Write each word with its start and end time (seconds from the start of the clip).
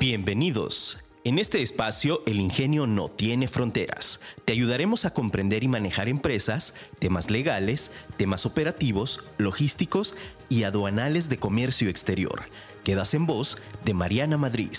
Bienvenidos. 0.00 0.96
En 1.24 1.38
este 1.38 1.60
espacio, 1.60 2.22
el 2.24 2.40
ingenio 2.40 2.86
no 2.86 3.10
tiene 3.10 3.48
fronteras. 3.48 4.18
Te 4.46 4.54
ayudaremos 4.54 5.04
a 5.04 5.12
comprender 5.12 5.62
y 5.62 5.68
manejar 5.68 6.08
empresas, 6.08 6.72
temas 6.98 7.30
legales, 7.30 7.90
temas 8.16 8.46
operativos, 8.46 9.20
logísticos 9.36 10.14
y 10.48 10.62
aduanales 10.62 11.28
de 11.28 11.36
comercio 11.36 11.90
exterior. 11.90 12.44
Quedas 12.82 13.12
en 13.12 13.26
voz 13.26 13.58
de 13.84 13.92
Mariana 13.92 14.38
Madrid. 14.38 14.70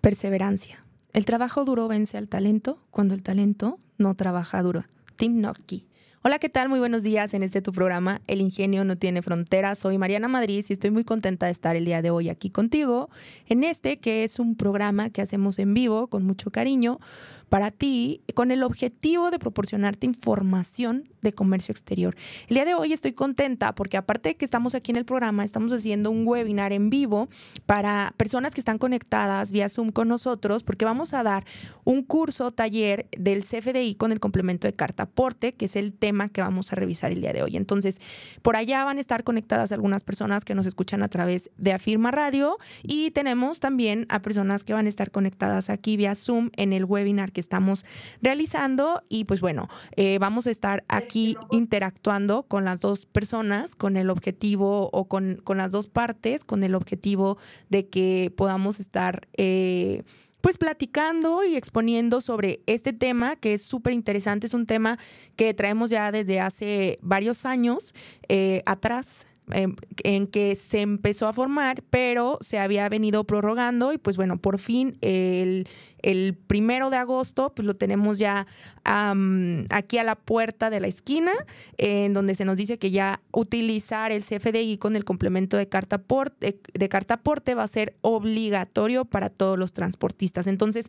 Perseverancia. 0.00 0.84
El 1.12 1.24
trabajo 1.24 1.64
duro 1.64 1.88
vence 1.88 2.16
al 2.16 2.28
talento 2.28 2.78
cuando 2.92 3.14
el 3.14 3.24
talento 3.24 3.80
no 3.98 4.14
trabaja 4.14 4.62
duro. 4.62 4.84
Tim 5.20 5.42
Nocky. 5.42 5.84
Hola, 6.22 6.38
¿qué 6.38 6.48
tal? 6.48 6.70
Muy 6.70 6.78
buenos 6.78 7.02
días 7.02 7.34
en 7.34 7.42
este 7.42 7.60
tu 7.60 7.72
programa 7.72 8.22
El 8.26 8.40
Ingenio 8.40 8.84
no 8.84 8.96
tiene 8.96 9.20
fronteras. 9.20 9.78
Soy 9.78 9.98
Mariana 9.98 10.28
Madrid 10.28 10.64
y 10.66 10.72
estoy 10.72 10.90
muy 10.90 11.04
contenta 11.04 11.44
de 11.44 11.52
estar 11.52 11.76
el 11.76 11.84
día 11.84 12.00
de 12.00 12.08
hoy 12.08 12.30
aquí 12.30 12.48
contigo 12.48 13.10
en 13.46 13.62
este 13.62 13.98
que 13.98 14.24
es 14.24 14.38
un 14.38 14.56
programa 14.56 15.10
que 15.10 15.20
hacemos 15.20 15.58
en 15.58 15.74
vivo 15.74 16.06
con 16.06 16.24
mucho 16.24 16.50
cariño 16.50 17.00
para 17.50 17.70
ti 17.72 18.22
con 18.34 18.50
el 18.52 18.62
objetivo 18.62 19.30
de 19.30 19.38
proporcionarte 19.38 20.06
información 20.06 21.10
de 21.20 21.34
comercio 21.34 21.72
exterior. 21.72 22.16
El 22.48 22.54
día 22.54 22.64
de 22.64 22.74
hoy 22.74 22.92
estoy 22.92 23.12
contenta 23.12 23.74
porque 23.74 23.96
aparte 23.96 24.30
de 24.30 24.36
que 24.36 24.44
estamos 24.44 24.74
aquí 24.74 24.92
en 24.92 24.96
el 24.96 25.04
programa, 25.04 25.44
estamos 25.44 25.72
haciendo 25.72 26.10
un 26.10 26.26
webinar 26.26 26.72
en 26.72 26.88
vivo 26.90 27.28
para 27.66 28.14
personas 28.16 28.54
que 28.54 28.60
están 28.60 28.78
conectadas 28.78 29.52
vía 29.52 29.68
Zoom 29.68 29.90
con 29.90 30.08
nosotros 30.08 30.62
porque 30.62 30.84
vamos 30.84 31.12
a 31.12 31.22
dar 31.22 31.44
un 31.84 32.02
curso 32.02 32.52
taller 32.52 33.06
del 33.18 33.42
CFDI 33.42 33.96
con 33.96 34.12
el 34.12 34.20
complemento 34.20 34.66
de 34.66 34.72
carta 34.72 35.02
aporte, 35.02 35.52
que 35.52 35.66
es 35.66 35.76
el 35.76 35.92
tema 35.92 36.28
que 36.28 36.40
vamos 36.40 36.72
a 36.72 36.76
revisar 36.76 37.10
el 37.10 37.20
día 37.20 37.32
de 37.32 37.42
hoy. 37.42 37.56
Entonces, 37.56 37.98
por 38.42 38.56
allá 38.56 38.84
van 38.84 38.98
a 38.98 39.00
estar 39.00 39.24
conectadas 39.24 39.72
algunas 39.72 40.04
personas 40.04 40.44
que 40.44 40.54
nos 40.54 40.66
escuchan 40.66 41.02
a 41.02 41.08
través 41.08 41.50
de 41.58 41.72
Afirma 41.72 42.12
Radio 42.12 42.58
y 42.84 43.10
tenemos 43.10 43.58
también 43.58 44.06
a 44.08 44.22
personas 44.22 44.62
que 44.62 44.72
van 44.72 44.86
a 44.86 44.88
estar 44.88 45.10
conectadas 45.10 45.68
aquí 45.68 45.96
vía 45.96 46.14
Zoom 46.14 46.50
en 46.56 46.72
el 46.72 46.84
webinar 46.84 47.32
que 47.32 47.39
estamos 47.40 47.84
realizando. 48.22 49.02
Y 49.08 49.24
pues 49.24 49.40
bueno, 49.40 49.68
eh, 49.96 50.18
vamos 50.18 50.46
a 50.46 50.50
estar 50.50 50.84
aquí 50.88 51.36
interactuando 51.50 52.44
con 52.44 52.64
las 52.64 52.80
dos 52.80 53.06
personas 53.06 53.74
con 53.74 53.96
el 53.96 54.10
objetivo 54.10 54.90
o 54.92 55.06
con, 55.06 55.40
con 55.42 55.58
las 55.58 55.72
dos 55.72 55.88
partes 55.88 56.44
con 56.44 56.62
el 56.62 56.74
objetivo 56.74 57.38
de 57.68 57.88
que 57.88 58.32
podamos 58.36 58.80
estar... 58.80 59.28
Eh, 59.36 60.02
pues 60.40 60.56
platicando 60.56 61.44
y 61.44 61.54
exponiendo 61.54 62.22
sobre 62.22 62.62
este 62.64 62.94
tema 62.94 63.36
que 63.36 63.52
es 63.52 63.62
súper 63.62 63.92
interesante, 63.92 64.46
es 64.46 64.54
un 64.54 64.64
tema 64.64 64.98
que 65.36 65.52
traemos 65.52 65.90
ya 65.90 66.10
desde 66.12 66.40
hace 66.40 66.98
varios 67.02 67.44
años 67.44 67.92
eh, 68.28 68.62
atrás 68.64 69.26
Em, 69.52 69.74
en 70.04 70.26
que 70.26 70.54
se 70.54 70.80
empezó 70.80 71.26
a 71.26 71.32
formar, 71.32 71.82
pero 71.90 72.38
se 72.40 72.58
había 72.58 72.88
venido 72.88 73.24
prorrogando 73.24 73.92
y 73.92 73.98
pues 73.98 74.16
bueno, 74.16 74.38
por 74.38 74.58
fin 74.58 74.96
el, 75.00 75.66
el 76.02 76.34
primero 76.34 76.90
de 76.90 76.96
agosto 76.96 77.52
pues 77.54 77.66
lo 77.66 77.76
tenemos 77.76 78.18
ya 78.18 78.46
aquí 78.84 79.98
a 79.98 80.04
la 80.04 80.16
puerta 80.16 80.70
de 80.70 80.80
la 80.80 80.88
esquina, 80.88 81.32
en 81.76 82.12
donde 82.12 82.34
se 82.34 82.44
nos 82.44 82.56
dice 82.56 82.78
que 82.78 82.90
ya 82.90 83.20
utilizar 83.32 84.10
el 84.10 84.24
CFDI 84.24 84.78
con 84.78 84.96
el 84.96 85.04
complemento 85.04 85.56
de 85.56 85.68
carta, 85.68 85.98
porte, 85.98 86.58
de 86.72 86.88
carta 86.88 87.14
aporte 87.14 87.54
va 87.54 87.64
a 87.64 87.68
ser 87.68 87.96
obligatorio 88.00 89.04
para 89.04 89.28
todos 89.28 89.58
los 89.58 89.72
transportistas. 89.72 90.46
Entonces, 90.46 90.86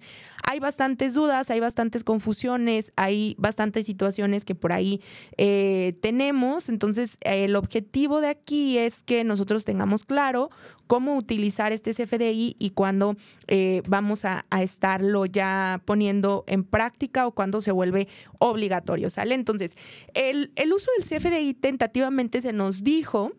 hay 0.50 0.60
bastantes 0.60 1.14
dudas, 1.14 1.50
hay 1.50 1.60
bastantes 1.60 2.04
confusiones, 2.04 2.94
hay 2.96 3.36
bastantes 3.38 3.86
situaciones 3.86 4.46
que 4.46 4.56
por 4.56 4.72
ahí 4.72 5.02
eh, 5.38 5.94
tenemos. 6.02 6.70
Entonces, 6.70 7.18
el 7.22 7.56
objetivo 7.56 8.22
de 8.22 8.30
aquí 8.30 8.78
es 8.78 9.04
que 9.04 9.24
nosotros 9.24 9.66
tengamos 9.66 10.06
claro 10.06 10.50
cómo 10.92 11.16
utilizar 11.16 11.72
este 11.72 11.94
CFDI 11.94 12.58
y 12.60 12.72
cuándo 12.72 13.16
eh, 13.48 13.82
vamos 13.88 14.26
a, 14.26 14.46
estarlo 14.60 15.26
ya 15.26 15.82
poniendo 15.86 16.44
en 16.48 16.66
práctica 16.66 17.26
o 17.28 17.32
cuándo 17.32 17.62
se 17.62 17.72
vuelve 17.72 18.10
obligatorio, 18.40 19.10
¿sale? 19.10 19.36
Entonces, 19.36 19.78
el, 20.14 20.52
uso 20.76 20.92
del 20.98 21.08
CFDI 21.08 21.54
tentativamente 21.54 22.42
se 22.42 22.52
nos 22.52 22.84
dijo 22.84 23.32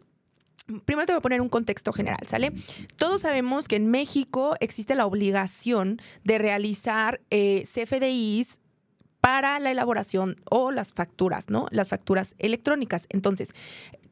Primero 0.87 1.05
te 1.05 1.13
voy 1.13 1.19
a 1.19 1.21
poner 1.21 1.43
un 1.43 1.51
contexto 1.51 1.93
general, 1.93 2.21
¿sale? 2.27 2.53
Todos 2.97 3.21
sabemos 3.21 3.69
que 3.69 3.77
en 3.77 3.91
México 3.91 4.57
existe 4.61 4.95
la 4.95 5.05
obligación 5.05 6.01
de 6.25 6.39
realizar 6.39 7.21
eh, 7.29 7.65
CFDIs 7.67 8.61
para 9.21 9.59
la 9.59 9.71
elaboración 9.71 10.41
o 10.51 10.71
las 10.71 10.95
facturas, 10.95 11.51
¿no? 11.51 11.67
Las 11.71 11.89
facturas 11.89 12.35
electrónicas. 12.39 13.07
Entonces, 13.11 13.55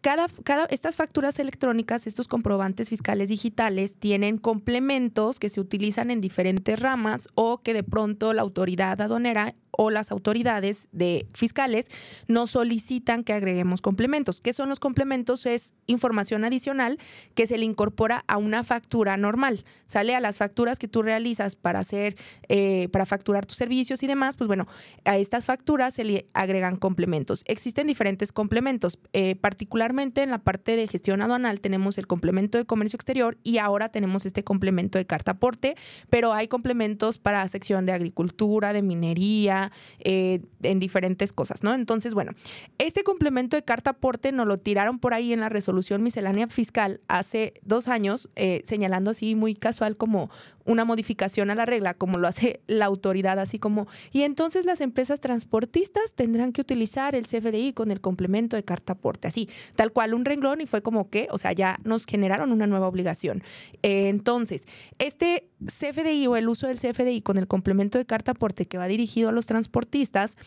cada, 0.01 0.27
cada, 0.45 0.65
estas 0.67 0.97
facturas 0.97 1.39
electrónicas, 1.39 2.07
estos 2.07 2.29
comprobantes 2.29 2.89
fiscales 2.89 3.29
digitales, 3.29 3.95
tienen 3.99 4.39
complementos 4.39 5.39
que 5.39 5.49
se 5.49 5.61
utilizan 5.61 6.11
en 6.11 6.21
diferentes 6.21 6.79
ramas 6.79 7.29
o 7.35 7.59
que 7.59 7.75
de 7.75 7.83
pronto 7.83 8.33
la 8.33 8.43
autoridad 8.43 9.01
aduanera 9.01 9.55
o 9.71 9.91
las 9.91 10.11
autoridades 10.11 10.89
de 10.93 11.27
fiscales 11.33 11.87
nos 12.29 12.53
solicitan 12.53 13.25
que 13.25 13.33
agreguemos 13.33 13.81
complementos. 13.81 14.41
¿Qué 14.41 14.53
son 14.53 14.69
los 14.69 14.81
complementos? 14.81 15.47
Es 15.47 15.73
información 15.87 16.45
adicional 16.45 16.99
que 17.35 17.47
se 17.47 17.59
le 17.59 17.65
incorpora 17.65 18.25
a 18.27 18.37
una 18.37 18.65
factura 18.65 19.17
normal. 19.17 19.65
Sale 19.87 20.15
a 20.15 20.21
las 20.21 20.39
facturas 20.39 20.79
que 20.79 20.89
tú 20.89 21.03
realizas 21.03 21.57
para 21.57 21.81
hacer, 21.81 22.17
eh, 22.49 22.89
para 22.93 23.07
facturar 23.07 23.47
tus 23.47 23.57
servicios 23.57 24.03
y 24.03 24.07
demás. 24.07 24.37
Pues 24.37 24.49
bueno, 24.49 24.67
a 25.05 25.19
estas 25.19 25.47
facturas 25.47 25.95
se 25.95 26.05
le 26.05 26.27
agregan 26.33 26.77
complementos. 26.77 27.43
Existen 27.47 27.87
diferentes 27.87 28.33
complementos, 28.33 28.99
eh, 29.13 29.37
particularmente 29.37 30.23
en 30.23 30.31
la 30.31 30.39
parte 30.39 30.77
de 30.77 30.87
gestión 30.89 31.23
aduanal 31.23 31.61
tenemos 31.61 31.99
el 31.99 32.07
complemento 32.07 32.59
de 32.59 32.65
comercio 32.65 32.97
exterior 32.97 33.39
y 33.43 33.59
ahora 33.59 33.91
tenemos 33.91 34.27
este 34.27 34.45
complemento 34.45 34.99
de 34.99 35.07
carta 35.07 35.33
aporte, 35.33 35.77
pero 36.09 36.33
hay 36.33 36.49
complementos 36.49 37.19
para 37.19 37.47
sección 37.49 37.87
de 37.87 37.93
agricultura, 37.93 38.73
de 38.73 38.83
minería, 38.83 39.60
eh, 39.99 40.41
en 40.63 40.79
diferentes 40.79 41.33
cosas, 41.33 41.63
¿no? 41.63 41.75
Entonces, 41.75 42.15
bueno, 42.15 42.33
este 42.79 43.03
complemento 43.03 43.57
de 43.57 43.63
carta 43.63 43.91
aporte 43.91 44.33
nos 44.33 44.47
lo 44.47 44.59
tiraron 44.59 44.99
por 44.99 45.13
ahí 45.13 45.33
en 45.33 45.41
la 45.41 45.49
resolución 45.49 46.03
miscelánea 46.03 46.49
fiscal 46.49 47.01
hace 47.09 47.55
dos 47.63 47.89
años, 47.89 48.31
eh, 48.37 48.63
señalando 48.65 49.11
así 49.11 49.35
muy 49.35 49.55
casual 49.55 49.97
como 49.97 50.31
una 50.65 50.85
modificación 50.85 51.51
a 51.51 51.55
la 51.55 51.67
regla, 51.67 51.95
como 51.95 52.19
lo 52.19 52.29
hace 52.29 52.61
la 52.67 52.87
autoridad, 52.87 53.39
así 53.39 53.59
como, 53.59 53.87
y 54.13 54.23
entonces 54.23 54.65
las 54.65 54.81
empresas 54.81 55.21
transportistas 55.21 56.15
tendrán 56.15 56.53
que 56.53 56.61
utilizar 56.61 57.15
el 57.15 57.27
CFDI 57.27 57.73
con 57.73 57.91
el 57.91 58.01
complemento 58.01 58.57
de 58.57 58.65
carta 58.65 58.93
aporte, 58.95 59.29
así, 59.29 59.49
tal 59.75 59.93
cual 59.93 60.15
un 60.15 60.25
renglón 60.25 60.61
y 60.61 60.67
fue 60.67 60.83
como 60.83 61.11
que, 61.11 61.29
o 61.31 61.39
sea, 61.39 61.53
ya 61.53 61.79
nos 61.85 62.07
generaron 62.07 62.53
una 62.53 62.67
nueva 62.67 62.87
obligación. 62.89 63.43
Eh, 63.83 64.09
entonces, 64.09 64.65
este 64.99 65.49
CFDI 65.65 66.27
o 66.27 66.37
el 66.37 66.49
uso 66.49 66.67
del 66.67 66.79
CFDI 66.79 67.23
con 67.23 67.39
el 67.39 67.47
complemento 67.47 67.99
de 67.99 68.07
carta 68.07 68.33
aporte 68.33 68.67
que 68.67 68.79
va 68.79 68.87
dirigido 68.87 69.29
a 69.29 69.33
los 69.33 69.47
transportistas 69.51 70.39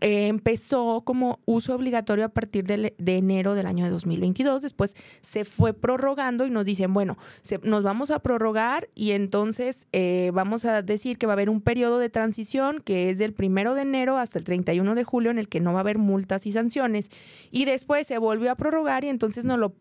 eh, 0.00 0.28
empezó 0.28 1.02
como 1.04 1.40
uso 1.46 1.74
obligatorio 1.74 2.24
a 2.24 2.28
partir 2.28 2.64
de, 2.64 2.94
enero 3.04 3.54
del 3.54 3.66
año 3.66 3.84
de 3.84 3.90
2022. 3.90 4.62
Después 4.62 4.94
se 5.20 5.44
fue 5.44 5.74
prorrogando 5.74 6.46
y 6.46 6.50
nos 6.50 6.64
dicen, 6.64 6.94
bueno, 6.94 7.18
nos 7.64 7.82
vamos 7.82 8.12
a 8.12 8.20
prorrogar 8.20 8.88
y 8.94 9.10
entonces 9.10 9.88
eh, 9.90 10.30
vamos 10.32 10.64
a 10.64 10.80
decir 10.82 11.18
que 11.18 11.26
va 11.26 11.32
a 11.32 11.34
haber 11.34 11.50
un 11.50 11.60
periodo 11.60 11.98
de 11.98 12.08
transición 12.08 12.80
que 12.80 13.10
es 13.10 13.18
del 13.18 13.32
primero 13.32 13.74
de 13.74 13.82
enero 13.82 14.16
hasta 14.16 14.38
el 14.38 14.44
31 14.44 14.94
de 14.94 15.02
julio 15.02 15.32
en 15.32 15.38
el 15.38 15.48
que 15.48 15.58
no 15.58 15.72
va 15.72 15.80
a 15.80 15.82
haber 15.82 15.98
multas 15.98 16.46
y 16.46 16.52
sanciones. 16.52 17.10
Y 17.50 17.64
después 17.64 18.06
se 18.06 18.18
volvió 18.18 18.52
a 18.52 18.54
prorrogar 18.54 19.02
y 19.02 19.08
entonces 19.08 19.44
nos 19.44 19.58
lo 19.58 19.74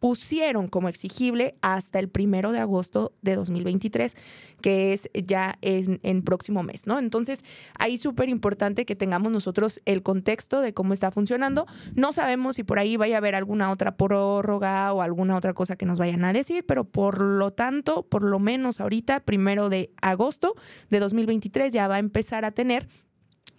pusieron 0.00 0.68
como 0.68 0.88
exigible 0.88 1.54
hasta 1.60 1.98
el 1.98 2.08
primero 2.08 2.52
de 2.52 2.58
agosto 2.58 3.12
de 3.22 3.36
2023, 3.36 4.16
que 4.62 4.94
es 4.94 5.10
ya 5.12 5.58
en, 5.60 6.00
en 6.02 6.22
próximo 6.22 6.62
mes, 6.62 6.86
¿no? 6.86 6.98
Entonces, 6.98 7.44
ahí 7.78 7.98
súper 7.98 8.28
importante 8.28 8.86
que 8.86 8.96
tengamos 8.96 9.30
nosotros 9.30 9.80
el 9.84 10.02
contexto 10.02 10.62
de 10.62 10.72
cómo 10.72 10.94
está 10.94 11.10
funcionando. 11.10 11.66
No 11.94 12.12
sabemos 12.12 12.56
si 12.56 12.64
por 12.64 12.78
ahí 12.78 12.96
vaya 12.96 13.16
a 13.16 13.18
haber 13.18 13.34
alguna 13.34 13.70
otra 13.70 13.96
prórroga 13.96 14.92
o 14.92 15.02
alguna 15.02 15.36
otra 15.36 15.52
cosa 15.52 15.76
que 15.76 15.86
nos 15.86 15.98
vayan 15.98 16.24
a 16.24 16.32
decir, 16.32 16.64
pero 16.66 16.84
por 16.84 17.20
lo 17.20 17.52
tanto, 17.52 18.02
por 18.02 18.24
lo 18.24 18.38
menos 18.38 18.80
ahorita, 18.80 19.20
primero 19.20 19.68
de 19.68 19.92
agosto 20.00 20.54
de 20.88 20.98
2023, 20.98 21.72
ya 21.72 21.88
va 21.88 21.96
a 21.96 22.00
empezar 22.00 22.44
a 22.46 22.52
tener 22.52 22.88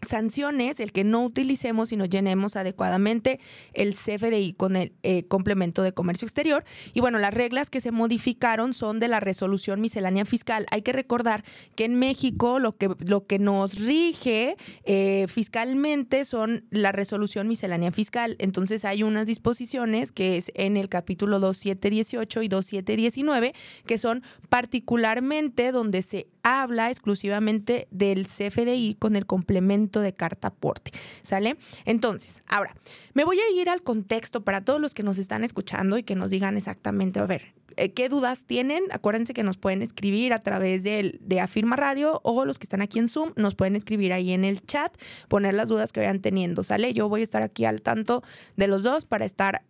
sanciones 0.08 0.80
el 0.80 0.92
que 0.92 1.04
no 1.04 1.24
utilicemos 1.24 1.92
y 1.92 1.98
no 1.98 2.06
llenemos 2.06 2.56
adecuadamente 2.56 3.40
el 3.74 3.96
CFDI 3.96 4.54
con 4.54 4.76
el 4.76 4.94
eh, 5.04 5.24
complemento 5.24 5.84
de 5.84 5.94
comercio 5.94 6.26
exterior. 6.26 6.64
Y 6.94 7.02
bueno, 7.02 7.20
las 7.20 7.34
reglas 7.34 7.70
que 7.70 7.82
se 7.82 7.92
modificaron 7.92 8.74
son 8.74 9.00
de 9.00 9.08
la 9.08 9.20
resolución 9.20 9.82
miscelánea 9.82 10.26
fiscal. 10.26 10.66
Hay 10.72 10.82
que 10.82 10.94
recordar 10.94 11.44
que 11.76 11.86
en 11.86 11.96
México 11.96 12.60
lo 12.60 12.78
que, 12.78 12.90
lo 13.00 13.26
que 13.26 13.40
nos 13.40 13.76
rige 13.76 14.58
eh, 14.86 15.26
fiscalmente 15.28 16.26
son 16.26 16.66
la 16.70 16.92
resolución 16.92 17.48
miscelánea 17.48 17.92
fiscal. 17.92 18.36
Entonces 18.40 18.86
hay 18.86 19.04
unas 19.04 19.28
disposiciones 19.28 20.12
que 20.12 20.38
es 20.38 20.52
en 20.56 20.78
el 20.78 20.90
capítulo 20.90 21.40
2718 21.40 22.42
y 22.42 22.48
2719 22.48 23.54
que 23.86 23.98
son 23.98 24.24
particularmente 24.50 25.72
donde 25.72 26.02
se 26.02 26.28
habla 26.44 26.90
exclusivamente 26.90 27.88
del 27.92 28.28
CFDI 28.28 28.96
con 29.00 29.16
el 29.16 29.26
complemento 29.26 30.02
de 30.02 30.14
carta 30.14 30.50
aporte, 30.50 30.92
¿sale? 31.22 31.58
Entonces, 31.86 32.44
ahora, 32.48 32.76
me 33.14 33.24
voy 33.24 33.40
a 33.40 33.50
ir 33.52 33.70
al 33.70 33.82
contexto 33.82 34.44
para 34.44 34.62
todos 34.62 34.82
los 34.82 34.94
que 34.94 35.04
nos 35.04 35.18
están 35.18 35.44
escuchando 35.44 35.98
y 35.98 36.04
que 36.04 36.16
nos 36.16 36.32
digan 36.32 36.58
exactamente, 36.58 37.20
a 37.20 37.26
ver, 37.26 37.54
eh, 37.78 37.92
¿qué 37.94 38.10
dudas 38.10 38.44
tienen? 38.46 38.84
Acuérdense 38.92 39.34
que 39.34 39.44
nos 39.44 39.58
pueden 39.58 39.82
escribir 39.82 40.34
a 40.34 40.40
través 40.40 40.84
de, 40.84 41.18
de, 41.22 41.40
Afirma 41.40 41.76
Radio 41.76 42.20
o 42.24 42.46
los 42.46 42.60
que 42.60 42.66
están 42.66 42.82
aquí 42.82 43.00
en 43.00 43.08
Zoom, 43.08 43.32
nos 43.36 43.56
pueden 43.56 43.76
escribir 43.76 44.14
ahí 44.14 44.32
en 44.32 44.44
el 44.44 44.62
chat, 44.62 44.96
poner 45.28 45.54
las 45.54 45.70
dudas 45.70 45.92
que 45.92 46.00
vayan 46.00 46.20
teniendo, 46.20 46.64
¿sale? 46.64 46.94
Yo 46.94 47.10
voy 47.10 47.22
a 47.22 47.24
estar 47.24 47.42
aquí 47.42 47.66
al 47.66 47.82
tanto 47.82 48.24
de 48.58 48.68
los 48.68 48.84
dos 48.84 49.06
para 49.06 49.26
estar, 49.26 49.64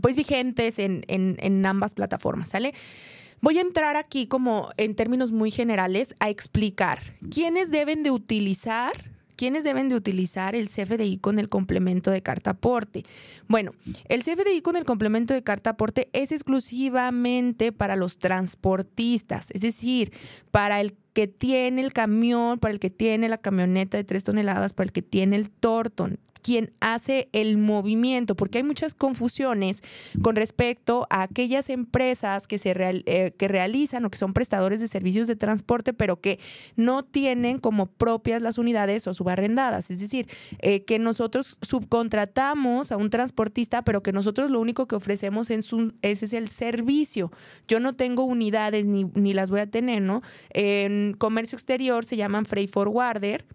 pues, 0.00 0.16
vigentes 0.16 0.78
en, 0.78 1.04
en, 1.08 1.36
en 1.40 1.64
ambas 1.66 1.94
plataformas, 1.94 2.50
¿sale? 2.50 2.74
Voy 3.40 3.58
a 3.58 3.62
entrar 3.62 3.96
aquí 3.96 4.26
como 4.26 4.70
en 4.76 4.94
términos 4.94 5.32
muy 5.32 5.50
generales 5.50 6.14
a 6.18 6.30
explicar 6.30 7.00
quiénes 7.30 7.70
deben 7.70 8.02
de 8.02 8.10
utilizar 8.10 9.18
¿Quiénes 9.38 9.62
deben 9.62 9.88
de 9.88 9.94
utilizar 9.94 10.56
el 10.56 10.68
CFDI 10.68 11.18
con 11.18 11.38
el 11.38 11.48
complemento 11.48 12.10
de 12.10 12.22
carta 12.22 12.50
aporte? 12.50 13.04
Bueno, 13.46 13.70
el 14.08 14.24
CFDI 14.24 14.62
con 14.62 14.74
el 14.74 14.84
complemento 14.84 15.32
de 15.32 15.44
carta 15.44 15.70
aporte 15.70 16.08
es 16.12 16.32
exclusivamente 16.32 17.70
para 17.70 17.94
los 17.94 18.18
transportistas, 18.18 19.52
es 19.52 19.60
decir, 19.60 20.12
para 20.50 20.80
el 20.80 20.96
que 21.18 21.26
tiene 21.26 21.82
el 21.82 21.92
camión, 21.92 22.60
para 22.60 22.72
el 22.72 22.78
que 22.78 22.90
tiene 22.90 23.28
la 23.28 23.38
camioneta 23.38 23.96
de 23.96 24.04
tres 24.04 24.22
toneladas, 24.22 24.72
para 24.72 24.84
el 24.84 24.92
que 24.92 25.02
tiene 25.02 25.34
el 25.34 25.50
Torton 25.50 26.20
quien 26.48 26.72
hace 26.80 27.28
el 27.32 27.58
movimiento, 27.58 28.34
porque 28.34 28.58
hay 28.58 28.64
muchas 28.64 28.94
confusiones 28.94 29.82
con 30.22 30.34
respecto 30.34 31.06
a 31.10 31.22
aquellas 31.22 31.68
empresas 31.68 32.46
que, 32.46 32.56
se 32.56 32.74
eh, 32.78 33.34
que 33.36 33.48
realizan 33.48 34.04
o 34.06 34.10
que 34.10 34.16
son 34.16 34.32
prestadores 34.32 34.80
de 34.80 34.88
servicios 34.88 35.26
de 35.26 35.36
transporte, 35.36 35.92
pero 35.92 36.22
que 36.22 36.38
no 36.74 37.04
tienen 37.04 37.58
como 37.58 37.84
propias 37.86 38.40
las 38.40 38.56
unidades 38.56 39.06
o 39.06 39.12
subarrendadas. 39.12 39.90
Es 39.90 40.00
decir, 40.00 40.26
eh, 40.60 40.84
que 40.84 40.98
nosotros 40.98 41.58
subcontratamos 41.60 42.92
a 42.92 42.96
un 42.96 43.10
transportista, 43.10 43.82
pero 43.82 44.02
que 44.02 44.12
nosotros 44.12 44.50
lo 44.50 44.60
único 44.60 44.86
que 44.86 44.96
ofrecemos 44.96 45.50
es, 45.50 45.70
ese 46.02 46.24
es 46.24 46.32
el 46.32 46.48
servicio. 46.48 47.30
Yo 47.66 47.78
no 47.78 47.94
tengo 47.94 48.22
unidades 48.24 48.86
ni, 48.86 49.04
ni 49.14 49.34
las 49.34 49.50
voy 49.50 49.60
a 49.60 49.66
tener, 49.66 50.00
¿no? 50.00 50.22
En 51.08 51.14
comercio 51.14 51.56
exterior 51.56 52.04
se 52.04 52.16
llaman 52.16 52.44
freight 52.44 52.70
forwarder 52.70 53.46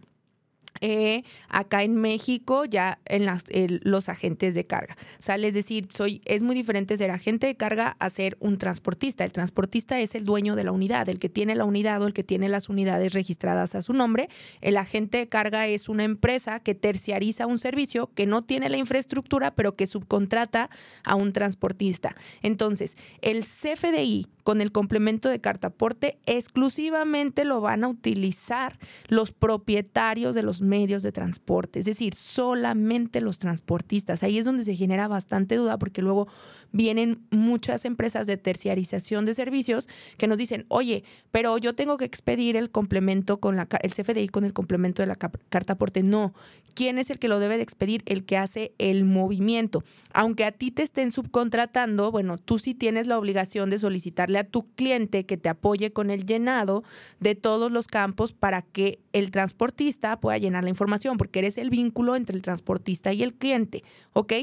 eh, 0.86 1.24
acá 1.48 1.84
en 1.84 1.96
México 1.96 2.66
ya 2.66 3.00
en 3.06 3.26
las, 3.26 3.46
los 3.84 4.10
agentes 4.10 4.54
de 4.54 4.66
carga. 4.68 4.98
¿Sale? 5.18 5.48
Es 5.48 5.54
decir, 5.54 5.88
soy, 5.90 6.22
es 6.26 6.44
muy 6.44 6.56
diferente 6.56 6.98
ser 6.98 7.10
agente 7.10 7.48
de 7.48 7.56
carga 7.56 7.96
a 8.00 8.10
ser 8.10 8.36
un 8.42 8.58
transportista. 8.58 9.24
El 9.24 9.32
transportista 9.32 10.02
es 10.02 10.14
el 10.14 10.26
dueño 10.26 10.58
de 10.58 10.66
la 10.66 10.74
unidad, 10.74 11.08
el 11.08 11.20
que 11.20 11.30
tiene 11.30 11.56
la 11.56 11.64
unidad 11.64 12.02
o 12.02 12.08
el 12.08 12.12
que 12.12 12.26
tiene 12.26 12.50
las 12.50 12.68
unidades 12.68 13.14
registradas 13.14 13.76
a 13.76 13.82
su 13.82 13.94
nombre. 13.94 14.28
El 14.60 14.76
agente 14.76 15.20
de 15.20 15.30
carga 15.30 15.68
es 15.68 15.88
una 15.88 16.04
empresa 16.04 16.60
que 16.60 16.76
terciariza 16.76 17.48
un 17.48 17.60
servicio 17.60 18.12
que 18.14 18.26
no 18.26 18.44
tiene 18.44 18.68
la 18.68 18.76
infraestructura, 18.76 19.56
pero 19.56 19.78
que 19.78 19.88
subcontrata 19.88 20.70
a 21.06 21.16
un 21.16 21.32
transportista. 21.32 22.14
Entonces, 22.42 22.98
el 23.22 23.46
CFDI 23.46 24.28
con 24.44 24.60
el 24.60 24.74
complemento 24.74 25.30
de 25.30 25.40
cartaporte 25.40 26.18
exclusivamente 26.26 27.46
lo 27.46 27.62
van 27.62 27.86
a 27.86 27.88
utilizar 27.88 28.78
los 29.08 29.32
propietarios 29.32 30.36
de 30.36 30.44
los 30.44 30.60
medios 30.60 30.73
de 30.74 31.12
transporte, 31.12 31.80
es 31.80 31.86
decir, 31.86 32.16
solamente 32.16 33.22
los 33.22 33.38
transportistas. 33.38 34.24
Ahí 34.24 34.40
es 34.40 34.46
donde 34.46 34.64
se 34.64 34.76
genera 34.76 35.08
bastante 35.08 35.56
duda 35.56 35.78
porque 35.78 36.02
luego 36.02 36.28
vienen 36.72 37.22
muchas 37.30 37.86
empresas 37.86 38.26
de 38.26 38.38
terciarización 38.38 39.26
de 39.26 39.36
servicios 39.36 39.88
que 40.18 40.28
nos 40.28 40.40
dicen, 40.40 40.66
oye, 40.70 41.04
pero 41.32 41.60
yo 41.60 41.76
tengo 41.76 41.98
que 41.98 42.06
expedir 42.06 42.58
el 42.58 42.72
complemento 42.72 43.40
con 43.40 43.56
la, 43.56 43.68
el 43.82 43.94
CFDI 43.94 44.30
con 44.30 44.46
el 44.46 44.54
complemento 44.54 45.04
de 45.04 45.08
la 45.08 45.16
cartaporte. 45.16 46.02
No, 46.02 46.34
¿quién 46.74 46.98
es 46.98 47.12
el 47.12 47.20
que 47.20 47.28
lo 47.28 47.40
debe 47.40 47.58
de 47.58 47.64
expedir? 47.64 48.02
El 48.08 48.26
que 48.26 48.38
hace 48.38 48.74
el 48.80 49.06
movimiento. 49.06 49.84
Aunque 50.12 50.44
a 50.44 50.52
ti 50.52 50.72
te 50.72 50.82
estén 50.82 51.12
subcontratando, 51.12 52.12
bueno, 52.12 52.40
tú 52.40 52.58
sí 52.58 52.74
tienes 52.74 53.06
la 53.06 53.20
obligación 53.20 53.70
de 53.70 53.78
solicitar 53.78 54.24
a 54.36 54.44
tu 54.44 54.66
cliente 54.76 55.26
que 55.26 55.38
te 55.38 55.50
apoye 55.50 55.92
con 55.92 56.10
el 56.10 56.26
llenado 56.26 56.84
de 57.20 57.36
todos 57.36 57.72
los 57.72 57.88
campos 57.88 58.32
para 58.32 58.62
que 58.62 59.00
el 59.12 59.32
transportista 59.32 60.20
pueda 60.20 60.38
llenar 60.38 60.53
la 60.62 60.70
información, 60.70 61.18
porque 61.18 61.40
eres 61.40 61.58
el 61.58 61.70
vínculo 61.70 62.16
entre 62.16 62.36
el 62.36 62.42
transportista 62.42 63.14
y 63.14 63.24
el 63.24 63.34
cliente, 63.34 63.84
¿ok? 64.14 64.34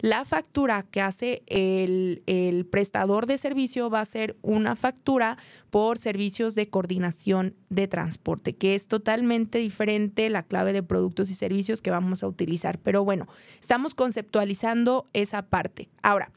La 0.00 0.24
factura 0.24 0.84
que 0.84 1.00
hace 1.00 1.42
el, 1.46 2.22
el 2.26 2.66
prestador 2.66 3.26
de 3.26 3.38
servicio 3.38 3.90
va 3.90 4.00
a 4.00 4.04
ser 4.04 4.36
una 4.42 4.76
factura 4.76 5.38
por 5.70 5.98
servicios 5.98 6.54
de 6.54 6.68
coordinación 6.68 7.54
de 7.68 7.88
transporte, 7.88 8.54
que 8.54 8.74
es 8.74 8.86
totalmente 8.86 9.58
diferente 9.58 10.30
la 10.30 10.42
clave 10.42 10.72
de 10.72 10.82
productos 10.82 11.30
y 11.30 11.34
servicios 11.34 11.82
que 11.82 11.90
vamos 11.90 12.22
a 12.22 12.28
utilizar. 12.28 12.78
Pero 12.78 13.04
bueno, 13.04 13.26
estamos 13.60 13.94
conceptualizando 13.94 15.06
esa 15.12 15.42
parte. 15.42 15.88
Ahora, 16.02 16.30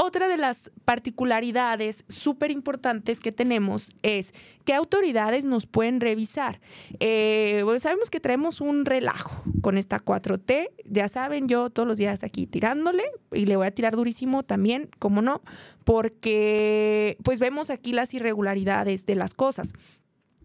otra 0.00 0.28
de 0.28 0.36
las 0.36 0.70
particularidades 0.84 2.04
súper 2.08 2.52
importantes 2.52 3.18
que 3.18 3.32
tenemos 3.32 3.90
es 4.02 4.32
qué 4.64 4.72
autoridades 4.72 5.44
nos 5.44 5.66
pueden 5.66 6.00
revisar. 6.00 6.60
Eh, 7.00 7.64
sabemos 7.80 8.08
que 8.08 8.20
traemos 8.20 8.60
un 8.60 8.84
relajo 8.84 9.42
con 9.60 9.76
esta 9.76 9.98
4T. 9.98 10.68
Ya 10.84 11.08
saben, 11.08 11.48
yo 11.48 11.70
todos 11.70 11.88
los 11.88 11.98
días 11.98 12.22
aquí 12.22 12.46
tirándole 12.46 13.02
y 13.32 13.46
le 13.46 13.56
voy 13.56 13.66
a 13.66 13.72
tirar 13.72 13.96
durísimo 13.96 14.44
también, 14.44 14.88
como 15.00 15.20
no, 15.20 15.42
porque 15.82 17.16
pues 17.24 17.40
vemos 17.40 17.68
aquí 17.68 17.92
las 17.92 18.14
irregularidades 18.14 19.04
de 19.04 19.16
las 19.16 19.34
cosas. 19.34 19.72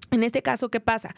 En 0.10 0.24
este 0.24 0.42
caso, 0.42 0.70
¿qué 0.70 0.80
pasa? 0.80 1.16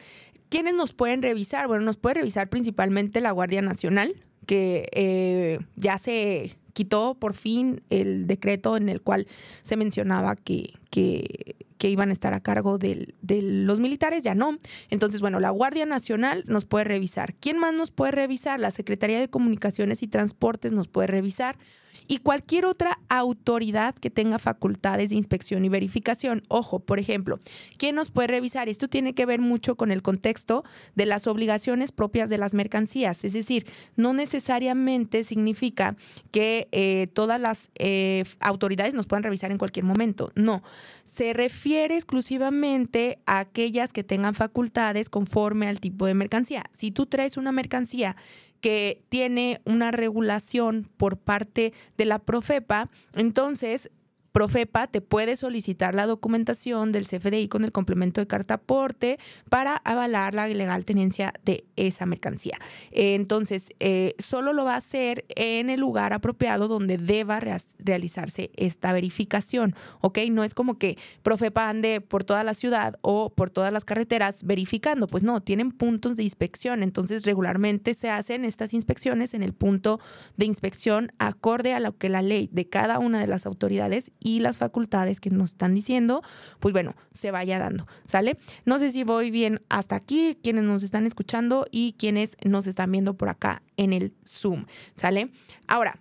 ¿Quiénes 0.49 0.73
nos 0.73 0.91
pueden 0.91 1.21
revisar? 1.21 1.67
Bueno, 1.67 1.85
nos 1.85 1.95
puede 1.95 2.15
revisar 2.15 2.49
principalmente 2.49 3.21
la 3.21 3.31
Guardia 3.31 3.61
Nacional, 3.61 4.13
que 4.45 4.89
eh, 4.91 5.59
ya 5.77 5.97
se 5.97 6.57
quitó 6.75 7.15
por 7.15 7.33
fin 7.33 7.81
el 7.89 8.27
decreto 8.27 8.75
en 8.75 8.89
el 8.89 9.01
cual 9.01 9.27
se 9.63 9.77
mencionaba 9.77 10.35
que, 10.35 10.73
que, 10.91 11.55
iban 11.87 12.09
a 12.09 12.13
estar 12.13 12.33
a 12.33 12.39
cargo 12.39 12.79
de 12.79 13.13
los 13.21 13.79
militares, 13.79 14.23
ya 14.23 14.33
no. 14.33 14.57
Entonces, 14.89 15.21
bueno, 15.21 15.39
la 15.39 15.51
Guardia 15.51 15.85
Nacional 15.85 16.43
nos 16.47 16.65
puede 16.65 16.83
revisar. 16.83 17.35
¿Quién 17.35 17.59
más 17.59 17.75
nos 17.75 17.91
puede 17.91 18.11
revisar? 18.11 18.59
La 18.59 18.71
Secretaría 18.71 19.19
de 19.19 19.29
Comunicaciones 19.29 20.01
y 20.01 20.07
Transportes 20.07 20.71
nos 20.71 20.87
puede 20.87 21.05
revisar 21.07 21.59
y 22.07 22.17
cualquier 22.17 22.65
otra 22.65 22.99
autoridad 23.09 23.95
que 23.95 24.09
tenga 24.09 24.39
facultades 24.39 25.09
de 25.09 25.15
inspección 25.15 25.65
y 25.65 25.69
verificación. 25.69 26.43
Ojo, 26.47 26.79
por 26.79 26.99
ejemplo, 26.99 27.39
¿quién 27.77 27.95
nos 27.95 28.11
puede 28.11 28.27
revisar? 28.27 28.69
Esto 28.69 28.87
tiene 28.87 29.13
que 29.13 29.25
ver 29.25 29.39
mucho 29.39 29.75
con 29.75 29.91
el 29.91 30.01
contexto 30.01 30.63
de 30.95 31.05
las 31.05 31.27
obligaciones 31.27 31.91
propias 31.91 32.29
de 32.29 32.37
las 32.37 32.53
mercancías, 32.53 33.23
es 33.23 33.33
decir, 33.33 33.65
no 33.95 34.13
necesariamente 34.13 35.23
significa 35.23 35.95
que 36.31 36.67
eh, 36.71 37.07
todas 37.13 37.39
las 37.39 37.69
eh, 37.75 38.23
autoridades 38.39 38.93
nos 38.93 39.07
puedan 39.07 39.23
revisar 39.23 39.51
en 39.51 39.57
cualquier 39.57 39.85
momento, 39.85 40.31
no, 40.35 40.63
se 41.05 41.33
refiere 41.33 41.95
exclusivamente 41.95 43.19
a 43.25 43.39
aquellas 43.39 43.93
que 43.93 44.03
tengan 44.03 44.33
facultades 44.33 45.09
conforme 45.09 45.67
al 45.67 45.79
tipo 45.79 46.05
de 46.05 46.13
mercancía. 46.13 46.65
Si 46.71 46.91
tú 46.91 47.05
traes 47.05 47.37
una 47.37 47.51
mercancía 47.51 48.15
que 48.61 49.03
tiene 49.09 49.61
una 49.65 49.91
regulación 49.91 50.87
por 50.97 51.17
parte 51.17 51.73
de 51.97 52.05
la 52.05 52.19
Profepa, 52.19 52.89
entonces 53.15 53.91
Profepa 54.35 54.87
te 54.87 54.99
puede 54.99 55.37
solicitar 55.37 55.95
la 55.95 56.05
documentación 56.05 56.91
del 56.91 57.07
CFDI 57.07 57.47
con 57.47 57.63
el 57.63 57.71
complemento 57.71 58.19
de 58.19 58.27
carta 58.27 58.55
aporte 58.55 59.17
para 59.47 59.77
avalar 59.77 60.33
la 60.33 60.45
legal 60.49 60.83
tenencia 60.83 61.33
de 61.45 61.63
esa 61.77 62.05
mercancía. 62.05 62.59
Entonces, 62.91 63.69
eh, 63.79 64.13
solo 64.19 64.51
lo 64.51 64.65
va 64.65 64.73
a 64.73 64.79
hacer 64.79 65.23
en 65.37 65.69
el 65.69 65.79
lugar 65.79 66.11
apropiado 66.11 66.67
donde 66.67 66.97
deba 66.97 67.39
realizarse 67.79 68.51
esta 68.57 68.91
verificación, 68.91 69.73
¿ok? 70.01 70.19
No 70.29 70.43
es 70.43 70.53
como 70.53 70.77
que 70.77 70.97
Profepa 71.23 71.69
ande 71.69 72.01
por 72.01 72.25
toda 72.25 72.43
la 72.43 72.55
ciudad 72.55 72.99
o 73.03 73.29
por 73.29 73.49
todas 73.49 73.71
las 73.71 73.85
carreteras 73.85 74.43
verificando, 74.43 75.07
pues 75.07 75.23
no, 75.23 75.41
tienen 75.43 75.71
puntos 75.71 76.17
de 76.17 76.23
inspección, 76.23 76.83
entonces 76.83 77.23
regularmente 77.23 77.93
se 77.93 78.09
hacen 78.09 78.43
estas 78.43 78.73
inspecciones 78.73 79.33
en 79.33 79.43
el 79.43 79.53
punto 79.53 80.01
de 80.35 80.45
inspección 80.45 81.13
acorde 81.19 81.71
a 81.71 81.79
lo 81.79 81.97
que 81.97 82.09
la 82.09 82.21
ley 82.21 82.49
de 82.51 82.67
cada 82.67 82.99
una 82.99 83.21
de 83.21 83.27
las 83.27 83.45
autoridades 83.45 84.11
y 84.25 84.39
las 84.39 84.57
facultades 84.57 85.21
que 85.21 85.29
nos 85.29 85.51
están 85.51 85.75
diciendo, 85.75 86.23
pues 86.59 86.73
bueno, 86.73 86.95
se 87.11 87.29
vaya 87.29 87.59
dando, 87.59 87.85
¿sale? 88.05 88.39
No 88.65 88.79
sé 88.79 88.91
si 88.91 89.03
voy 89.03 89.29
bien 89.29 89.61
hasta 89.69 89.95
aquí, 89.95 90.35
quienes 90.41 90.63
nos 90.63 90.81
están 90.81 91.05
escuchando 91.05 91.67
y 91.69 91.93
quienes 91.93 92.35
nos 92.43 92.65
están 92.65 92.91
viendo 92.91 93.13
por 93.13 93.29
acá 93.29 93.61
en 93.77 93.93
el 93.93 94.15
Zoom, 94.25 94.65
¿sale? 94.95 95.29
Ahora, 95.67 95.99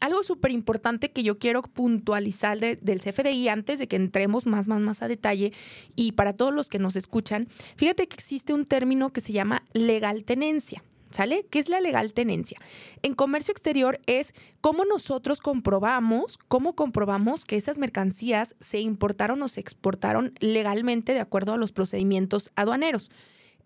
algo 0.00 0.24
súper 0.24 0.50
importante 0.50 1.12
que 1.12 1.22
yo 1.22 1.38
quiero 1.38 1.62
puntualizar 1.62 2.58
del 2.58 3.00
CFDI 3.00 3.48
antes 3.48 3.78
de 3.78 3.86
que 3.86 3.94
entremos 3.94 4.46
más, 4.46 4.66
más, 4.66 4.80
más 4.80 5.02
a 5.02 5.08
detalle 5.08 5.52
y 5.94 6.12
para 6.12 6.32
todos 6.32 6.52
los 6.52 6.68
que 6.68 6.80
nos 6.80 6.96
escuchan, 6.96 7.46
fíjate 7.76 8.08
que 8.08 8.14
existe 8.14 8.52
un 8.52 8.64
término 8.64 9.12
que 9.12 9.20
se 9.20 9.32
llama 9.32 9.62
legal 9.74 10.24
tenencia. 10.24 10.82
¿Sale? 11.10 11.46
¿Qué 11.50 11.58
es 11.58 11.68
la 11.68 11.80
legal 11.80 12.12
tenencia? 12.12 12.60
En 13.02 13.14
comercio 13.14 13.52
exterior 13.52 14.00
es 14.06 14.34
cómo 14.60 14.84
nosotros 14.84 15.40
comprobamos, 15.40 16.38
cómo 16.48 16.74
comprobamos 16.74 17.44
que 17.44 17.56
esas 17.56 17.78
mercancías 17.78 18.56
se 18.60 18.80
importaron 18.80 19.42
o 19.42 19.48
se 19.48 19.60
exportaron 19.60 20.34
legalmente 20.40 21.14
de 21.14 21.20
acuerdo 21.20 21.54
a 21.54 21.56
los 21.56 21.72
procedimientos 21.72 22.50
aduaneros. 22.56 23.10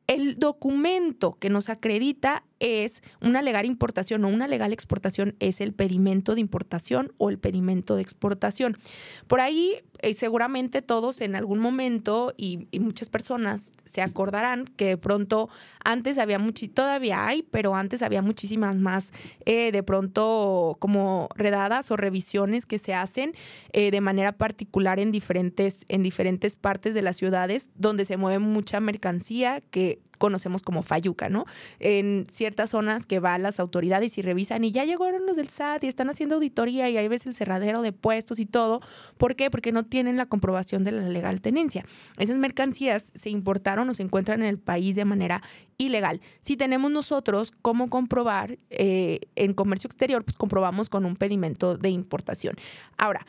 El 0.07 0.39
documento 0.39 1.35
que 1.35 1.51
nos 1.51 1.69
acredita 1.69 2.45
es 2.63 3.03
una 3.21 3.43
legal 3.43 3.67
importación 3.67 4.25
o 4.25 4.29
una 4.29 4.47
legal 4.47 4.73
exportación 4.73 5.35
es 5.41 5.61
el 5.61 5.73
pedimento 5.73 6.37
de 6.37 6.41
importación 6.41 7.13
o 7.19 7.29
el 7.29 7.39
pedimento 7.39 7.97
de 7.97 8.03
exportación. 8.03 8.79
Por 9.27 9.41
ahí 9.41 9.83
eh, 9.99 10.15
seguramente 10.15 10.83
todos 10.83 11.21
en 11.21 11.37
algún 11.37 11.61
momento 11.61 12.35
y, 12.37 12.69
muchas 12.81 13.09
personas 13.09 13.73
se 13.85 14.03
acordarán 14.03 14.65
que 14.65 14.87
de 14.87 14.97
pronto 14.97 15.49
antes 15.85 16.19
había 16.19 16.41
mucho, 16.41 16.69
todavía 16.69 17.27
hay, 17.27 17.43
pero 17.43 17.77
antes 17.77 18.03
había 18.03 18.21
muchísimas 18.21 18.77
más 18.77 19.13
eh, 19.45 19.71
de 19.71 19.83
pronto 19.85 20.77
como 20.81 21.29
redadas 21.37 21.93
o 21.93 21.97
revisiones 21.97 22.67
que 22.67 22.79
se 22.79 22.95
hacen 22.95 23.35
eh, 23.73 23.93
de 23.93 24.01
manera 24.01 24.33
particular 24.33 24.99
en 24.99 25.13
diferentes, 25.13 25.85
en 25.89 26.03
diferentes 26.03 26.57
partes 26.57 26.95
de 26.95 27.03
las 27.03 27.17
ciudades 27.17 27.71
donde 27.77 28.05
se 28.05 28.17
mueve 28.17 28.41
mucha 28.41 28.81
mercancía 28.81 29.61
que 29.71 30.01
conocemos 30.23 30.63
como 30.63 30.85
Fayuca, 30.85 31.29
¿no? 31.29 31.47
En 31.81 32.29
ciertas 32.31 32.71
zonas 32.71 33.07
que 33.07 33.19
van 33.19 33.43
las 33.43 33.59
autoridades 33.59 34.17
y 34.19 34.23
revisan 34.23 34.63
y 34.63 34.71
ya 34.71 34.85
llegaron 34.85 35.27
los 35.27 35.35
del 35.35 35.49
SAT 35.49 35.83
y 35.83 35.89
están 35.89 36.11
haciendo 36.11 36.37
auditoría 36.37 36.89
y 36.89 36.97
ahí 36.97 37.09
ves 37.09 37.27
el 37.27 37.35
cerradero 37.35 37.83
de 37.83 37.91
puestos 37.91 38.39
y 38.39 38.47
todo. 38.47 38.81
¿Por 39.17 39.35
qué? 39.35 39.51
Porque 39.51 39.73
no 39.73 39.85
tienen 39.85 40.17
la 40.17 40.27
comprobación 40.27 40.85
de 40.85 40.93
la 40.93 41.09
legal 41.09 41.41
tenencia. 41.41 41.85
Esas 42.19 42.37
mercancías 42.37 43.11
se 43.17 43.31
importaron 43.31 43.91
o 43.91 43.95
se 43.95 44.05
encuentran 44.05 44.43
en 44.43 44.47
el 44.47 44.61
país 44.61 44.95
de 44.95 45.05
manera 45.05 45.43
ilegal. 45.77 46.21
Si 46.41 46.57
tenemos 46.57 46.93
nosotros 46.93 47.51
cómo 47.61 47.89
comprobar 47.89 48.61
eh, 48.71 49.23
en 49.35 49.55
comercio 49.55 49.89
exterior, 49.89 50.23
pues 50.23 50.37
comprobamos 50.37 50.89
con 50.89 51.05
un 51.05 51.17
pedimento 51.17 51.77
de 51.77 51.89
importación. 51.89 52.55
Ahora, 52.97 53.27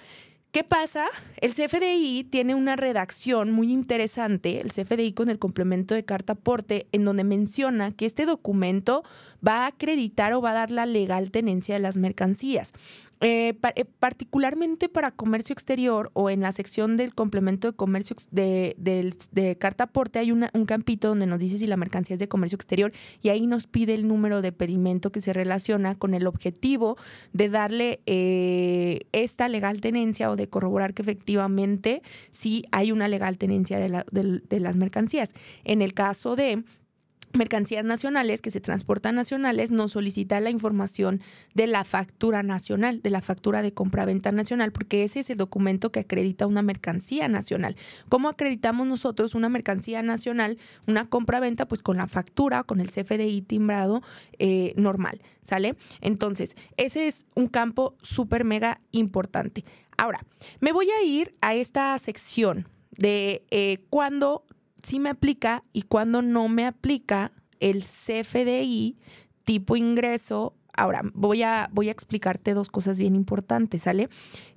¿Qué 0.54 0.64
pasa? 0.64 1.08
El 1.38 1.56
CFDI 1.56 2.26
tiene 2.26 2.54
una 2.54 2.76
redacción 2.76 3.50
muy 3.50 3.74
interesante, 3.74 4.62
el 4.62 4.72
CFDI 4.72 5.14
con 5.14 5.30
el 5.30 5.40
complemento 5.40 5.96
de 5.96 6.06
carta 6.06 6.34
aporte, 6.34 6.86
en 6.92 7.06
donde 7.06 7.24
menciona 7.24 7.92
que 7.92 8.06
este 8.06 8.28
documento 8.28 9.04
va 9.46 9.64
a 9.64 9.68
acreditar 9.68 10.34
o 10.34 10.42
va 10.42 10.52
a 10.52 10.54
dar 10.54 10.72
la 10.72 10.86
legal 10.86 11.32
tenencia 11.32 11.76
de 11.76 11.80
las 11.80 11.98
mercancías. 11.98 12.74
Eh, 13.26 13.58
eh, 13.76 13.86
particularmente 14.00 14.90
para 14.90 15.12
comercio 15.12 15.54
exterior 15.54 16.12
o 16.12 16.30
en 16.30 16.42
la 16.42 16.52
sección 16.52 16.98
del 16.98 17.16
complemento 17.16 17.72
de 17.72 17.74
comercio 17.74 18.18
de, 18.32 19.56
carta 19.58 19.86
aporte 19.86 20.20
hay 20.20 20.34
un 20.34 20.66
campito 20.66 21.08
donde 21.08 21.26
nos 21.26 21.40
dice 21.40 21.58
si 21.58 21.66
la 21.66 21.78
mercancía 21.78 22.16
es 22.16 22.20
de 22.20 22.28
comercio 22.28 22.58
exterior 22.58 22.92
y 23.22 23.30
ahí 23.30 23.48
nos 23.48 23.66
pide 23.66 23.94
el 23.94 24.10
número 24.10 24.42
de 24.42 24.52
pedimento 24.52 25.14
que 25.14 25.22
se 25.22 25.32
relaciona 25.32 25.96
con 25.96 26.16
el 26.16 26.28
objetivo 26.28 26.98
de 27.32 27.48
darle 27.48 28.02
eh, 28.08 29.08
esta 29.14 29.48
legal 29.48 29.80
tenencia 29.80 30.30
o 30.30 30.36
de 30.36 30.50
corroborar 30.50 30.94
que 30.94 31.04
efectivamente 31.04 32.02
sí 32.34 32.66
hay 32.74 32.92
una 32.92 33.08
legal 33.08 33.38
tenencia 33.38 33.80
de 33.80 34.60
las 34.60 34.76
mercancías. 34.76 35.32
En 35.64 35.82
el 35.82 35.94
caso 35.94 36.36
de 36.36 36.66
mercancías 37.34 37.84
nacionales 37.84 38.42
que 38.42 38.52
se 38.52 38.62
transportan 38.62 39.16
nacionales 39.16 39.72
nos 39.72 39.92
solicita 39.92 40.40
la 40.40 40.50
información 40.50 41.22
de 41.54 41.68
la 41.68 41.84
factura 41.84 42.44
nacional, 42.44 43.02
de 43.02 43.10
la 43.10 43.22
factura 43.22 43.62
de 43.62 43.74
compraventa 43.74 44.32
nacional, 44.32 44.72
porque 44.72 45.04
ese 45.04 45.20
es 45.20 45.30
el 45.30 45.38
documento 45.38 45.92
que 45.92 46.02
acredita 46.02 46.48
una 46.48 46.62
mercancía 46.62 47.28
nacional. 47.28 47.76
¿Cómo 48.10 48.30
acreditamos 48.30 48.88
nosotros 48.88 49.36
una 49.36 49.50
mercancía 49.50 50.02
nacional, 50.02 50.58
una 50.88 51.10
compraventa? 51.10 51.68
Pues 51.68 51.82
con 51.82 51.98
la 51.98 52.08
factura, 52.08 52.64
con 52.64 52.80
el 52.80 52.90
CFDI 52.90 53.42
timbrado 53.42 54.02
eh, 54.40 54.74
normal, 54.78 55.22
¿sale? 55.42 55.76
Entonces, 56.02 56.56
ese 56.78 57.08
es 57.08 57.26
un 57.36 57.48
campo 57.48 57.96
súper 58.02 58.44
mega 58.44 58.82
importante. 58.92 59.66
Ahora, 59.98 60.26
me 60.60 60.72
voy 60.72 60.90
a 60.90 61.04
ir 61.04 61.32
a 61.42 61.56
esta 61.56 61.98
sección 62.00 62.68
de 62.98 63.46
eh, 63.52 63.80
cuándo 63.90 64.46
sí 64.84 65.00
me 65.00 65.10
aplica 65.10 65.64
y 65.74 65.84
cuando 65.84 66.22
no 66.22 66.48
me 66.48 66.66
aplica 66.66 67.32
el 67.60 67.84
CFDI 67.84 68.98
tipo 69.44 69.76
ingreso. 69.76 70.54
Ahora, 70.76 71.02
voy 71.14 71.44
a, 71.44 71.70
voy 71.72 71.90
a 71.90 71.92
explicarte 71.92 72.54
dos 72.54 72.70
cosas 72.70 73.00
bien 73.00 73.16
importantes, 73.16 73.84
¿sale? 73.84 74.10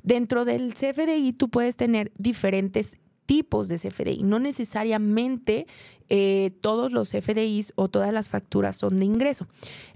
Dentro 0.03 0.45
del 0.45 0.75
CFDI 0.75 1.33
tú 1.33 1.49
puedes 1.49 1.77
tener 1.77 2.13
diferentes 2.17 2.99
tipos 3.27 3.69
de 3.69 3.79
CFDI. 3.79 4.23
No 4.23 4.39
necesariamente 4.39 5.67
eh, 6.09 6.53
todos 6.61 6.93
los 6.93 7.11
CFDIs 7.11 7.73
o 7.77 7.89
todas 7.89 8.13
las 8.13 8.29
facturas 8.29 8.77
son 8.77 8.99
de 8.99 9.05
ingreso. 9.05 9.47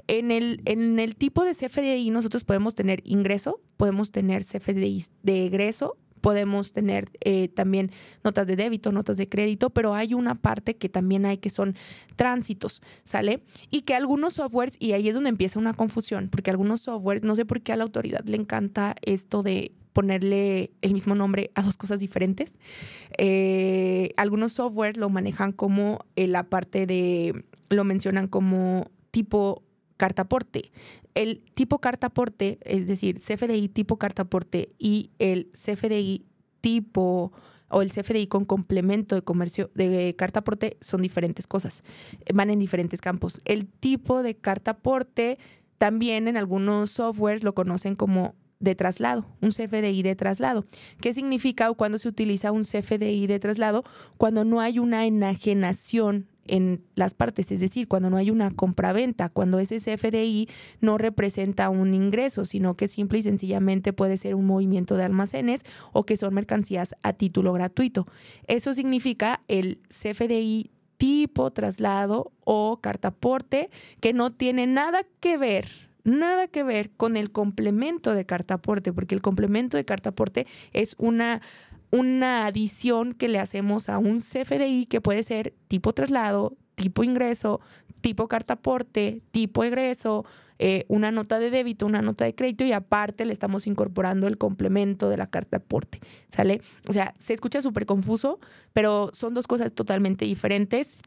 En 0.09 0.31
el, 0.31 0.61
en 0.65 0.99
el 0.99 1.17
tipo 1.17 1.45
de 1.45 1.55
CFDI 1.55 2.11
nosotros 2.11 2.45
podemos 2.45 2.75
tener 2.75 3.01
ingreso, 3.05 3.61
podemos 3.77 4.11
tener 4.11 4.45
CFDI 4.45 5.07
de 5.23 5.47
egreso 5.47 5.97
podemos 6.21 6.73
tener 6.73 7.11
eh, 7.21 7.49
también 7.49 7.91
notas 8.25 8.47
de 8.47 8.57
débito, 8.57 8.93
notas 8.93 9.17
de 9.17 9.29
crédito, 9.29 9.71
pero 9.71 9.95
hay 9.95 10.15
una 10.15 10.37
parte 10.37 10.77
que 10.77 10.89
también 10.89 11.27
hay 11.27 11.39
que 11.39 11.50
son 11.50 11.75
tránsitos, 12.17 12.83
¿sale? 13.05 13.43
Y 13.71 13.83
que 13.83 13.95
algunos 13.95 14.35
softwares, 14.35 14.77
y 14.79 14.93
ahí 14.93 15.09
es 15.09 15.15
donde 15.15 15.31
empieza 15.31 15.59
una 15.59 15.75
confusión, 15.75 16.29
porque 16.31 16.50
algunos 16.50 16.83
softwares, 16.83 17.25
no 17.25 17.37
sé 17.37 17.45
por 17.45 17.61
qué 17.61 17.73
a 17.73 17.77
la 17.77 17.85
autoridad 17.85 18.25
le 18.25 18.37
encanta 18.37 18.95
esto 19.03 19.43
de 19.43 19.73
ponerle 19.93 20.73
el 20.83 20.93
mismo 20.93 21.15
nombre 21.15 21.50
a 21.55 21.62
dos 21.62 21.77
cosas 21.77 22.00
diferentes. 22.00 22.59
Eh, 23.19 24.12
algunos 24.17 24.53
softwares 24.53 24.97
lo 24.97 25.09
manejan 25.09 25.53
como 25.53 26.05
eh, 26.17 26.27
la 26.27 26.45
parte 26.45 26.87
de, 26.87 27.45
lo 27.69 27.85
mencionan 27.85 28.29
como 28.29 28.91
tipo 29.11 29.62
cartaporte. 29.97 30.73
El 31.14 31.43
tipo 31.55 31.79
cartaporte, 31.79 32.59
es 32.62 32.87
decir, 32.87 33.19
CFDI 33.19 33.69
tipo 33.69 33.97
cartaporte 33.97 34.73
y 34.79 35.11
el 35.19 35.50
CFDI 35.52 36.25
tipo 36.61 37.33
o 37.71 37.83
el 37.83 37.90
CFDI 37.90 38.26
con 38.26 38.45
complemento 38.45 39.14
de 39.14 39.23
comercio 39.23 39.71
de 39.75 40.14
cartaporte 40.17 40.76
son 40.81 41.02
diferentes 41.02 41.47
cosas, 41.47 41.83
van 42.35 42.50
en 42.50 42.59
diferentes 42.59 43.00
campos. 43.00 43.40
El 43.45 43.67
tipo 43.67 44.23
de 44.23 44.37
cartaporte 44.37 45.38
también 45.79 46.29
en 46.29 46.37
algunos 46.37 46.90
softwares 46.90 47.43
lo 47.43 47.55
conocen 47.55 47.95
como 47.95 48.35
de 48.59 48.75
traslado, 48.75 49.26
un 49.40 49.50
CFDI 49.50 50.02
de 50.02 50.14
traslado. 50.14 50.67
¿Qué 51.00 51.14
significa 51.14 51.71
o 51.71 51.75
cuando 51.75 51.99
se 51.99 52.09
utiliza 52.09 52.52
un 52.52 52.64
CFDI 52.64 53.26
de 53.26 53.38
traslado? 53.38 53.85
Cuando 54.19 54.45
no 54.45 54.61
hay 54.61 54.79
una 54.79 55.07
enajenación 55.07 56.29
en 56.50 56.83
las 56.97 57.14
partes, 57.14 57.50
es 57.52 57.61
decir, 57.61 57.88
cuando 57.88 58.11
no 58.11 58.16
hay 58.16 58.30
una 58.30 58.50
compraventa, 58.50 59.28
cuando 59.28 59.61
ese 59.61 59.78
CFDI 59.78 60.49
no 60.80 60.99
representa 60.99 61.71
un 61.71 61.95
ingreso, 61.95 62.45
sino 62.45 62.76
que 62.76 62.88
simple 62.88 63.21
y 63.21 63.23
sencillamente 63.23 63.92
puede 63.92 64.16
ser 64.16 64.35
un 64.35 64.47
movimiento 64.47 64.97
de 64.97 65.04
almacenes 65.04 65.62
o 65.92 66.04
que 66.04 66.16
son 66.16 66.35
mercancías 66.35 66.95
a 67.02 67.12
título 67.12 67.52
gratuito. 67.52 68.07
Eso 68.47 68.75
significa 68.75 69.42
el 69.49 69.80
CFDI 69.88 70.71
tipo 70.97 71.50
traslado 71.52 72.33
o 72.45 72.80
cartaporte 72.83 73.71
que 74.00 74.12
no 74.12 74.33
tiene 74.33 74.66
nada 74.66 75.02
que 75.21 75.38
ver 75.38 75.90
nada 76.04 76.49
que 76.49 76.62
ver 76.62 76.90
con 76.90 77.16
el 77.16 77.30
complemento 77.30 78.14
de 78.14 78.25
cartaporte, 78.25 78.92
porque 78.92 79.14
el 79.14 79.21
complemento 79.21 79.76
de 79.76 79.85
cartaporte 79.85 80.47
es 80.73 80.95
una 80.99 81.42
una 81.90 82.47
adición 82.47 83.14
que 83.14 83.28
le 83.28 83.38
hacemos 83.38 83.88
a 83.88 83.99
un 83.99 84.20
CFDI 84.20 84.87
que 84.87 85.00
puede 85.00 85.23
ser 85.23 85.54
tipo 85.68 85.92
traslado, 85.92 86.56
tipo 86.75 87.04
ingreso, 87.04 87.61
tipo 88.00 88.28
carta 88.28 88.54
aporte, 88.54 89.23
tipo 89.30 89.64
egreso, 89.64 90.25
eh, 90.59 90.85
una 90.88 91.11
nota 91.11 91.38
de 91.38 91.50
débito, 91.50 91.87
una 91.87 92.02
nota 92.02 92.26
de 92.26 92.35
crédito 92.35 92.64
y 92.64 92.73
aparte 92.73 93.25
le 93.25 93.32
estamos 93.32 93.66
incorporando 93.66 94.26
el 94.26 94.37
complemento 94.37 95.09
de 95.09 95.16
la 95.16 95.26
carta 95.26 95.56
aporte, 95.56 96.00
¿sale? 96.28 96.61
O 96.87 96.92
sea, 96.92 97.14
se 97.18 97.32
escucha 97.32 97.62
súper 97.62 97.87
confuso, 97.87 98.38
pero 98.73 99.11
son 99.14 99.32
dos 99.32 99.47
cosas 99.47 99.73
totalmente 99.73 100.26
diferentes 100.26 101.00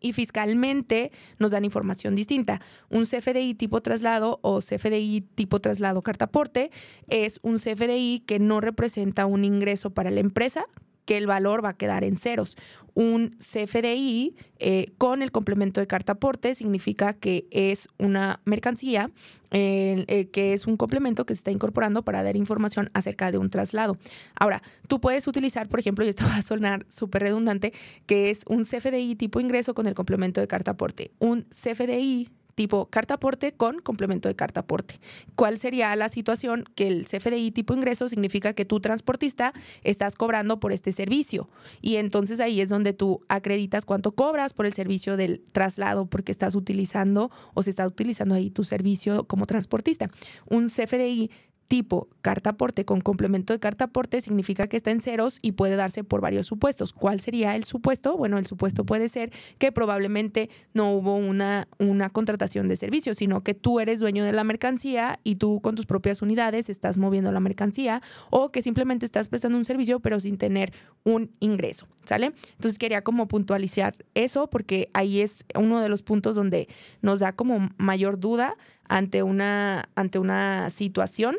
y 0.00 0.12
fiscalmente 0.12 1.12
nos 1.38 1.50
dan 1.52 1.64
información 1.64 2.14
distinta. 2.14 2.60
Un 2.88 3.04
CFDI 3.04 3.54
tipo 3.54 3.80
traslado 3.80 4.38
o 4.42 4.60
CFDI 4.60 5.22
tipo 5.34 5.60
traslado 5.60 6.02
cartaporte 6.02 6.70
es 7.08 7.40
un 7.42 7.58
CFDI 7.58 8.24
que 8.26 8.38
no 8.38 8.60
representa 8.60 9.26
un 9.26 9.44
ingreso 9.44 9.90
para 9.90 10.10
la 10.10 10.20
empresa, 10.20 10.66
que 11.04 11.16
el 11.16 11.26
valor 11.26 11.64
va 11.64 11.70
a 11.70 11.76
quedar 11.76 12.04
en 12.04 12.16
ceros. 12.16 12.56
Un 12.94 13.36
CFDI 13.38 14.34
eh, 14.58 14.92
con 14.98 15.22
el 15.22 15.32
complemento 15.32 15.80
de 15.80 15.86
carta 15.86 16.12
aporte 16.12 16.54
significa 16.54 17.14
que 17.14 17.46
es 17.50 17.88
una 17.98 18.40
mercancía 18.44 19.10
eh, 19.52 20.28
que 20.32 20.52
es 20.52 20.66
un 20.66 20.76
complemento 20.76 21.26
que 21.26 21.34
se 21.34 21.38
está 21.38 21.50
incorporando 21.50 22.04
para 22.04 22.22
dar 22.22 22.36
información 22.36 22.90
acerca 22.94 23.32
de 23.32 23.38
un 23.38 23.50
traslado. 23.50 23.96
Ahora, 24.34 24.62
tú 24.86 25.00
puedes 25.00 25.26
utilizar, 25.26 25.68
por 25.68 25.80
ejemplo, 25.80 26.04
y 26.04 26.08
esto 26.08 26.24
va 26.28 26.36
a 26.36 26.42
sonar 26.42 26.86
súper 26.88 27.22
redundante, 27.22 27.72
que 28.06 28.30
es 28.30 28.42
un 28.46 28.64
CFDI 28.64 29.16
tipo 29.16 29.40
ingreso 29.40 29.74
con 29.74 29.86
el 29.86 29.94
complemento 29.94 30.40
de 30.40 30.48
carta 30.48 30.72
aporte. 30.72 31.12
Un 31.18 31.46
CFDI 31.50 32.28
tipo 32.54 32.86
carta 32.86 33.14
aporte 33.14 33.52
con 33.52 33.80
complemento 33.80 34.28
de 34.28 34.36
carta 34.36 34.60
aporte. 34.60 35.00
¿Cuál 35.34 35.58
sería 35.58 35.94
la 35.96 36.08
situación 36.08 36.64
que 36.74 36.88
el 36.88 37.06
CFDI 37.06 37.50
tipo 37.52 37.74
ingreso 37.74 38.08
significa 38.08 38.52
que 38.52 38.64
tú 38.64 38.80
transportista 38.80 39.52
estás 39.82 40.16
cobrando 40.16 40.60
por 40.60 40.72
este 40.72 40.92
servicio? 40.92 41.48
Y 41.80 41.96
entonces 41.96 42.40
ahí 42.40 42.60
es 42.60 42.68
donde 42.68 42.92
tú 42.92 43.22
acreditas 43.28 43.84
cuánto 43.84 44.12
cobras 44.12 44.54
por 44.54 44.66
el 44.66 44.72
servicio 44.72 45.16
del 45.16 45.42
traslado 45.52 46.06
porque 46.06 46.32
estás 46.32 46.54
utilizando 46.54 47.30
o 47.54 47.62
se 47.62 47.70
está 47.70 47.86
utilizando 47.86 48.34
ahí 48.34 48.50
tu 48.50 48.64
servicio 48.64 49.24
como 49.24 49.46
transportista. 49.46 50.10
Un 50.48 50.68
CFDI 50.68 51.30
tipo 51.70 52.08
carta 52.20 52.50
aporte 52.50 52.84
con 52.84 53.00
complemento 53.00 53.52
de 53.52 53.60
carta 53.60 53.84
aporte 53.84 54.20
significa 54.20 54.66
que 54.66 54.76
está 54.76 54.90
en 54.90 55.00
ceros 55.00 55.38
y 55.40 55.52
puede 55.52 55.76
darse 55.76 56.02
por 56.02 56.20
varios 56.20 56.48
supuestos. 56.48 56.92
¿Cuál 56.92 57.20
sería 57.20 57.54
el 57.54 57.62
supuesto? 57.62 58.16
Bueno, 58.16 58.38
el 58.38 58.46
supuesto 58.46 58.84
puede 58.84 59.08
ser 59.08 59.30
que 59.58 59.70
probablemente 59.70 60.50
no 60.74 60.90
hubo 60.90 61.14
una, 61.14 61.68
una 61.78 62.10
contratación 62.10 62.66
de 62.66 62.74
servicio, 62.74 63.14
sino 63.14 63.44
que 63.44 63.54
tú 63.54 63.78
eres 63.78 64.00
dueño 64.00 64.24
de 64.24 64.32
la 64.32 64.42
mercancía 64.42 65.20
y 65.22 65.36
tú 65.36 65.60
con 65.60 65.76
tus 65.76 65.86
propias 65.86 66.22
unidades 66.22 66.68
estás 66.68 66.98
moviendo 66.98 67.30
la 67.30 67.38
mercancía 67.38 68.02
o 68.30 68.50
que 68.50 68.62
simplemente 68.62 69.06
estás 69.06 69.28
prestando 69.28 69.56
un 69.56 69.64
servicio 69.64 70.00
pero 70.00 70.18
sin 70.18 70.38
tener 70.38 70.72
un 71.04 71.30
ingreso, 71.38 71.86
¿sale? 72.04 72.32
Entonces 72.50 72.78
quería 72.78 73.04
como 73.04 73.28
puntualizar 73.28 73.94
eso 74.14 74.50
porque 74.50 74.90
ahí 74.92 75.20
es 75.20 75.44
uno 75.54 75.80
de 75.80 75.88
los 75.88 76.02
puntos 76.02 76.34
donde 76.34 76.66
nos 77.00 77.20
da 77.20 77.32
como 77.32 77.70
mayor 77.78 78.18
duda 78.18 78.56
ante 78.88 79.22
una, 79.22 79.88
ante 79.94 80.18
una 80.18 80.70
situación 80.70 81.36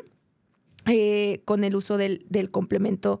eh, 0.86 1.42
con 1.44 1.64
el 1.64 1.76
uso 1.76 1.96
del, 1.96 2.50
complemento 2.50 3.20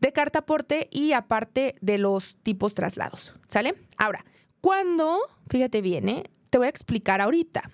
de 0.00 0.12
carta 0.12 0.40
aporte 0.40 0.88
y 0.90 1.12
aparte 1.12 1.74
de 1.80 1.98
los 1.98 2.36
tipos 2.42 2.74
traslados. 2.74 3.34
¿Sale? 3.48 3.74
Ahora, 3.96 4.24
cuando, 4.60 5.18
fíjate 5.48 5.80
bien, 5.80 6.08
¿eh? 6.08 6.24
te 6.50 6.58
voy 6.58 6.66
a 6.66 6.70
explicar 6.70 7.20
ahorita, 7.20 7.70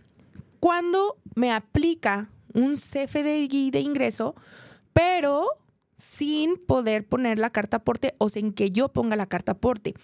cuando 0.58 1.18
me 1.34 1.52
aplica 1.52 2.30
un 2.54 2.76
CFDI 2.76 3.70
de 3.70 3.80
ingreso, 3.80 4.34
pero 4.92 5.46
sin 6.00 6.56
poder 6.56 7.06
poner 7.06 7.38
la 7.38 7.50
carta 7.50 7.78
aporte 7.78 8.14
o 8.18 8.30
sin 8.30 8.52
que 8.52 8.70
yo 8.70 8.88
ponga 8.88 9.16
la 9.16 9.26
carta 9.26 9.52
aporte. 9.52 9.94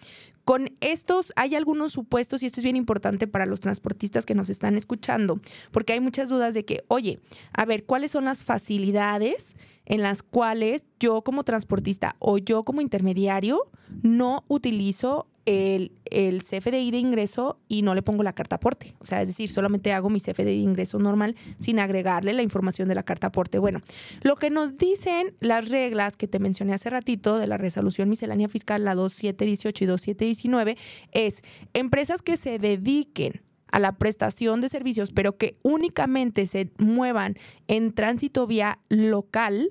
Con 0.45 0.71
estos 0.81 1.33
hay 1.35 1.57
algunos 1.57 1.93
supuestos 1.93 2.43
y 2.43 2.47
esto 2.47 2.61
es 2.61 2.65
bien 2.65 2.77
importante 2.77 3.27
para 3.27 3.47
los 3.47 3.59
transportistas 3.59 4.27
que 4.27 4.37
nos 4.37 4.49
están 4.49 4.77
escuchando, 4.77 5.41
porque 5.73 5.95
hay 5.95 6.01
muchas 6.01 6.29
dudas 6.29 6.55
de 6.55 6.65
que, 6.65 6.85
oye, 6.87 7.19
a 7.53 7.65
ver, 7.65 7.85
¿cuáles 7.85 8.13
son 8.13 8.27
las 8.27 8.45
facilidades 8.45 9.57
en 9.87 10.03
las 10.03 10.23
cuales 10.23 10.85
yo 11.01 11.23
como 11.23 11.43
transportista 11.43 12.15
o 12.19 12.39
yo 12.39 12.65
como 12.65 12.81
intermediario 12.81 13.61
no 14.03 14.45
utilizo 14.49 15.27
el, 15.47 15.93
el, 16.07 16.43
CFDI 16.43 16.91
de 16.91 16.99
ingreso 16.99 17.61
y 17.69 17.83
no 17.83 17.95
le 17.95 18.03
pongo 18.03 18.25
la 18.25 18.33
carta 18.33 18.57
aporte. 18.57 18.97
O 18.99 19.07
sea, 19.07 19.23
es 19.23 19.29
decir, 19.29 19.49
solamente 19.49 19.93
hago 19.93 20.11
mi 20.11 20.21
CFDI 20.21 20.45
de 20.45 20.55
ingreso 20.55 20.99
normal 20.99 21.37
sin 21.61 21.79
agregarle 21.79 22.33
la 22.33 22.43
información 22.43 22.89
de 22.89 22.97
la 22.97 23.05
carta 23.05 23.29
aporte. 23.29 23.59
Bueno, 23.59 23.81
lo 24.23 24.37
que 24.37 24.51
nos 24.51 24.77
dicen 24.77 25.35
las 25.41 25.69
reglas 25.69 26.17
que 26.17 26.27
te 26.27 26.41
mencioné 26.41 26.75
hace 26.75 26.91
ratito 26.91 27.39
de 27.39 27.47
la 27.47 27.59
resolución 27.59 28.09
miscelánea 28.09 28.49
fiscal, 28.49 28.85
la 28.85 28.95
2718 28.97 29.85
y 29.85 29.87
2719, 29.87 30.77
es 31.13 31.43
empresas 31.75 32.23
que 32.23 32.37
se 32.37 32.59
dediquen 32.59 33.43
a 33.71 33.79
la 33.79 33.93
prestación 33.99 34.61
de 34.61 34.69
servicios, 34.69 35.13
pero 35.13 35.37
que 35.37 35.59
únicamente 35.63 36.47
se 36.47 36.71
muevan 36.79 37.37
en 37.69 37.93
tránsito 37.93 38.47
vía 38.47 38.79
local, 38.89 39.71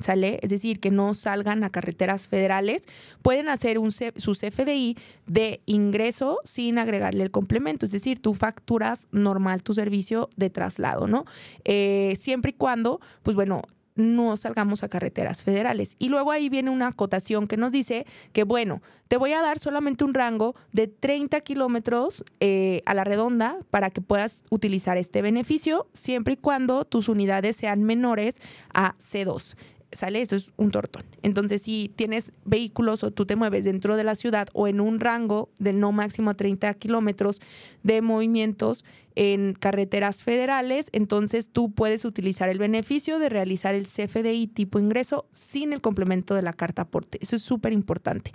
¿sale? 0.00 0.38
Es 0.42 0.50
decir, 0.50 0.80
que 0.80 0.90
no 0.90 1.14
salgan 1.14 1.64
a 1.64 1.70
carreteras 1.70 2.26
federales, 2.26 2.82
pueden 3.22 3.48
hacer 3.48 3.78
un 3.78 3.92
su 3.92 4.32
CFDI 4.32 4.96
de 5.26 5.60
ingreso 5.66 6.40
sin 6.44 6.78
agregarle 6.78 7.22
el 7.22 7.30
complemento, 7.30 7.86
es 7.86 7.92
decir, 7.92 8.20
tú 8.20 8.34
facturas 8.34 9.08
normal 9.12 9.62
tu 9.62 9.74
servicio 9.74 10.30
de 10.36 10.50
traslado, 10.50 11.06
¿no? 11.06 11.24
Eh, 11.64 12.16
siempre 12.18 12.50
y 12.50 12.54
cuando, 12.54 13.00
pues 13.22 13.36
bueno, 13.36 13.62
no 14.00 14.36
salgamos 14.36 14.82
a 14.82 14.88
carreteras 14.88 15.42
federales. 15.42 15.96
Y 15.98 16.08
luego 16.08 16.32
ahí 16.32 16.48
viene 16.48 16.70
una 16.70 16.88
acotación 16.88 17.46
que 17.46 17.56
nos 17.56 17.72
dice 17.72 18.06
que, 18.32 18.44
bueno, 18.44 18.82
te 19.08 19.16
voy 19.16 19.32
a 19.32 19.42
dar 19.42 19.58
solamente 19.58 20.04
un 20.04 20.14
rango 20.14 20.54
de 20.72 20.88
30 20.88 21.40
kilómetros 21.40 22.24
eh, 22.40 22.82
a 22.86 22.94
la 22.94 23.04
redonda 23.04 23.58
para 23.70 23.90
que 23.90 24.00
puedas 24.00 24.42
utilizar 24.50 24.96
este 24.96 25.22
beneficio, 25.22 25.86
siempre 25.92 26.34
y 26.34 26.36
cuando 26.36 26.84
tus 26.84 27.08
unidades 27.08 27.56
sean 27.56 27.82
menores 27.84 28.36
a 28.72 28.94
C2 28.98 29.56
sale, 29.92 30.20
eso 30.20 30.36
es 30.36 30.52
un 30.56 30.70
tortón. 30.70 31.02
Entonces, 31.22 31.62
si 31.62 31.90
tienes 31.94 32.32
vehículos 32.44 33.02
o 33.04 33.10
tú 33.10 33.26
te 33.26 33.36
mueves 33.36 33.64
dentro 33.64 33.96
de 33.96 34.04
la 34.04 34.14
ciudad 34.14 34.48
o 34.52 34.68
en 34.68 34.80
un 34.80 35.00
rango 35.00 35.50
de 35.58 35.72
no 35.72 35.92
máximo 35.92 36.34
30 36.34 36.72
kilómetros 36.74 37.40
de 37.82 38.02
movimientos 38.02 38.84
en 39.14 39.54
carreteras 39.54 40.24
federales, 40.24 40.86
entonces 40.92 41.50
tú 41.50 41.72
puedes 41.72 42.04
utilizar 42.04 42.48
el 42.48 42.58
beneficio 42.58 43.18
de 43.18 43.28
realizar 43.28 43.74
el 43.74 43.86
CFDI 43.86 44.46
tipo 44.48 44.78
ingreso 44.78 45.26
sin 45.32 45.72
el 45.72 45.80
complemento 45.80 46.34
de 46.34 46.42
la 46.42 46.52
carta 46.52 46.82
aporte. 46.82 47.18
Eso 47.20 47.36
es 47.36 47.42
súper 47.42 47.72
importante. 47.72 48.32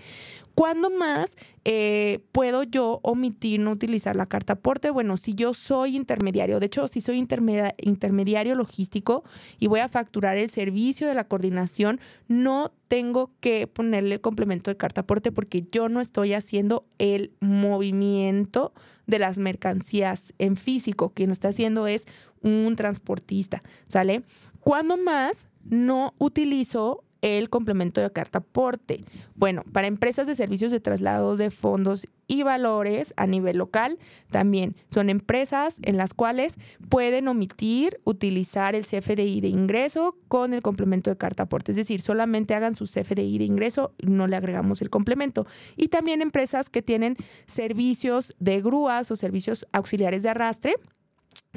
¿Cuándo 0.55 0.89
más 0.89 1.35
eh, 1.65 2.19
puedo 2.31 2.63
yo 2.63 3.01
omitir 3.03 3.59
no 3.59 3.71
utilizar 3.71 4.15
la 4.15 4.25
carta 4.25 4.53
aporte? 4.53 4.89
Bueno, 4.89 5.17
si 5.17 5.35
yo 5.35 5.53
soy 5.53 5.97
intermediario, 5.97 6.61
de 6.61 6.67
hecho, 6.67 6.87
si 6.87 7.01
soy 7.01 7.17
intermediario 7.17 8.55
logístico 8.55 9.25
y 9.59 9.67
voy 9.67 9.81
a 9.81 9.89
facturar 9.89 10.37
el 10.37 10.49
servicio 10.49 11.07
de 11.07 11.13
la 11.13 11.25
coordinación, 11.25 11.99
no 12.29 12.71
tengo 12.87 13.31
que 13.39 13.67
ponerle 13.67 14.15
el 14.15 14.21
complemento 14.21 14.71
de 14.71 14.77
carta 14.77 15.01
aporte 15.01 15.31
porque 15.31 15.65
yo 15.71 15.89
no 15.89 16.01
estoy 16.01 16.33
haciendo 16.33 16.85
el 16.97 17.33
movimiento 17.39 18.73
de 19.07 19.19
las 19.19 19.37
mercancías 19.37 20.33
en 20.39 20.55
físico. 20.55 21.11
Quien 21.13 21.29
lo 21.29 21.33
está 21.33 21.49
haciendo 21.49 21.87
es 21.87 22.05
un 22.41 22.75
transportista, 22.75 23.63
¿sale? 23.87 24.23
¿Cuándo 24.59 24.97
más 24.97 25.47
no 25.63 26.13
utilizo 26.19 27.03
el 27.21 27.49
complemento 27.49 28.01
de 28.01 28.11
carta 28.11 28.39
aporte. 28.39 29.03
Bueno, 29.35 29.63
para 29.71 29.87
empresas 29.87 30.27
de 30.27 30.35
servicios 30.35 30.71
de 30.71 30.79
traslado 30.79 31.37
de 31.37 31.51
fondos 31.51 32.07
y 32.27 32.43
valores 32.43 33.13
a 33.17 33.27
nivel 33.27 33.57
local, 33.57 33.99
también 34.29 34.75
son 34.89 35.09
empresas 35.09 35.77
en 35.83 35.97
las 35.97 36.13
cuales 36.13 36.55
pueden 36.89 37.27
omitir 37.27 37.99
utilizar 38.03 38.75
el 38.75 38.85
CFDI 38.85 39.41
de 39.41 39.47
ingreso 39.47 40.17
con 40.27 40.53
el 40.53 40.61
complemento 40.61 41.09
de 41.09 41.17
carta 41.17 41.43
aporte. 41.43 41.71
Es 41.71 41.77
decir, 41.77 42.01
solamente 42.01 42.53
hagan 42.53 42.75
su 42.75 42.85
CFDI 42.85 43.37
de 43.37 43.45
ingreso, 43.45 43.93
no 44.01 44.27
le 44.27 44.35
agregamos 44.35 44.81
el 44.81 44.89
complemento. 44.89 45.45
Y 45.75 45.89
también 45.89 46.21
empresas 46.21 46.69
que 46.69 46.81
tienen 46.81 47.15
servicios 47.45 48.35
de 48.39 48.61
grúas 48.61 49.11
o 49.11 49.15
servicios 49.15 49.67
auxiliares 49.71 50.23
de 50.23 50.29
arrastre 50.29 50.75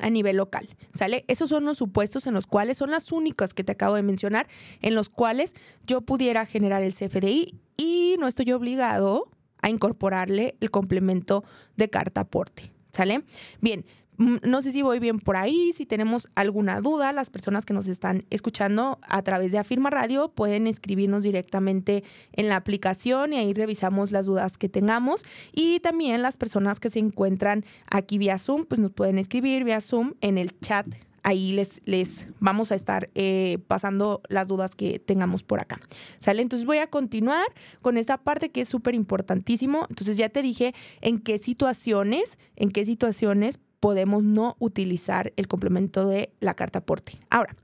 a 0.00 0.10
nivel 0.10 0.36
local, 0.36 0.68
¿sale? 0.94 1.24
Esos 1.28 1.48
son 1.50 1.64
los 1.64 1.78
supuestos 1.78 2.26
en 2.26 2.34
los 2.34 2.46
cuales 2.46 2.78
son 2.78 2.90
las 2.90 3.12
únicas 3.12 3.54
que 3.54 3.64
te 3.64 3.72
acabo 3.72 3.94
de 3.94 4.02
mencionar, 4.02 4.46
en 4.80 4.94
los 4.94 5.08
cuales 5.08 5.54
yo 5.86 6.00
pudiera 6.02 6.46
generar 6.46 6.82
el 6.82 6.94
CFDI 6.94 7.54
y 7.76 8.16
no 8.18 8.28
estoy 8.28 8.52
obligado 8.52 9.30
a 9.60 9.70
incorporarle 9.70 10.56
el 10.60 10.70
complemento 10.70 11.44
de 11.76 11.90
carta 11.90 12.22
aporte, 12.22 12.72
¿sale? 12.92 13.24
Bien, 13.60 13.84
no 14.18 14.62
sé 14.62 14.72
si 14.72 14.82
voy 14.82 14.98
bien 14.98 15.20
por 15.20 15.36
ahí, 15.36 15.72
si 15.72 15.86
tenemos 15.86 16.28
alguna 16.34 16.80
duda, 16.80 17.12
las 17.12 17.30
personas 17.30 17.64
que 17.64 17.72
nos 17.72 17.86
están 17.86 18.24
escuchando 18.30 18.98
a 19.02 19.22
través 19.22 19.52
de 19.52 19.58
Afirma 19.58 19.90
Radio 19.90 20.28
pueden 20.28 20.66
escribirnos 20.66 21.22
directamente 21.22 22.02
en 22.32 22.48
la 22.48 22.56
aplicación 22.56 23.32
y 23.32 23.36
ahí 23.36 23.54
revisamos 23.54 24.10
las 24.10 24.26
dudas 24.26 24.58
que 24.58 24.68
tengamos. 24.68 25.24
Y 25.52 25.80
también 25.80 26.22
las 26.22 26.36
personas 26.36 26.80
que 26.80 26.90
se 26.90 26.98
encuentran 26.98 27.64
aquí 27.90 28.18
vía 28.18 28.38
Zoom, 28.38 28.64
pues 28.64 28.80
nos 28.80 28.92
pueden 28.92 29.18
escribir 29.18 29.62
vía 29.64 29.80
Zoom 29.80 30.14
en 30.20 30.36
el 30.36 30.58
chat 30.60 30.86
ahí 31.22 31.52
les, 31.52 31.82
les 31.84 32.26
vamos 32.40 32.72
a 32.72 32.74
estar 32.74 33.10
eh, 33.14 33.58
pasando 33.66 34.22
las 34.28 34.48
dudas 34.48 34.74
que 34.74 34.98
tengamos 34.98 35.42
por 35.42 35.60
acá. 35.60 35.78
¿Sale? 36.20 36.40
Entonces 36.40 36.66
voy 36.66 36.78
a 36.78 36.86
continuar 36.86 37.46
con 37.82 37.98
esta 37.98 38.16
parte 38.16 38.50
que 38.50 38.62
es 38.62 38.68
súper 38.68 38.94
importantísimo. 38.94 39.86
Entonces 39.90 40.16
ya 40.16 40.30
te 40.30 40.40
dije 40.40 40.74
en 41.02 41.18
qué 41.18 41.36
situaciones, 41.38 42.38
en 42.56 42.70
qué 42.70 42.86
situaciones 42.86 43.60
podemos 43.80 44.22
no 44.22 44.56
utilizar 44.58 45.32
el 45.36 45.48
complemento 45.48 46.06
de 46.06 46.30
la 46.40 46.54
carta 46.54 46.80
aporte. 46.80 47.12
Ahora, 47.30 47.56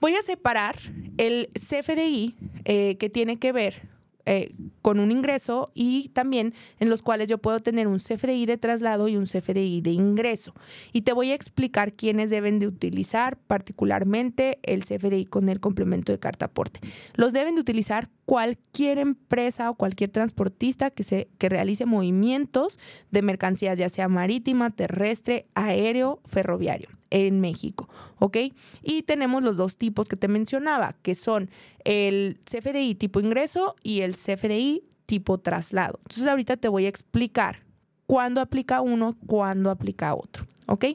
voy 0.00 0.14
a 0.14 0.22
separar 0.22 0.76
el 1.18 1.48
CFDI 1.54 2.34
eh, 2.64 2.96
que 2.96 3.10
tiene 3.10 3.38
que 3.38 3.52
ver 3.52 3.88
eh, 4.26 4.52
con 4.82 5.00
un 5.00 5.10
ingreso 5.10 5.70
y 5.74 6.10
también 6.10 6.54
en 6.78 6.90
los 6.90 7.02
cuales 7.02 7.28
yo 7.28 7.38
puedo 7.38 7.60
tener 7.60 7.88
un 7.88 7.98
CFDI 7.98 8.46
de 8.46 8.58
traslado 8.58 9.08
y 9.08 9.16
un 9.16 9.24
CFDI 9.24 9.80
de 9.80 9.90
ingreso. 9.90 10.54
Y 10.92 11.02
te 11.02 11.12
voy 11.12 11.30
a 11.30 11.34
explicar 11.34 11.92
quiénes 11.92 12.30
deben 12.30 12.58
de 12.58 12.66
utilizar 12.66 13.38
particularmente 13.38 14.58
el 14.62 14.84
CFDI 14.84 15.26
con 15.26 15.48
el 15.48 15.60
complemento 15.60 16.12
de 16.12 16.18
carta 16.18 16.46
aporte. 16.46 16.80
Los 17.14 17.32
deben 17.32 17.54
de 17.54 17.60
utilizar 17.60 18.08
cualquier 18.24 18.98
empresa 18.98 19.70
o 19.70 19.74
cualquier 19.74 20.10
transportista 20.10 20.90
que, 20.90 21.02
se, 21.02 21.28
que 21.38 21.48
realice 21.48 21.86
movimientos 21.86 22.78
de 23.10 23.22
mercancías, 23.22 23.78
ya 23.78 23.88
sea 23.88 24.08
marítima, 24.08 24.70
terrestre, 24.70 25.46
aéreo, 25.54 26.20
ferroviario 26.24 26.99
en 27.10 27.40
México, 27.40 27.88
¿ok? 28.18 28.36
Y 28.82 29.02
tenemos 29.02 29.42
los 29.42 29.56
dos 29.56 29.76
tipos 29.76 30.08
que 30.08 30.16
te 30.16 30.28
mencionaba, 30.28 30.96
que 31.02 31.14
son 31.14 31.50
el 31.84 32.38
CFDI 32.44 32.94
tipo 32.94 33.20
ingreso 33.20 33.76
y 33.82 34.00
el 34.00 34.14
CFDI 34.16 34.84
tipo 35.06 35.38
traslado. 35.38 35.98
Entonces 36.02 36.26
ahorita 36.26 36.56
te 36.56 36.68
voy 36.68 36.86
a 36.86 36.88
explicar 36.88 37.64
cuándo 38.06 38.40
aplica 38.40 38.80
uno, 38.80 39.16
cuándo 39.26 39.70
aplica 39.70 40.14
otro. 40.14 40.46
¿Ok? 40.66 40.86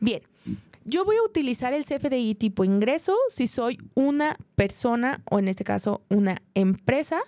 Bien. 0.00 0.22
Yo 0.84 1.04
voy 1.04 1.16
a 1.16 1.22
utilizar 1.22 1.72
el 1.72 1.84
CFDI 1.84 2.34
tipo 2.34 2.64
ingreso 2.64 3.14
si 3.28 3.46
soy 3.46 3.78
una 3.94 4.36
persona 4.56 5.22
o 5.30 5.38
en 5.38 5.46
este 5.46 5.62
caso 5.62 6.02
una 6.08 6.42
empresa 6.54 7.20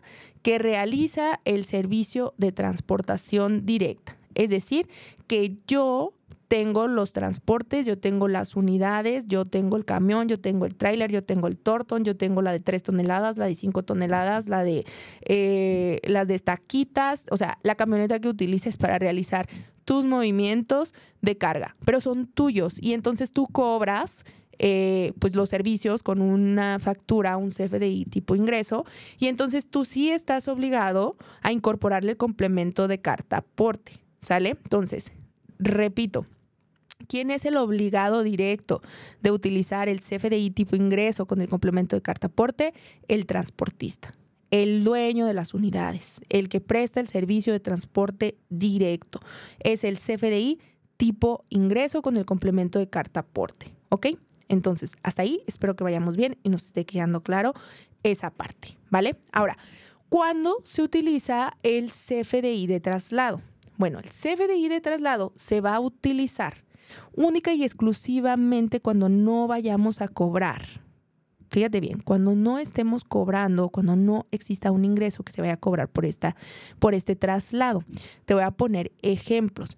que 0.42 0.59
realiza 0.59 1.38
el 1.44 1.64
servicio 1.64 2.35
de 2.38 2.50
transportación 2.50 3.66
directa. 3.66 4.16
Es 4.35 4.50
decir, 4.50 4.88
que 5.26 5.59
yo 5.66 6.14
tengo 6.53 6.87
los 6.87 7.15
transportes, 7.15 7.87
yo 7.87 7.99
tengo 7.99 8.29
las 8.29 8.57
unidades, 8.57 9.25
yo 9.27 9.47
tengo 9.47 9.79
el 9.79 9.87
camión, 9.87 10.29
yo 10.29 10.38
tengo 10.38 10.67
el 10.67 10.75
tráiler, 10.75 11.11
yo 11.11 11.25
tengo 11.25 11.47
el 11.47 11.57
tortón, 11.57 12.05
yo 12.05 12.15
tengo 12.15 12.43
la 12.43 12.53
de 12.53 12.61
3 12.61 12.83
toneladas, 12.83 13.38
la 13.38 13.47
de 13.47 13.55
5 13.55 13.83
toneladas, 13.85 14.51
la 14.51 14.62
de 14.62 14.85
eh, 15.23 15.99
las 16.05 16.29
de 16.29 16.35
estaquitas, 16.35 17.25
o 17.31 17.38
sea, 17.38 17.57
la 17.62 17.75
camioneta 17.75 18.21
que 18.21 18.29
utilices 18.29 18.77
para 18.77 18.99
realizar 18.99 19.49
tus 19.87 20.05
movimientos 20.05 20.93
de 21.23 21.38
carga, 21.38 21.75
pero 21.87 22.03
son 22.03 22.27
tuyos 22.27 22.77
y 22.83 22.93
entonces 22.93 23.33
tú 23.33 23.47
cobras 23.47 24.27
eh, 24.59 25.15
pues 25.21 25.35
los 25.35 25.49
servicios 25.49 26.03
con 26.03 26.21
una 26.21 26.79
factura, 26.81 27.38
un 27.38 27.49
CFDI 27.49 28.05
tipo 28.05 28.37
ingreso, 28.37 28.85
y 29.19 29.29
entonces 29.29 29.71
tú 29.71 29.87
sí 29.87 30.11
estás 30.11 30.49
obligado 30.49 31.17
a 31.41 31.51
incorporarle 31.51 32.11
el 32.11 32.19
complemento 32.19 32.88
de 32.88 33.01
carta 33.01 33.38
aporte, 33.38 34.05
¿sale? 34.21 34.51
Entonces, 34.51 35.12
repito, 35.59 36.27
¿Quién 37.07 37.31
es 37.31 37.45
el 37.45 37.57
obligado 37.57 38.23
directo 38.23 38.83
de 39.21 39.31
utilizar 39.31 39.88
el 39.88 40.01
CFDI 40.01 40.51
tipo 40.51 40.77
ingreso 40.77 41.27
con 41.27 41.41
el 41.41 41.49
complemento 41.49 41.97
de 41.97 42.03
carta 42.03 42.29
aporte? 42.29 42.75
El 43.09 43.27
transportista, 43.27 44.15
el 44.51 44.85
dueño 44.85 45.27
de 45.27 45.35
las 45.35 45.55
unidades, 45.55 46.21
el 46.29 46.49
que 46.49 46.61
presta 46.61 47.01
el 47.01 47.09
servicio 47.09 47.53
de 47.53 47.61
transporte 47.61 48.37
directo. 48.49 49.21
Es 49.61 49.85
el 49.85 49.99
CFDI 49.99 50.59
tipo 50.97 51.45
ingreso 51.49 52.03
con 52.03 52.17
el 52.17 52.25
complemento 52.25 52.79
de 52.79 52.88
carta 52.88 53.21
aporte. 53.21 53.75
¿Ok? 53.88 54.07
Entonces, 54.49 54.93
hasta 55.03 55.23
ahí 55.23 55.43
espero 55.47 55.75
que 55.77 55.85
vayamos 55.85 56.17
bien 56.17 56.38
y 56.43 56.49
nos 56.49 56.67
esté 56.67 56.85
quedando 56.85 57.23
claro 57.23 57.55
esa 58.03 58.31
parte. 58.31 58.77
¿Vale? 58.91 59.17
Ahora, 59.33 59.57
¿cuándo 60.09 60.59
se 60.65 60.83
utiliza 60.83 61.57
el 61.62 61.91
CFDI 61.91 62.67
de 62.67 62.81
traslado? 62.81 63.41
Bueno, 63.79 63.99
el 63.99 64.11
CFDI 64.11 64.69
de 64.69 64.81
traslado 64.81 65.33
se 65.37 65.61
va 65.61 65.75
a 65.75 65.81
utilizar 65.81 66.62
única 67.14 67.52
y 67.55 67.64
exclusivamente 67.64 68.81
cuando 68.81 69.09
no 69.09 69.46
vayamos 69.46 70.00
a 70.00 70.09
cobrar. 70.09 70.62
Fíjate 71.50 71.81
bien, 71.81 72.00
cuando 72.00 72.35
no 72.35 72.59
estemos 72.59 73.05
cobrando, 73.05 73.68
cuando 73.68 73.94
no 73.94 74.26
exista 74.31 74.72
un 74.72 74.87
ingreso 74.87 75.22
que 75.22 75.33
se 75.33 75.42
vaya 75.42 75.52
a 75.55 75.59
cobrar 75.59 75.88
por, 75.88 76.07
esta, 76.07 76.35
por 76.78 76.94
este 76.94 77.14
traslado. 77.14 77.85
Te 78.24 78.33
voy 78.33 78.42
a 78.42 78.52
poner 78.52 78.90
ejemplos. 79.02 79.76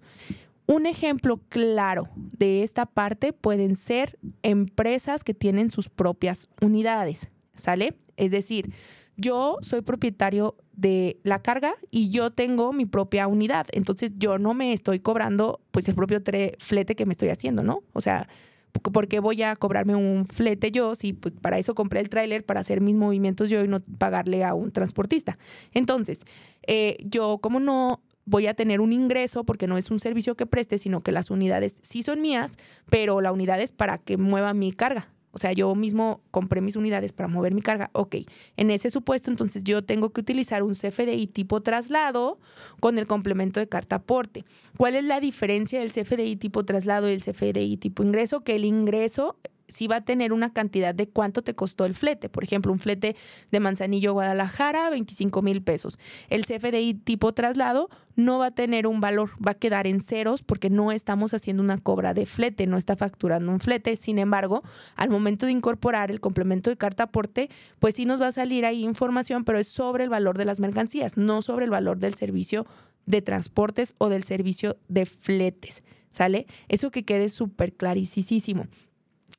Un 0.67 0.85
ejemplo 0.85 1.41
claro 1.49 2.07
de 2.15 2.63
esta 2.63 2.85
parte 2.85 3.33
pueden 3.33 3.75
ser 3.75 4.17
empresas 4.41 5.25
que 5.25 5.33
tienen 5.33 5.69
sus 5.69 5.89
propias 5.89 6.49
unidades, 6.61 7.29
¿sale? 7.55 7.97
Es 8.15 8.31
decir, 8.31 8.73
yo 9.17 9.57
soy 9.61 9.81
propietario 9.81 10.55
de 10.75 11.19
la 11.23 11.41
carga 11.41 11.75
y 11.91 12.09
yo 12.09 12.31
tengo 12.31 12.73
mi 12.73 12.85
propia 12.85 13.27
unidad. 13.27 13.67
Entonces 13.71 14.11
yo 14.15 14.37
no 14.37 14.53
me 14.53 14.73
estoy 14.73 14.99
cobrando 14.99 15.61
pues 15.71 15.87
el 15.87 15.95
propio 15.95 16.21
flete 16.59 16.95
que 16.95 17.05
me 17.05 17.13
estoy 17.13 17.29
haciendo, 17.29 17.63
¿no? 17.63 17.83
O 17.93 18.01
sea, 18.01 18.27
¿por 18.71 19.07
qué 19.07 19.19
voy 19.19 19.41
a 19.43 19.55
cobrarme 19.55 19.95
un 19.95 20.25
flete 20.25 20.71
yo 20.71 20.95
si 20.95 21.13
pues, 21.13 21.33
para 21.39 21.57
eso 21.57 21.75
compré 21.75 21.99
el 21.99 22.09
tráiler 22.09 22.45
para 22.45 22.59
hacer 22.59 22.81
mis 22.81 22.95
movimientos 22.95 23.49
yo 23.49 23.63
y 23.63 23.67
no 23.67 23.79
pagarle 23.97 24.43
a 24.43 24.53
un 24.53 24.71
transportista? 24.71 25.37
Entonces, 25.73 26.21
eh, 26.67 26.97
yo 27.01 27.39
como 27.39 27.59
no 27.59 28.01
voy 28.25 28.47
a 28.47 28.53
tener 28.53 28.81
un 28.81 28.91
ingreso 28.91 29.43
porque 29.43 29.67
no 29.67 29.77
es 29.77 29.91
un 29.91 29.99
servicio 29.99 30.35
que 30.35 30.45
preste, 30.45 30.77
sino 30.77 31.01
que 31.01 31.11
las 31.11 31.29
unidades 31.29 31.79
sí 31.83 32.03
son 32.03 32.21
mías, 32.21 32.53
pero 32.89 33.21
la 33.21 33.31
unidad 33.31 33.61
es 33.61 33.71
para 33.71 33.97
que 33.99 34.17
mueva 34.17 34.53
mi 34.53 34.73
carga. 34.73 35.14
O 35.35 35.37
sea, 35.37 35.51
yo 35.51 35.75
mismo 35.75 36.21
compré 36.31 36.61
mis 36.61 36.77
unidades 36.77 37.11
para 37.11 37.27
mover 37.27 37.53
mi 37.53 37.61
carga. 37.61 37.89
Ok, 37.91 38.15
en 38.55 38.71
ese 38.71 38.89
supuesto, 38.89 39.29
entonces 39.29 39.65
yo 39.65 39.83
tengo 39.83 40.11
que 40.11 40.21
utilizar 40.21 40.63
un 40.63 40.75
CFDI 40.75 41.27
tipo 41.27 41.59
traslado 41.61 42.39
con 42.79 42.97
el 42.97 43.05
complemento 43.05 43.59
de 43.59 43.67
carta 43.67 43.97
aporte. 43.97 44.45
¿Cuál 44.77 44.95
es 44.95 45.03
la 45.03 45.19
diferencia 45.19 45.81
del 45.81 45.91
CFDI 45.91 46.37
tipo 46.37 46.63
traslado 46.63 47.09
y 47.09 47.13
el 47.13 47.21
CFDI 47.21 47.75
tipo 47.75 48.01
ingreso? 48.01 48.45
Que 48.45 48.55
el 48.55 48.63
ingreso 48.63 49.35
si 49.67 49.87
va 49.87 49.97
a 49.97 50.05
tener 50.05 50.33
una 50.33 50.53
cantidad 50.53 50.93
de 50.93 51.07
cuánto 51.07 51.41
te 51.41 51.55
costó 51.55 51.85
el 51.85 51.95
flete. 51.95 52.29
Por 52.29 52.43
ejemplo, 52.43 52.71
un 52.71 52.79
flete 52.79 53.15
de 53.51 53.59
Manzanillo 53.59 54.13
Guadalajara, 54.13 54.89
25 54.89 55.41
mil 55.41 55.61
pesos. 55.61 55.99
El 56.29 56.45
CFDI 56.45 56.93
tipo 56.93 57.33
traslado 57.33 57.89
no 58.15 58.39
va 58.39 58.47
a 58.47 58.51
tener 58.51 58.87
un 58.87 59.01
valor, 59.01 59.31
va 59.45 59.51
a 59.51 59.55
quedar 59.55 59.87
en 59.87 59.99
ceros 59.99 60.43
porque 60.43 60.69
no 60.69 60.91
estamos 60.91 61.33
haciendo 61.33 61.61
una 61.61 61.77
cobra 61.77 62.13
de 62.13 62.25
flete, 62.25 62.67
no 62.67 62.77
está 62.77 62.95
facturando 62.95 63.51
un 63.51 63.59
flete. 63.59 63.95
Sin 63.95 64.19
embargo, 64.19 64.63
al 64.95 65.09
momento 65.09 65.45
de 65.45 65.51
incorporar 65.51 66.11
el 66.11 66.21
complemento 66.21 66.69
de 66.69 66.77
carta 66.77 67.03
aporte, 67.03 67.49
pues 67.79 67.95
sí 67.95 68.05
nos 68.05 68.21
va 68.21 68.27
a 68.27 68.31
salir 68.31 68.65
ahí 68.65 68.83
información, 68.83 69.43
pero 69.43 69.59
es 69.59 69.67
sobre 69.67 70.03
el 70.03 70.09
valor 70.09 70.37
de 70.37 70.45
las 70.45 70.59
mercancías, 70.59 71.17
no 71.17 71.41
sobre 71.41 71.65
el 71.65 71.71
valor 71.71 71.99
del 71.99 72.15
servicio 72.15 72.65
de 73.05 73.21
transportes 73.21 73.93
o 73.97 74.09
del 74.09 74.23
servicio 74.23 74.77
de 74.87 75.05
fletes. 75.05 75.83
¿Sale? 76.09 76.47
Eso 76.69 76.91
que 76.91 77.03
quede 77.03 77.27
súper 77.27 77.73
clarísimo. 77.73 78.67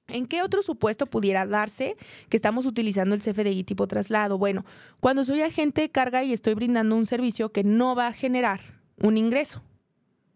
¿En 0.08 0.26
qué 0.26 0.42
otro 0.42 0.62
supuesto 0.62 1.06
pudiera 1.06 1.46
darse 1.46 1.96
que 2.28 2.36
estamos 2.36 2.64
utilizando 2.66 3.14
el 3.14 3.22
CFDI 3.22 3.64
tipo 3.64 3.88
traslado? 3.88 4.38
Bueno, 4.38 4.64
cuando 5.00 5.24
soy 5.24 5.40
agente 5.40 5.80
de 5.80 5.90
carga 5.90 6.22
y 6.22 6.32
estoy 6.32 6.54
brindando 6.54 6.94
un 6.96 7.06
servicio 7.06 7.50
que 7.50 7.64
no 7.64 7.96
va 7.96 8.08
a 8.08 8.12
generar 8.12 8.60
un 9.02 9.16
ingreso. 9.16 9.62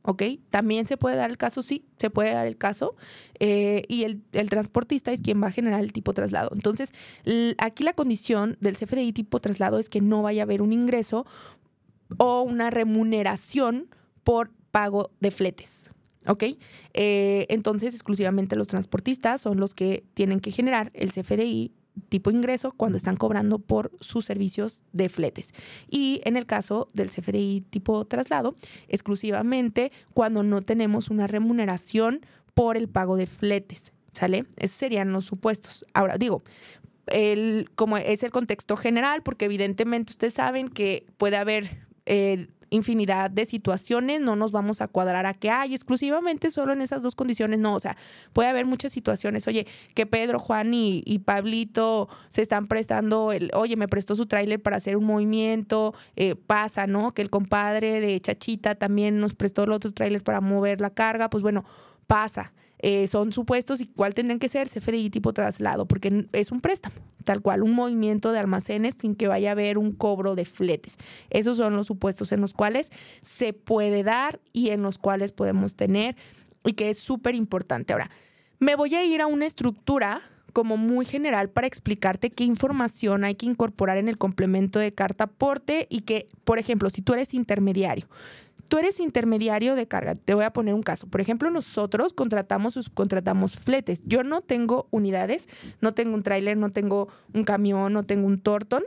¿Ok? 0.02 0.22
También 0.48 0.86
se 0.86 0.96
puede 0.96 1.16
dar 1.16 1.30
el 1.30 1.36
caso, 1.36 1.62
sí, 1.62 1.84
se 1.98 2.08
puede 2.08 2.32
dar 2.32 2.46
el 2.46 2.56
caso. 2.56 2.96
Eh, 3.38 3.82
y 3.86 4.04
el, 4.04 4.22
el, 4.32 4.48
transportista 4.48 5.12
es 5.12 5.20
quien 5.20 5.42
va 5.42 5.48
a 5.48 5.52
generar 5.52 5.80
el 5.80 5.92
tipo 5.92 6.14
traslado. 6.14 6.50
Entonces, 6.54 6.90
aquí 7.58 7.84
la 7.84 7.92
condición 7.92 8.56
del 8.60 8.76
CFDI 8.76 9.12
tipo 9.12 9.40
traslado 9.40 9.78
es 9.78 9.90
que 9.90 10.00
no 10.00 10.22
vaya 10.22 10.42
a 10.42 10.44
haber 10.44 10.62
un 10.62 10.72
ingreso 10.72 11.26
o 12.16 12.42
una 12.42 12.70
remuneración 12.70 13.88
por 14.24 14.50
pago 14.70 15.10
de 15.20 15.30
fletes. 15.30 15.90
¿Ok? 16.30 16.44
Eh, 16.94 17.46
entonces, 17.48 17.92
exclusivamente 17.92 18.54
los 18.54 18.68
transportistas 18.68 19.40
son 19.40 19.58
los 19.58 19.74
que 19.74 20.04
tienen 20.14 20.38
que 20.38 20.52
generar 20.52 20.92
el 20.94 21.10
CFDI 21.10 21.72
tipo 22.08 22.30
ingreso 22.30 22.70
cuando 22.70 22.96
están 22.96 23.16
cobrando 23.16 23.58
por 23.58 23.90
sus 23.98 24.26
servicios 24.26 24.84
de 24.92 25.08
fletes. 25.08 25.52
Y 25.88 26.20
en 26.24 26.36
el 26.36 26.46
caso 26.46 26.88
del 26.94 27.10
CFDI 27.10 27.62
tipo 27.68 28.04
traslado, 28.04 28.54
exclusivamente 28.86 29.90
cuando 30.14 30.44
no 30.44 30.62
tenemos 30.62 31.10
una 31.10 31.26
remuneración 31.26 32.20
por 32.54 32.76
el 32.76 32.88
pago 32.88 33.16
de 33.16 33.26
fletes. 33.26 33.92
¿Sale? 34.12 34.44
Esos 34.56 34.76
serían 34.76 35.12
los 35.12 35.24
supuestos. 35.24 35.84
Ahora, 35.94 36.16
digo, 36.16 36.42
el, 37.08 37.70
como 37.74 37.96
es 37.96 38.22
el 38.22 38.30
contexto 38.30 38.76
general, 38.76 39.22
porque 39.22 39.46
evidentemente 39.46 40.12
ustedes 40.12 40.34
saben 40.34 40.68
que 40.68 41.06
puede 41.16 41.36
haber 41.36 41.86
eh, 42.06 42.48
infinidad 42.70 43.30
de 43.30 43.44
situaciones, 43.44 44.20
no 44.20 44.36
nos 44.36 44.52
vamos 44.52 44.80
a 44.80 44.88
cuadrar 44.88 45.26
a 45.26 45.34
que 45.34 45.50
hay 45.50 45.74
exclusivamente 45.74 46.50
solo 46.50 46.72
en 46.72 46.80
esas 46.80 47.02
dos 47.02 47.14
condiciones, 47.14 47.58
no, 47.58 47.74
o 47.74 47.80
sea, 47.80 47.96
puede 48.32 48.48
haber 48.48 48.66
muchas 48.66 48.92
situaciones, 48.92 49.46
oye, 49.46 49.66
que 49.94 50.06
Pedro, 50.06 50.38
Juan 50.38 50.72
y, 50.72 51.18
Pablito 51.24 52.08
se 52.28 52.42
están 52.42 52.66
prestando, 52.66 53.32
el, 53.32 53.50
oye, 53.54 53.76
me 53.76 53.88
prestó 53.88 54.16
su 54.16 54.26
tráiler 54.26 54.62
para 54.62 54.76
hacer 54.76 54.96
un 54.96 55.04
movimiento, 55.04 55.94
eh, 56.16 56.34
pasa, 56.34 56.86
¿no? 56.86 57.12
Que 57.12 57.22
el 57.22 57.30
compadre 57.30 58.00
de 58.00 58.20
Chachita 58.20 58.74
también 58.76 59.20
nos 59.20 59.34
prestó 59.34 59.64
el 59.64 59.72
otro 59.72 59.92
tráiler 59.92 60.22
para 60.22 60.40
mover 60.40 60.80
la 60.80 60.90
carga, 60.90 61.28
pues 61.28 61.42
bueno, 61.42 61.64
pasa. 62.06 62.52
Eh, 62.82 63.06
son 63.08 63.32
supuestos 63.32 63.82
y 63.82 63.86
cuál 63.86 64.14
tendrían 64.14 64.38
que 64.38 64.48
ser 64.48 64.68
CFDI 64.68 65.10
tipo 65.10 65.34
traslado, 65.34 65.86
porque 65.86 66.26
es 66.32 66.50
un 66.50 66.62
préstamo, 66.62 66.96
tal 67.24 67.42
cual, 67.42 67.62
un 67.62 67.72
movimiento 67.72 68.32
de 68.32 68.38
almacenes 68.38 68.94
sin 68.98 69.14
que 69.14 69.28
vaya 69.28 69.50
a 69.50 69.52
haber 69.52 69.76
un 69.76 69.92
cobro 69.92 70.34
de 70.34 70.46
fletes. 70.46 70.96
Esos 71.28 71.58
son 71.58 71.76
los 71.76 71.86
supuestos 71.86 72.32
en 72.32 72.40
los 72.40 72.54
cuales 72.54 72.90
se 73.20 73.52
puede 73.52 74.02
dar 74.02 74.40
y 74.54 74.70
en 74.70 74.80
los 74.80 74.96
cuales 74.96 75.30
podemos 75.32 75.76
tener 75.76 76.16
y 76.64 76.72
que 76.72 76.88
es 76.88 76.98
súper 76.98 77.34
importante. 77.34 77.92
Ahora, 77.92 78.10
me 78.58 78.76
voy 78.76 78.94
a 78.94 79.04
ir 79.04 79.20
a 79.20 79.26
una 79.26 79.44
estructura 79.44 80.22
como 80.54 80.76
muy 80.76 81.04
general 81.04 81.50
para 81.50 81.66
explicarte 81.66 82.30
qué 82.30 82.44
información 82.44 83.24
hay 83.24 83.34
que 83.34 83.46
incorporar 83.46 83.98
en 83.98 84.08
el 84.08 84.18
complemento 84.18 84.78
de 84.78 84.92
carta 84.92 85.24
aporte 85.24 85.86
y 85.90 86.00
que, 86.00 86.28
por 86.44 86.58
ejemplo, 86.58 86.90
si 86.90 87.02
tú 87.02 87.12
eres 87.12 87.34
intermediario, 87.34 88.08
tú 88.70 88.78
eres 88.78 89.00
intermediario 89.00 89.74
de 89.74 89.86
carga. 89.88 90.14
Te 90.14 90.32
voy 90.32 90.44
a 90.44 90.52
poner 90.52 90.74
un 90.74 90.82
caso. 90.82 91.08
Por 91.08 91.20
ejemplo, 91.20 91.50
nosotros 91.50 92.12
contratamos 92.12 92.76
o 92.76 92.82
subcontratamos 92.82 93.58
fletes. 93.58 94.00
Yo 94.06 94.22
no 94.22 94.40
tengo 94.42 94.86
unidades, 94.90 95.48
no 95.80 95.92
tengo 95.92 96.14
un 96.14 96.22
tráiler, 96.22 96.56
no 96.56 96.70
tengo 96.70 97.08
un 97.34 97.44
camión, 97.44 97.92
no 97.92 98.04
tengo 98.06 98.28
un 98.28 98.40
tortón, 98.40 98.84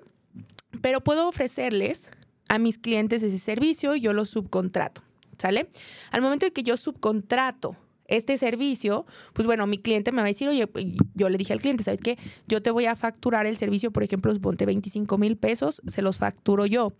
pero 0.81 1.01
puedo 1.01 1.27
ofrecerles 1.27 2.11
a 2.47 2.59
mis 2.59 2.79
clientes 2.79 3.21
ese 3.23 3.37
servicio 3.37 3.95
y 3.95 3.99
yo 3.99 4.13
lo 4.13 4.25
subcontrato. 4.25 5.03
¿Sale? 5.37 5.69
Al 6.11 6.21
momento 6.21 6.45
de 6.45 6.53
que 6.53 6.63
yo 6.63 6.77
subcontrato 6.77 7.75
este 8.07 8.37
servicio, 8.37 9.05
pues 9.33 9.45
bueno, 9.45 9.67
mi 9.67 9.79
cliente 9.79 10.11
me 10.11 10.17
va 10.17 10.23
a 10.23 10.27
decir, 10.27 10.47
oye, 10.47 10.67
pues, 10.67 10.85
yo 11.15 11.27
le 11.27 11.37
dije 11.37 11.51
al 11.51 11.59
cliente, 11.59 11.83
¿sabes 11.83 11.99
qué? 12.01 12.17
Yo 12.47 12.61
te 12.61 12.71
voy 12.71 12.85
a 12.85 12.95
facturar 12.95 13.45
el 13.45 13.57
servicio, 13.57 13.91
por 13.91 14.03
ejemplo, 14.03 14.33
ponte 14.39 14.65
25 14.65 15.17
mil 15.17 15.35
pesos, 15.35 15.81
se 15.87 16.01
los 16.01 16.17
facturo 16.17 16.65
yo. 16.65 16.93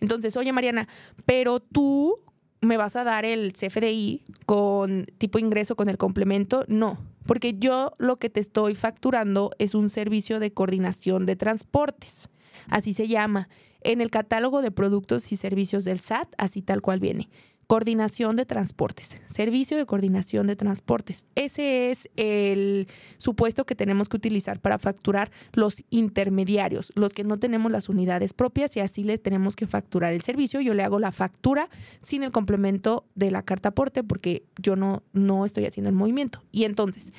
Entonces, 0.00 0.36
oye, 0.36 0.52
Mariana, 0.52 0.86
pero 1.24 1.58
tú 1.58 2.20
me 2.60 2.76
vas 2.76 2.96
a 2.96 3.04
dar 3.04 3.24
el 3.24 3.52
CFDI 3.52 4.22
con 4.46 5.06
tipo 5.18 5.38
ingreso 5.38 5.76
con 5.76 5.88
el 5.88 5.98
complemento. 5.98 6.64
No, 6.68 6.98
porque 7.26 7.54
yo 7.58 7.92
lo 7.98 8.18
que 8.18 8.30
te 8.30 8.40
estoy 8.40 8.74
facturando 8.74 9.50
es 9.58 9.74
un 9.74 9.90
servicio 9.90 10.40
de 10.40 10.52
coordinación 10.52 11.26
de 11.26 11.36
transportes. 11.36 12.28
Así 12.68 12.94
se 12.94 13.08
llama. 13.08 13.48
En 13.80 14.00
el 14.00 14.10
catálogo 14.10 14.60
de 14.60 14.72
productos 14.72 15.30
y 15.30 15.36
servicios 15.36 15.84
del 15.84 16.00
SAT, 16.00 16.28
así 16.36 16.62
tal 16.62 16.82
cual 16.82 17.00
viene. 17.00 17.28
Coordinación 17.68 18.34
de 18.36 18.46
transportes, 18.46 19.20
servicio 19.26 19.76
de 19.76 19.84
coordinación 19.84 20.46
de 20.46 20.56
transportes. 20.56 21.26
Ese 21.34 21.90
es 21.90 22.08
el 22.16 22.88
supuesto 23.18 23.66
que 23.66 23.74
tenemos 23.74 24.08
que 24.08 24.16
utilizar 24.16 24.58
para 24.58 24.78
facturar 24.78 25.30
los 25.52 25.84
intermediarios, 25.90 26.92
los 26.94 27.12
que 27.12 27.24
no 27.24 27.38
tenemos 27.38 27.70
las 27.70 27.90
unidades 27.90 28.32
propias 28.32 28.74
y 28.78 28.80
así 28.80 29.04
les 29.04 29.22
tenemos 29.22 29.54
que 29.54 29.66
facturar 29.66 30.14
el 30.14 30.22
servicio. 30.22 30.62
Yo 30.62 30.72
le 30.72 30.82
hago 30.82 30.98
la 30.98 31.12
factura 31.12 31.68
sin 32.00 32.22
el 32.22 32.32
complemento 32.32 33.04
de 33.14 33.30
la 33.30 33.42
carta 33.42 33.68
aporte 33.68 34.02
porque 34.02 34.44
yo 34.56 34.74
no, 34.74 35.02
no 35.12 35.44
estoy 35.44 35.66
haciendo 35.66 35.90
el 35.90 35.94
movimiento. 35.94 36.42
Y 36.50 36.64
entonces, 36.64 37.12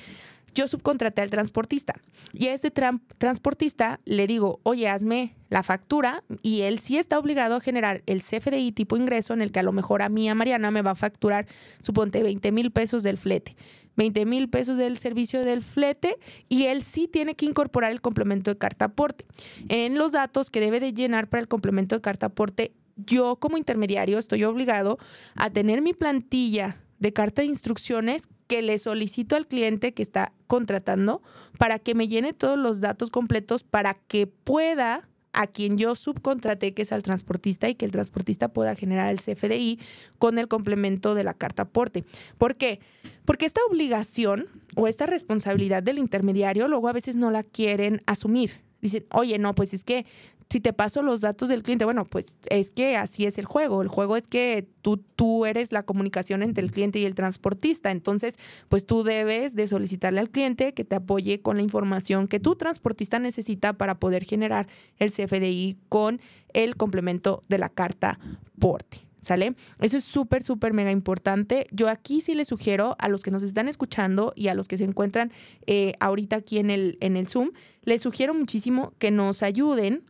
yo 0.54 0.68
subcontraté 0.68 1.22
al 1.22 1.30
transportista 1.30 1.94
y 2.32 2.48
a 2.48 2.54
este 2.54 2.72
transportista 3.18 4.00
le 4.04 4.26
digo, 4.26 4.60
oye, 4.62 4.88
hazme 4.88 5.34
la 5.48 5.62
factura 5.62 6.22
y 6.42 6.62
él 6.62 6.78
sí 6.78 6.98
está 6.98 7.18
obligado 7.18 7.56
a 7.56 7.60
generar 7.60 8.02
el 8.06 8.22
CFDI 8.22 8.72
tipo 8.72 8.96
ingreso 8.96 9.32
en 9.32 9.42
el 9.42 9.52
que 9.52 9.60
a 9.60 9.62
lo 9.62 9.72
mejor 9.72 10.02
a 10.02 10.08
mí, 10.08 10.28
a 10.28 10.34
Mariana, 10.34 10.70
me 10.70 10.82
va 10.82 10.92
a 10.92 10.96
facturar, 10.96 11.46
suponte, 11.82 12.22
20 12.22 12.52
mil 12.52 12.70
pesos 12.70 13.02
del 13.02 13.18
flete. 13.18 13.56
20 13.96 14.24
mil 14.24 14.48
pesos 14.48 14.78
del 14.78 14.96
servicio 14.96 15.44
del 15.44 15.62
flete 15.62 16.16
y 16.48 16.66
él 16.66 16.82
sí 16.82 17.08
tiene 17.08 17.34
que 17.34 17.44
incorporar 17.44 17.90
el 17.90 18.00
complemento 18.00 18.50
de 18.50 18.56
carta 18.56 18.86
aporte. 18.86 19.26
En 19.68 19.98
los 19.98 20.12
datos 20.12 20.48
que 20.48 20.60
debe 20.60 20.80
de 20.80 20.94
llenar 20.94 21.28
para 21.28 21.42
el 21.42 21.48
complemento 21.48 21.96
de 21.96 22.00
carta 22.00 22.26
aporte, 22.26 22.72
yo 22.96 23.36
como 23.36 23.58
intermediario 23.58 24.18
estoy 24.18 24.44
obligado 24.44 24.98
a 25.34 25.50
tener 25.50 25.82
mi 25.82 25.92
plantilla 25.92 26.78
de 27.00 27.12
carta 27.12 27.42
de 27.42 27.48
instrucciones 27.48 28.28
que 28.46 28.62
le 28.62 28.78
solicito 28.78 29.34
al 29.34 29.46
cliente 29.46 29.92
que 29.92 30.02
está 30.02 30.32
contratando 30.46 31.22
para 31.58 31.78
que 31.78 31.94
me 31.94 32.08
llene 32.08 32.32
todos 32.32 32.58
los 32.58 32.80
datos 32.80 33.10
completos 33.10 33.64
para 33.64 33.94
que 33.94 34.26
pueda 34.26 35.08
a 35.32 35.46
quien 35.46 35.78
yo 35.78 35.94
subcontraté, 35.94 36.74
que 36.74 36.82
es 36.82 36.92
al 36.92 37.02
transportista, 37.02 37.68
y 37.68 37.74
que 37.74 37.84
el 37.84 37.92
transportista 37.92 38.48
pueda 38.48 38.74
generar 38.74 39.10
el 39.10 39.20
CFDI 39.20 39.78
con 40.18 40.38
el 40.38 40.48
complemento 40.48 41.14
de 41.14 41.24
la 41.24 41.34
carta 41.34 41.62
aporte. 41.62 42.04
¿Por 42.36 42.56
qué? 42.56 42.80
Porque 43.24 43.46
esta 43.46 43.60
obligación 43.68 44.48
o 44.74 44.88
esta 44.88 45.06
responsabilidad 45.06 45.82
del 45.82 45.98
intermediario 45.98 46.68
luego 46.68 46.88
a 46.88 46.92
veces 46.92 47.16
no 47.16 47.30
la 47.30 47.42
quieren 47.44 48.02
asumir. 48.06 48.62
Dicen, 48.80 49.04
oye, 49.12 49.38
no, 49.38 49.54
pues 49.54 49.74
es 49.74 49.84
que 49.84 50.06
si 50.50 50.60
te 50.60 50.72
paso 50.72 51.02
los 51.02 51.20
datos 51.20 51.48
del 51.48 51.62
cliente, 51.62 51.84
bueno, 51.84 52.04
pues 52.04 52.36
es 52.50 52.72
que 52.72 52.96
así 52.96 53.24
es 53.24 53.38
el 53.38 53.44
juego. 53.44 53.82
El 53.82 53.88
juego 53.88 54.16
es 54.16 54.26
que 54.26 54.66
tú, 54.82 54.96
tú 54.96 55.46
eres 55.46 55.70
la 55.70 55.84
comunicación 55.84 56.42
entre 56.42 56.64
el 56.64 56.72
cliente 56.72 56.98
y 56.98 57.04
el 57.04 57.14
transportista. 57.14 57.92
Entonces, 57.92 58.34
pues 58.68 58.84
tú 58.84 59.04
debes 59.04 59.54
de 59.54 59.68
solicitarle 59.68 60.18
al 60.18 60.28
cliente 60.28 60.74
que 60.74 60.84
te 60.84 60.96
apoye 60.96 61.40
con 61.40 61.56
la 61.56 61.62
información 61.62 62.26
que 62.26 62.40
tu 62.40 62.56
transportista 62.56 63.20
necesita 63.20 63.74
para 63.74 64.00
poder 64.00 64.24
generar 64.24 64.66
el 64.98 65.12
CFDI 65.12 65.76
con 65.88 66.20
el 66.52 66.76
complemento 66.76 67.44
de 67.48 67.58
la 67.58 67.68
carta 67.68 68.18
porte. 68.58 68.98
¿Sale? 69.20 69.54
Eso 69.80 69.98
es 69.98 70.04
súper, 70.04 70.42
súper 70.42 70.72
mega 70.72 70.90
importante. 70.90 71.66
Yo 71.70 71.90
aquí 71.90 72.22
sí 72.22 72.34
les 72.34 72.48
sugiero 72.48 72.96
a 72.98 73.08
los 73.08 73.22
que 73.22 73.30
nos 73.30 73.42
están 73.42 73.68
escuchando 73.68 74.32
y 74.34 74.48
a 74.48 74.54
los 74.54 74.66
que 74.66 74.78
se 74.78 74.84
encuentran 74.84 75.30
eh, 75.66 75.92
ahorita 76.00 76.36
aquí 76.36 76.58
en 76.58 76.70
el, 76.70 76.96
en 77.02 77.18
el 77.18 77.28
Zoom, 77.28 77.50
les 77.82 78.00
sugiero 78.00 78.32
muchísimo 78.32 78.94
que 78.98 79.10
nos 79.10 79.42
ayuden 79.42 80.04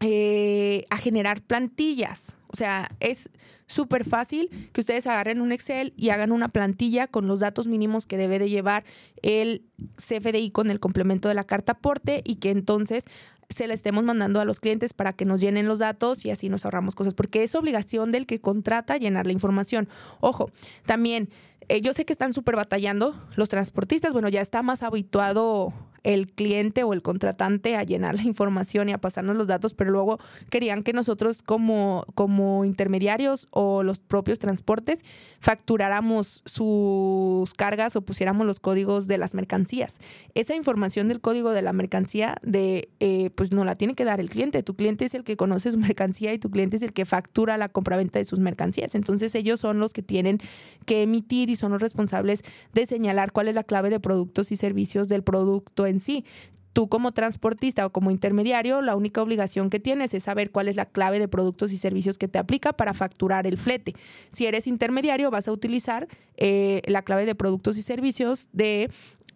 eh, 0.00 0.84
a 0.90 0.96
generar 0.96 1.42
plantillas. 1.42 2.36
O 2.48 2.56
sea, 2.56 2.90
es 3.00 3.30
súper 3.66 4.04
fácil 4.04 4.48
que 4.72 4.80
ustedes 4.80 5.06
agarren 5.06 5.40
un 5.40 5.52
Excel 5.52 5.92
y 5.96 6.08
hagan 6.08 6.32
una 6.32 6.48
plantilla 6.48 7.06
con 7.06 7.26
los 7.28 7.40
datos 7.40 7.66
mínimos 7.66 8.06
que 8.06 8.16
debe 8.16 8.38
de 8.38 8.48
llevar 8.48 8.84
el 9.22 9.62
CFDI 9.96 10.50
con 10.50 10.70
el 10.70 10.80
complemento 10.80 11.28
de 11.28 11.34
la 11.34 11.44
carta 11.44 11.72
aporte 11.72 12.22
y 12.24 12.36
que 12.36 12.50
entonces 12.50 13.04
se 13.50 13.66
la 13.66 13.74
estemos 13.74 14.04
mandando 14.04 14.40
a 14.40 14.44
los 14.44 14.60
clientes 14.60 14.92
para 14.92 15.12
que 15.12 15.24
nos 15.24 15.40
llenen 15.40 15.68
los 15.68 15.78
datos 15.78 16.24
y 16.24 16.30
así 16.30 16.48
nos 16.48 16.64
ahorramos 16.64 16.94
cosas, 16.94 17.14
porque 17.14 17.42
es 17.42 17.54
obligación 17.54 18.10
del 18.10 18.26
que 18.26 18.40
contrata 18.40 18.96
llenar 18.96 19.26
la 19.26 19.32
información. 19.32 19.88
Ojo, 20.20 20.50
también 20.84 21.30
eh, 21.68 21.80
yo 21.80 21.94
sé 21.94 22.04
que 22.04 22.12
están 22.12 22.32
súper 22.32 22.56
batallando 22.56 23.14
los 23.36 23.48
transportistas, 23.48 24.12
bueno, 24.12 24.28
ya 24.28 24.40
está 24.40 24.62
más 24.62 24.82
habituado 24.82 25.72
el 26.02 26.28
cliente 26.28 26.82
o 26.84 26.92
el 26.92 27.02
contratante 27.02 27.76
a 27.76 27.82
llenar 27.82 28.14
la 28.14 28.22
información 28.24 28.88
y 28.88 28.92
a 28.92 28.98
pasarnos 28.98 29.36
los 29.36 29.46
datos, 29.46 29.74
pero 29.74 29.90
luego 29.90 30.18
querían 30.50 30.82
que 30.82 30.92
nosotros 30.92 31.42
como, 31.42 32.04
como 32.14 32.64
intermediarios 32.64 33.48
o 33.50 33.82
los 33.82 34.00
propios 34.00 34.38
transportes 34.38 35.00
facturáramos 35.40 36.42
sus 36.44 37.54
cargas 37.54 37.96
o 37.96 38.02
pusiéramos 38.02 38.46
los 38.46 38.60
códigos 38.60 39.06
de 39.06 39.18
las 39.18 39.34
mercancías. 39.34 39.94
Esa 40.34 40.54
información 40.54 41.08
del 41.08 41.20
código 41.20 41.50
de 41.50 41.62
la 41.62 41.72
mercancía 41.72 42.36
de 42.42 42.88
eh, 43.00 43.30
pues 43.34 43.52
no 43.52 43.64
la 43.64 43.76
tiene 43.76 43.94
que 43.94 44.04
dar 44.04 44.20
el 44.20 44.30
cliente. 44.30 44.62
Tu 44.62 44.74
cliente 44.74 45.04
es 45.04 45.14
el 45.14 45.24
que 45.24 45.36
conoce 45.36 45.72
su 45.72 45.78
mercancía 45.88 46.32
y 46.32 46.38
tu 46.38 46.50
cliente 46.50 46.76
es 46.76 46.82
el 46.82 46.92
que 46.92 47.04
factura 47.04 47.56
la 47.56 47.68
compraventa 47.68 48.18
de 48.18 48.24
sus 48.24 48.38
mercancías. 48.38 48.94
Entonces 48.94 49.34
ellos 49.34 49.60
son 49.60 49.78
los 49.78 49.92
que 49.92 50.02
tienen 50.02 50.40
que 50.86 51.02
emitir 51.02 51.50
y 51.50 51.56
son 51.56 51.72
los 51.72 51.80
responsables 51.80 52.42
de 52.72 52.86
señalar 52.86 53.32
cuál 53.32 53.48
es 53.48 53.54
la 53.54 53.64
clave 53.64 53.90
de 53.90 54.00
productos 54.00 54.52
y 54.52 54.56
servicios 54.56 55.08
del 55.08 55.22
producto 55.22 55.86
en 55.86 55.97
sí. 56.00 56.24
Tú 56.72 56.88
como 56.88 57.12
transportista 57.12 57.86
o 57.86 57.90
como 57.90 58.10
intermediario, 58.10 58.82
la 58.82 58.94
única 58.94 59.20
obligación 59.20 59.68
que 59.68 59.80
tienes 59.80 60.14
es 60.14 60.22
saber 60.22 60.50
cuál 60.50 60.68
es 60.68 60.76
la 60.76 60.86
clave 60.86 61.18
de 61.18 61.26
productos 61.26 61.72
y 61.72 61.76
servicios 61.76 62.18
que 62.18 62.28
te 62.28 62.38
aplica 62.38 62.72
para 62.72 62.94
facturar 62.94 63.46
el 63.46 63.58
flete. 63.58 63.94
Si 64.30 64.46
eres 64.46 64.66
intermediario, 64.66 65.30
vas 65.30 65.48
a 65.48 65.52
utilizar 65.52 66.06
eh, 66.36 66.82
la 66.86 67.02
clave 67.02 67.26
de 67.26 67.34
productos 67.34 67.78
y 67.78 67.82
servicios 67.82 68.48
de 68.52 68.90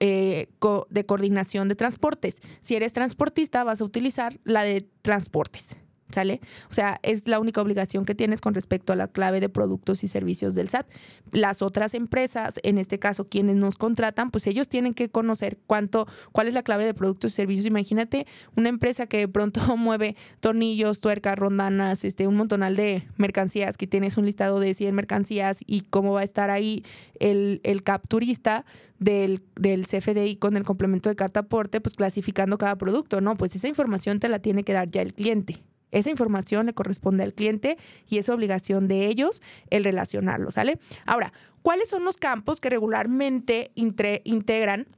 eh, 0.04 0.48
de 0.90 1.06
coordinación 1.06 1.68
de 1.68 1.76
transportes. 1.76 2.40
Si 2.60 2.74
eres 2.74 2.92
transportista, 2.92 3.62
vas 3.62 3.80
a 3.80 3.84
utilizar 3.84 4.40
la 4.42 4.64
de 4.64 4.84
transportes. 5.02 5.76
¿Sale? 6.12 6.40
O 6.70 6.74
sea, 6.74 7.00
es 7.02 7.28
la 7.28 7.40
única 7.40 7.60
obligación 7.60 8.04
que 8.04 8.14
tienes 8.14 8.40
con 8.40 8.54
respecto 8.54 8.92
a 8.92 8.96
la 8.96 9.08
clave 9.08 9.40
de 9.40 9.48
productos 9.48 10.04
y 10.04 10.08
servicios 10.08 10.54
del 10.54 10.68
SAT. 10.68 10.86
Las 11.30 11.62
otras 11.62 11.94
empresas, 11.94 12.60
en 12.62 12.78
este 12.78 12.98
caso 12.98 13.28
quienes 13.28 13.56
nos 13.56 13.76
contratan, 13.76 14.30
pues 14.30 14.46
ellos 14.46 14.68
tienen 14.68 14.94
que 14.94 15.08
conocer 15.08 15.58
cuánto, 15.66 16.06
cuál 16.32 16.48
es 16.48 16.54
la 16.54 16.62
clave 16.62 16.84
de 16.84 16.94
productos 16.94 17.32
y 17.32 17.36
servicios. 17.36 17.66
Imagínate 17.66 18.26
una 18.56 18.68
empresa 18.68 19.06
que 19.06 19.18
de 19.18 19.28
pronto 19.28 19.60
mueve 19.76 20.16
tornillos, 20.40 21.00
tuercas, 21.00 21.38
rondanas, 21.38 22.04
este, 22.04 22.26
un 22.26 22.36
montonal 22.36 22.76
de 22.76 23.06
mercancías, 23.16 23.76
que 23.76 23.86
tienes 23.86 24.16
un 24.16 24.26
listado 24.26 24.60
de 24.60 24.74
100 24.74 24.94
mercancías 24.94 25.58
y 25.66 25.82
cómo 25.82 26.12
va 26.12 26.20
a 26.20 26.24
estar 26.24 26.50
ahí 26.50 26.84
el, 27.18 27.60
el 27.64 27.82
capturista 27.82 28.64
del, 28.98 29.42
del 29.56 29.86
CFDI 29.86 30.36
con 30.36 30.56
el 30.56 30.64
complemento 30.64 31.08
de 31.08 31.16
carta 31.16 31.40
aporte, 31.40 31.80
pues 31.80 31.94
clasificando 31.94 32.58
cada 32.58 32.76
producto, 32.76 33.20
¿no? 33.20 33.36
Pues 33.36 33.54
esa 33.56 33.68
información 33.68 34.20
te 34.20 34.28
la 34.28 34.38
tiene 34.38 34.64
que 34.64 34.72
dar 34.72 34.90
ya 34.90 35.02
el 35.02 35.14
cliente. 35.14 35.62
Esa 35.92 36.10
información 36.10 36.66
le 36.66 36.74
corresponde 36.74 37.22
al 37.22 37.34
cliente 37.34 37.78
y 38.08 38.18
es 38.18 38.28
obligación 38.28 38.88
de 38.88 39.06
ellos 39.06 39.42
el 39.70 39.84
relacionarlo, 39.84 40.50
¿sale? 40.50 40.78
Ahora, 41.06 41.32
¿cuáles 41.62 41.88
son 41.88 42.04
los 42.04 42.16
campos 42.16 42.60
que 42.60 42.70
regularmente 42.70 43.70
integran 43.74 44.88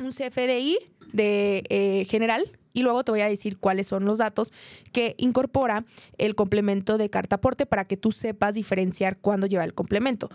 un 0.00 0.10
CFDI 0.10 0.78
de 1.12 1.64
eh, 1.68 2.06
general? 2.08 2.50
Y 2.72 2.82
luego 2.82 3.04
te 3.04 3.12
voy 3.12 3.20
a 3.20 3.28
decir 3.28 3.58
cuáles 3.58 3.86
son 3.86 4.04
los 4.04 4.18
datos 4.18 4.52
que 4.92 5.14
incorpora 5.18 5.84
el 6.18 6.34
complemento 6.34 6.98
de 6.98 7.10
carta 7.10 7.36
aporte 7.36 7.66
para 7.66 7.84
que 7.84 7.96
tú 7.96 8.12
sepas 8.12 8.54
diferenciar 8.54 9.18
cuándo 9.18 9.46
lleva 9.46 9.64
el 9.64 9.74
complemento. 9.74 10.30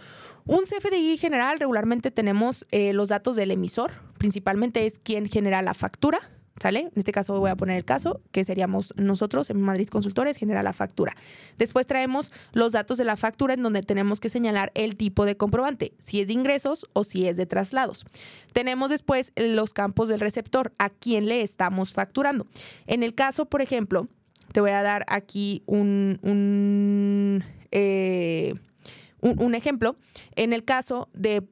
Un 0.45 0.61
CFDI 0.61 1.17
general 1.17 1.59
regularmente 1.59 2.11
tenemos 2.11 2.65
eh, 2.71 2.93
los 2.93 3.09
datos 3.09 3.35
del 3.35 3.51
emisor, 3.51 3.91
principalmente 4.17 4.85
es 4.85 4.99
quien 4.99 5.27
genera 5.27 5.61
la 5.61 5.73
factura, 5.73 6.19
¿Sale? 6.61 6.79
En 6.79 6.91
este 6.95 7.11
caso 7.11 7.39
voy 7.39 7.51
a 7.51 7.55
poner 7.55 7.77
el 7.77 7.85
caso, 7.85 8.19
que 8.31 8.43
seríamos 8.43 8.93
nosotros 8.97 9.49
en 9.51 9.61
Madrid 9.61 9.87
Consultores, 9.89 10.37
genera 10.37 10.63
la 10.63 10.73
factura. 10.73 11.15
Después 11.57 11.85
traemos 11.85 12.31
los 12.53 12.71
datos 12.71 12.97
de 12.97 13.05
la 13.05 13.15
factura 13.15 13.53
en 13.53 13.61
donde 13.61 13.83
tenemos 13.83 14.19
que 14.19 14.29
señalar 14.29 14.71
el 14.73 14.95
tipo 14.95 15.25
de 15.25 15.37
comprobante, 15.37 15.93
si 15.99 16.19
es 16.19 16.27
de 16.27 16.33
ingresos 16.33 16.87
o 16.93 17.03
si 17.03 17.27
es 17.27 17.37
de 17.37 17.45
traslados. 17.45 18.05
Tenemos 18.53 18.89
después 18.89 19.33
los 19.35 19.73
campos 19.73 20.07
del 20.07 20.19
receptor, 20.19 20.73
a 20.79 20.89
quién 20.89 21.27
le 21.27 21.41
estamos 21.41 21.93
facturando. 21.93 22.47
En 22.87 23.03
el 23.03 23.13
caso, 23.13 23.45
por 23.45 23.61
ejemplo, 23.61 24.07
te 24.51 24.61
voy 24.61 24.71
a 24.71 24.81
dar 24.81 25.05
aquí 25.07 25.61
un, 25.67 26.19
un 26.23 27.43
eh, 27.71 28.55
un, 29.21 29.55
ejemplo, 29.55 29.95
en 30.35 30.53
el 30.53 30.63
caso 30.63 31.09
de, 31.13 31.43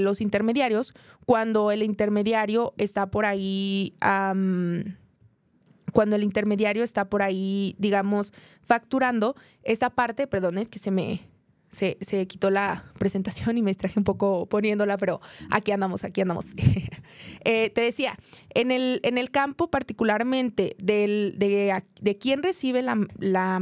los 0.00 0.20
intermediarios, 0.20 0.94
cuando 1.26 1.70
el 1.70 1.82
intermediario 1.82 2.74
está 2.78 3.10
por 3.10 3.24
ahí, 3.24 3.94
cuando 4.00 6.16
el 6.16 6.22
intermediario 6.22 6.84
está 6.84 7.08
por 7.08 7.22
ahí, 7.22 7.76
digamos, 7.78 8.32
facturando, 8.62 9.36
esta 9.62 9.90
parte, 9.90 10.26
perdón, 10.26 10.58
es 10.58 10.68
que 10.68 10.78
se 10.78 10.90
me, 10.90 11.22
se, 11.70 11.96
quitó 12.26 12.50
la 12.50 12.84
presentación 12.98 13.56
y 13.56 13.62
me 13.62 13.70
extraje 13.70 13.98
un 13.98 14.04
poco 14.04 14.46
poniéndola, 14.46 14.98
pero 14.98 15.20
aquí 15.50 15.72
andamos, 15.72 16.04
aquí 16.04 16.20
andamos. 16.20 16.46
Eh, 17.44 17.70
te 17.70 17.80
decía, 17.80 18.16
en 18.50 18.70
el, 18.70 19.00
en 19.02 19.18
el 19.18 19.30
campo 19.30 19.68
particularmente 19.68 20.76
del, 20.78 21.34
de, 21.36 21.82
de 22.00 22.18
quién 22.18 22.42
recibe 22.42 22.82
la 22.82 23.60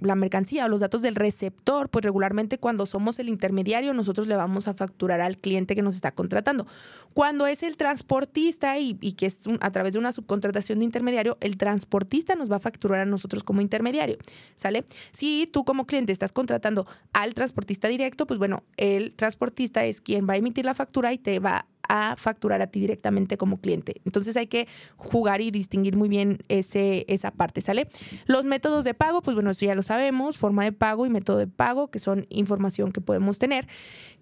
mercancía 0.00 0.66
o 0.66 0.68
los 0.68 0.80
datos 0.80 1.02
del 1.02 1.14
receptor, 1.14 1.88
pues 1.88 2.04
regularmente 2.04 2.58
cuando 2.58 2.86
somos 2.86 3.18
el 3.18 3.28
intermediario 3.28 3.92
nosotros 3.92 4.26
le 4.26 4.36
vamos 4.36 4.68
a 4.68 4.74
facturar 4.74 5.20
al 5.20 5.38
cliente 5.38 5.74
que 5.74 5.82
nos 5.82 5.94
está 5.94 6.12
contratando. 6.12 6.66
Cuando 7.14 7.46
es 7.46 7.62
el 7.62 7.76
transportista 7.76 8.78
y, 8.78 8.94
que 8.94 9.26
es 9.26 9.40
a 9.60 9.70
través 9.70 9.94
de 9.94 9.98
una 9.98 10.12
subcontratación 10.12 10.78
de 10.78 10.84
intermediario, 10.84 11.38
el 11.40 11.56
transportista 11.56 12.34
nos 12.34 12.50
va 12.50 12.56
a 12.56 12.60
facturar 12.60 13.00
a 13.00 13.06
nosotros 13.06 13.42
como 13.42 13.60
intermediario, 13.60 14.16
¿sale? 14.56 14.84
Si 15.12 15.48
tú 15.52 15.64
como 15.64 15.86
cliente 15.86 16.12
estás 16.12 16.32
contratando 16.32 16.86
al 17.12 17.34
transportista 17.34 17.88
directo, 17.88 18.26
pues 18.26 18.38
bueno, 18.38 18.62
el 18.76 19.14
transportista 19.14 19.84
es 19.84 20.00
quien 20.00 20.28
va 20.28 20.34
a 20.34 20.36
emitir 20.36 20.64
la 20.64 20.74
factura 20.74 21.12
y 21.12 21.18
te 21.18 21.38
va 21.38 21.66
a 21.92 22.14
facturar 22.16 22.62
a 22.62 22.68
ti 22.68 22.78
directamente 22.78 23.36
como 23.36 23.60
cliente. 23.60 24.00
Entonces 24.04 24.36
hay 24.36 24.46
que 24.46 24.68
jugar 24.96 25.40
y 25.40 25.50
distinguir 25.50 25.96
muy 25.96 26.08
bien 26.08 26.38
ese, 26.48 27.04
esa 27.08 27.32
parte, 27.32 27.60
¿sale? 27.62 27.88
Los 28.26 28.44
métodos 28.44 28.84
de 28.84 28.94
pago, 28.94 29.22
pues 29.22 29.34
bueno, 29.34 29.50
eso 29.50 29.66
ya 29.66 29.74
lo 29.74 29.82
sabemos, 29.82 30.38
forma 30.38 30.62
de 30.62 30.70
pago 30.70 31.04
y 31.04 31.10
método 31.10 31.38
de 31.38 31.48
pago, 31.48 31.90
que 31.90 31.98
son 31.98 32.26
información 32.28 32.92
que 32.92 33.00
podemos 33.00 33.40
tener. 33.40 33.66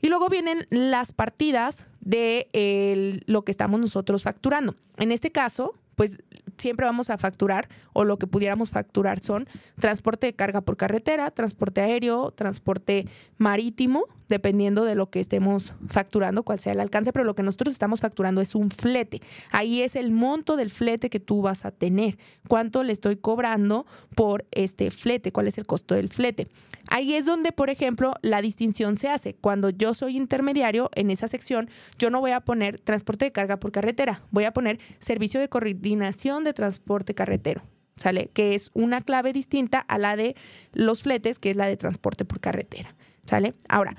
Y 0.01 0.09
luego 0.09 0.31
vienen 0.31 0.67
las 0.71 1.13
partidas 1.13 1.85
de 2.01 3.21
lo 3.27 3.45
que 3.45 3.53
estamos 3.53 3.79
nosotros 3.79 4.23
facturando. 4.23 4.75
En 4.97 5.13
este 5.13 5.31
caso, 5.31 5.75
pues 5.95 6.23
siempre 6.59 6.87
vamos 6.87 7.11
a 7.11 7.19
facturar 7.19 7.69
o 7.93 8.05
lo 8.05 8.19
que 8.19 8.27
pudiéramos 8.27 8.71
facturar 8.71 9.21
son 9.21 9.49
transporte 9.79 10.27
de 10.27 10.35
carga 10.35 10.61
por 10.61 10.77
carretera, 10.77 11.31
transporte 11.31 11.81
aéreo, 11.81 12.33
transporte 12.33 13.07
marítimo, 13.39 14.05
dependiendo 14.29 14.85
de 14.85 14.95
lo 14.95 15.11
que 15.11 15.21
estemos 15.21 15.75
facturando, 15.89 16.43
cuál 16.43 16.61
sea 16.61 16.73
el 16.73 16.81
alcance, 16.81 17.13
pero 17.13 17.25
lo 17.25 17.35
que 17.35 17.43
nosotros 17.43 17.73
estamos 17.73 18.01
facturando 18.01 18.41
es 18.41 18.55
un 18.55 18.71
flete. 18.71 19.23
Ahí 19.51 19.83
es 19.83 19.97
el 19.97 20.11
monto 20.11 20.57
del 20.57 20.71
flete 20.71 21.11
que 21.11 21.21
tú 21.21 21.43
vas 21.43 21.65
a 21.65 21.71
tener. 21.71 22.19
¿Cuánto 22.47 22.83
le 22.83 22.93
estoy 22.93 23.17
cobrando 23.17 23.87
por 24.15 24.47
este 24.51 24.91
flete? 24.91 25.33
¿Cuál 25.33 25.49
es 25.49 25.59
el 25.59 25.67
costo 25.67 25.95
del 25.95 26.09
flete? 26.09 26.49
Ahí 26.91 27.15
es 27.15 27.27
donde, 27.27 27.53
por 27.53 27.69
ejemplo, 27.69 28.15
la 28.23 28.41
distinción 28.41 28.97
se 28.97 29.09
hace. 29.09 29.35
Cuando 29.35 29.71
yo 29.71 29.93
soy 29.95 30.17
intermediario 30.17 30.91
en 30.95 31.11
esa 31.11 31.29
sección, 31.29 31.69
yo 31.99 32.11
no 32.11 32.21
voy 32.21 32.31
a 32.31 32.41
poner 32.41 32.81
transporte 32.81 33.27
de 33.27 33.33
carga 33.33 33.59
por 33.59 33.73
carretera, 33.73 34.23
voy 34.31 34.45
a 34.45 34.53
poner 34.53 34.79
servicio 34.99 35.39
de 35.41 35.49
coordinación 35.49 36.45
de 36.45 36.48
transporte 36.53 37.15
carretero. 37.15 37.63
¿Sale? 37.97 38.31
Que 38.33 38.55
es 38.55 38.71
una 38.75 39.01
clave 39.01 39.33
distinta 39.33 39.81
a 39.81 39.99
la 39.99 40.15
de 40.15 40.37
los 40.73 41.03
fletes, 41.03 41.41
que 41.41 41.51
es 41.51 41.57
la 41.57 41.67
de 41.67 41.77
transporte 41.77 42.25
por 42.25 42.39
carretera. 42.39 42.95
¿Sale? 43.25 43.55
Ahora, 43.69 43.97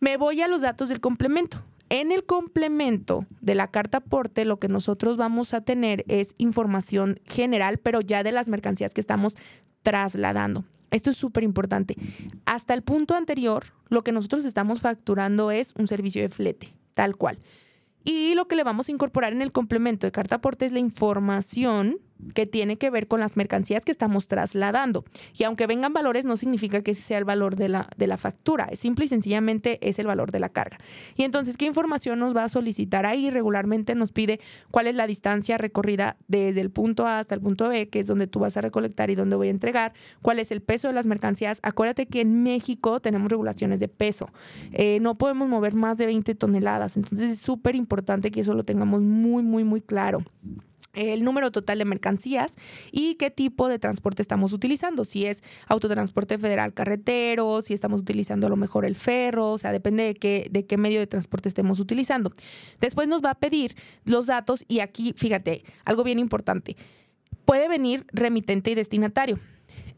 me 0.00 0.16
voy 0.16 0.40
a 0.40 0.48
los 0.48 0.62
datos 0.62 0.88
del 0.88 1.00
complemento. 1.00 1.62
En 1.90 2.10
el 2.10 2.24
complemento 2.24 3.26
de 3.40 3.54
la 3.54 3.68
carta 3.70 3.98
aporte, 3.98 4.46
lo 4.46 4.58
que 4.58 4.68
nosotros 4.68 5.16
vamos 5.16 5.52
a 5.52 5.60
tener 5.60 6.04
es 6.08 6.34
información 6.38 7.20
general, 7.26 7.78
pero 7.78 8.00
ya 8.00 8.22
de 8.22 8.32
las 8.32 8.48
mercancías 8.48 8.94
que 8.94 9.00
estamos 9.00 9.36
trasladando. 9.82 10.64
Esto 10.90 11.10
es 11.10 11.16
súper 11.16 11.42
importante. 11.42 11.96
Hasta 12.46 12.72
el 12.72 12.82
punto 12.82 13.14
anterior, 13.14 13.64
lo 13.88 14.02
que 14.02 14.12
nosotros 14.12 14.44
estamos 14.44 14.80
facturando 14.80 15.50
es 15.50 15.74
un 15.76 15.88
servicio 15.88 16.22
de 16.22 16.28
flete, 16.28 16.74
tal 16.94 17.16
cual. 17.16 17.38
Y 18.04 18.34
lo 18.34 18.46
que 18.46 18.56
le 18.56 18.64
vamos 18.64 18.88
a 18.88 18.92
incorporar 18.92 19.32
en 19.32 19.40
el 19.40 19.50
complemento 19.50 20.06
de 20.06 20.12
carta 20.12 20.36
aporte 20.36 20.66
es 20.66 20.72
la 20.72 20.78
información 20.78 21.98
que 22.34 22.46
tiene 22.46 22.78
que 22.78 22.90
ver 22.90 23.08
con 23.08 23.20
las 23.20 23.36
mercancías 23.36 23.84
que 23.84 23.92
estamos 23.92 24.28
trasladando. 24.28 25.04
Y 25.36 25.44
aunque 25.44 25.66
vengan 25.66 25.92
valores, 25.92 26.24
no 26.24 26.36
significa 26.36 26.82
que 26.82 26.92
ese 26.92 27.02
sea 27.02 27.18
el 27.18 27.24
valor 27.24 27.56
de 27.56 27.68
la, 27.68 27.88
de 27.96 28.06
la 28.06 28.16
factura, 28.16 28.68
simple 28.74 29.04
y 29.04 29.08
sencillamente 29.08 29.78
es 29.88 29.98
el 29.98 30.06
valor 30.06 30.32
de 30.32 30.40
la 30.40 30.48
carga. 30.48 30.78
Y 31.16 31.24
entonces, 31.24 31.56
¿qué 31.56 31.66
información 31.66 32.18
nos 32.18 32.34
va 32.34 32.44
a 32.44 32.48
solicitar 32.48 33.06
ahí? 33.06 33.30
Regularmente 33.30 33.94
nos 33.94 34.12
pide 34.12 34.40
cuál 34.70 34.86
es 34.86 34.94
la 34.94 35.06
distancia 35.06 35.58
recorrida 35.58 36.16
desde 36.28 36.60
el 36.60 36.70
punto 36.70 37.06
A 37.06 37.18
hasta 37.18 37.34
el 37.34 37.40
punto 37.40 37.68
B, 37.68 37.88
que 37.88 38.00
es 38.00 38.06
donde 38.06 38.26
tú 38.26 38.40
vas 38.40 38.56
a 38.56 38.60
recolectar 38.60 39.10
y 39.10 39.14
donde 39.14 39.36
voy 39.36 39.48
a 39.48 39.50
entregar, 39.50 39.92
cuál 40.22 40.38
es 40.38 40.52
el 40.52 40.62
peso 40.62 40.88
de 40.88 40.94
las 40.94 41.06
mercancías. 41.06 41.58
Acuérdate 41.62 42.06
que 42.06 42.20
en 42.20 42.42
México 42.42 43.00
tenemos 43.00 43.30
regulaciones 43.30 43.80
de 43.80 43.88
peso, 43.88 44.30
eh, 44.72 44.98
no 45.00 45.16
podemos 45.16 45.48
mover 45.48 45.74
más 45.74 45.98
de 45.98 46.06
20 46.06 46.34
toneladas, 46.34 46.96
entonces 46.96 47.30
es 47.30 47.38
súper 47.40 47.74
importante 47.74 48.30
que 48.30 48.40
eso 48.40 48.54
lo 48.54 48.64
tengamos 48.64 49.02
muy, 49.02 49.42
muy, 49.42 49.64
muy 49.64 49.80
claro 49.80 50.22
el 50.94 51.24
número 51.24 51.50
total 51.50 51.78
de 51.78 51.84
mercancías 51.84 52.54
y 52.92 53.14
qué 53.16 53.30
tipo 53.30 53.68
de 53.68 53.78
transporte 53.78 54.22
estamos 54.22 54.52
utilizando, 54.52 55.04
si 55.04 55.26
es 55.26 55.42
autotransporte 55.66 56.38
federal 56.38 56.72
carretero, 56.74 57.62
si 57.62 57.74
estamos 57.74 58.00
utilizando 58.00 58.46
a 58.46 58.50
lo 58.50 58.56
mejor 58.56 58.84
el 58.84 58.96
ferro, 58.96 59.52
o 59.52 59.58
sea, 59.58 59.72
depende 59.72 60.04
de 60.04 60.14
qué, 60.14 60.48
de 60.50 60.66
qué 60.66 60.76
medio 60.76 61.00
de 61.00 61.06
transporte 61.06 61.48
estemos 61.48 61.80
utilizando. 61.80 62.32
Después 62.80 63.08
nos 63.08 63.22
va 63.22 63.30
a 63.30 63.34
pedir 63.34 63.76
los 64.04 64.26
datos 64.26 64.64
y 64.68 64.80
aquí, 64.80 65.14
fíjate, 65.16 65.64
algo 65.84 66.04
bien 66.04 66.18
importante, 66.18 66.76
puede 67.44 67.68
venir 67.68 68.06
remitente 68.12 68.70
y 68.70 68.74
destinatario. 68.74 69.38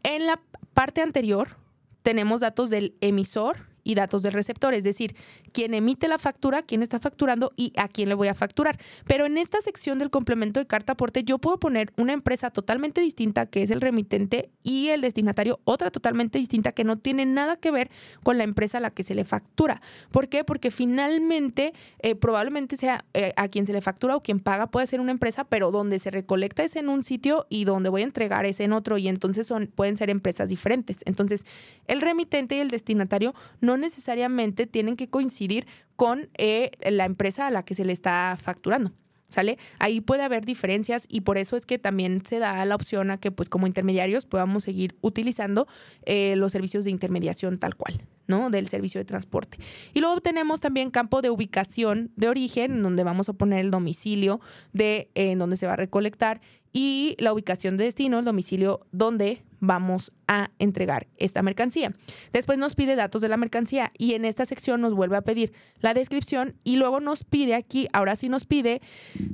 En 0.02 0.26
la 0.26 0.40
parte 0.74 1.00
anterior 1.00 1.56
tenemos 2.02 2.40
datos 2.40 2.70
del 2.70 2.94
emisor 3.00 3.75
y 3.87 3.94
datos 3.94 4.25
del 4.25 4.33
receptor, 4.33 4.75
es 4.75 4.83
decir, 4.83 5.14
quién 5.53 5.72
emite 5.72 6.09
la 6.09 6.18
factura, 6.18 6.62
quién 6.62 6.83
está 6.83 6.99
facturando 6.99 7.53
y 7.57 7.72
a 7.77 7.87
quién 7.87 8.09
le 8.09 8.16
voy 8.16 8.27
a 8.27 8.35
facturar. 8.35 8.81
Pero 9.07 9.27
en 9.27 9.38
esta 9.38 9.61
sección 9.61 10.01
del 10.01 10.11
complemento 10.11 10.59
de 10.59 10.66
carta 10.66 10.94
aporte 10.94 11.22
yo 11.22 11.38
puedo 11.38 11.61
poner 11.61 11.92
una 11.96 12.12
empresa 12.12 12.51
totalmente 12.51 13.01
distinta 13.01 13.46
que 13.46 13.62
es 13.62 13.70
el 13.70 13.81
remitente 13.81 14.51
y 14.64 14.88
el 14.88 15.03
destinatario 15.03 15.61
otra 15.64 15.92
totalmente 15.92 16.38
distinta 16.38 16.72
que 16.72 16.83
no 16.83 16.99
tiene 16.99 17.27
nada 17.27 17.57
que 17.59 17.70
ver 17.70 17.88
con 18.25 18.38
la 18.38 18.44
empresa 18.44 18.79
a 18.79 18.81
la 18.81 18.90
que 18.90 19.05
se 19.05 19.14
le 19.14 19.25
factura. 19.25 19.81
¿Por 20.11 20.29
qué? 20.29 20.42
Porque 20.42 20.72
finalmente 20.72 21.72
eh, 22.01 22.16
probablemente 22.16 22.77
sea 22.77 23.05
eh, 23.14 23.33
a 23.37 23.46
quien 23.46 23.66
se 23.66 23.72
le 23.72 23.83
factura 23.83 24.16
o 24.16 24.22
quien 24.22 24.40
paga 24.40 24.66
puede 24.66 24.88
ser 24.88 25.01
una 25.01 25.12
empresa, 25.12 25.44
pero 25.44 25.70
donde 25.70 26.01
se 26.01 26.11
recolecta 26.11 26.64
es 26.64 26.75
en 26.75 26.88
un 26.88 27.05
sitio 27.05 27.46
y 27.49 27.64
donde 27.64 27.88
voy 27.88 28.01
a 28.01 28.05
entregar 28.05 28.46
es 28.46 28.59
en 28.59 28.72
otro 28.72 28.99
y 28.99 29.07
entonces 29.07 29.46
son, 29.46 29.68
pueden 29.68 29.96
ser 29.96 30.11
empresas 30.11 30.49
diferentes. 30.49 30.99
Entonces, 31.05 31.46
el 31.87 32.01
remitente 32.01 32.57
y 32.57 32.59
el 32.59 32.68
destinatario 32.68 33.33
no 33.61 33.75
necesariamente 33.76 34.66
tienen 34.66 34.96
que 34.96 35.08
coincidir 35.08 35.66
con 35.96 36.28
eh, 36.36 36.70
la 36.90 37.04
empresa 37.04 37.46
a 37.46 37.50
la 37.50 37.64
que 37.64 37.74
se 37.74 37.84
le 37.84 37.92
está 37.92 38.36
facturando. 38.40 38.92
¿Sale? 39.28 39.58
Ahí 39.80 40.00
puede 40.00 40.22
haber 40.22 40.44
diferencias 40.44 41.04
y 41.08 41.22
por 41.22 41.36
eso 41.36 41.56
es 41.56 41.66
que 41.66 41.80
también 41.80 42.24
se 42.24 42.38
da 42.38 42.64
la 42.64 42.76
opción 42.76 43.10
a 43.10 43.18
que 43.18 43.32
pues 43.32 43.48
como 43.48 43.66
intermediarios 43.66 44.24
podamos 44.24 44.62
seguir 44.62 44.94
utilizando 45.00 45.66
eh, 46.04 46.36
los 46.36 46.52
servicios 46.52 46.84
de 46.84 46.92
intermediación 46.92 47.58
tal 47.58 47.74
cual, 47.74 48.00
¿no? 48.26 48.50
Del 48.50 48.68
servicio 48.68 49.00
de 49.00 49.04
transporte. 49.04 49.58
Y 49.94 50.00
luego 50.00 50.20
tenemos 50.20 50.60
también 50.60 50.90
campo 50.90 51.22
de 51.22 51.30
ubicación 51.30 52.10
de 52.16 52.28
origen, 52.28 52.82
donde 52.82 53.04
vamos 53.04 53.28
a 53.28 53.32
poner 53.32 53.60
el 53.60 53.70
domicilio 53.70 54.40
de 54.72 55.10
eh, 55.14 55.32
en 55.32 55.38
donde 55.38 55.56
se 55.56 55.66
va 55.66 55.74
a 55.74 55.76
recolectar 55.76 56.40
y 56.72 57.16
la 57.18 57.32
ubicación 57.32 57.78
de 57.78 57.84
destino, 57.84 58.18
el 58.18 58.26
domicilio 58.26 58.86
donde 58.92 59.42
vamos 59.60 60.12
a 60.28 60.50
entregar 60.58 61.06
esta 61.16 61.42
mercancía. 61.42 61.94
Después 62.34 62.58
nos 62.58 62.74
pide 62.74 62.96
datos 62.96 63.22
de 63.22 63.28
la 63.28 63.38
mercancía 63.38 63.92
y 63.96 64.12
en 64.12 64.26
esta 64.26 64.44
sección 64.44 64.82
nos 64.82 64.92
vuelve 64.92 65.16
a 65.16 65.22
pedir 65.22 65.54
la 65.80 65.94
descripción 65.94 66.54
y 66.64 66.76
luego 66.76 67.00
nos 67.00 67.24
pide 67.24 67.54
aquí, 67.54 67.88
ahora 67.94 68.14
sí 68.14 68.28
nos 68.28 68.44
pide 68.44 68.82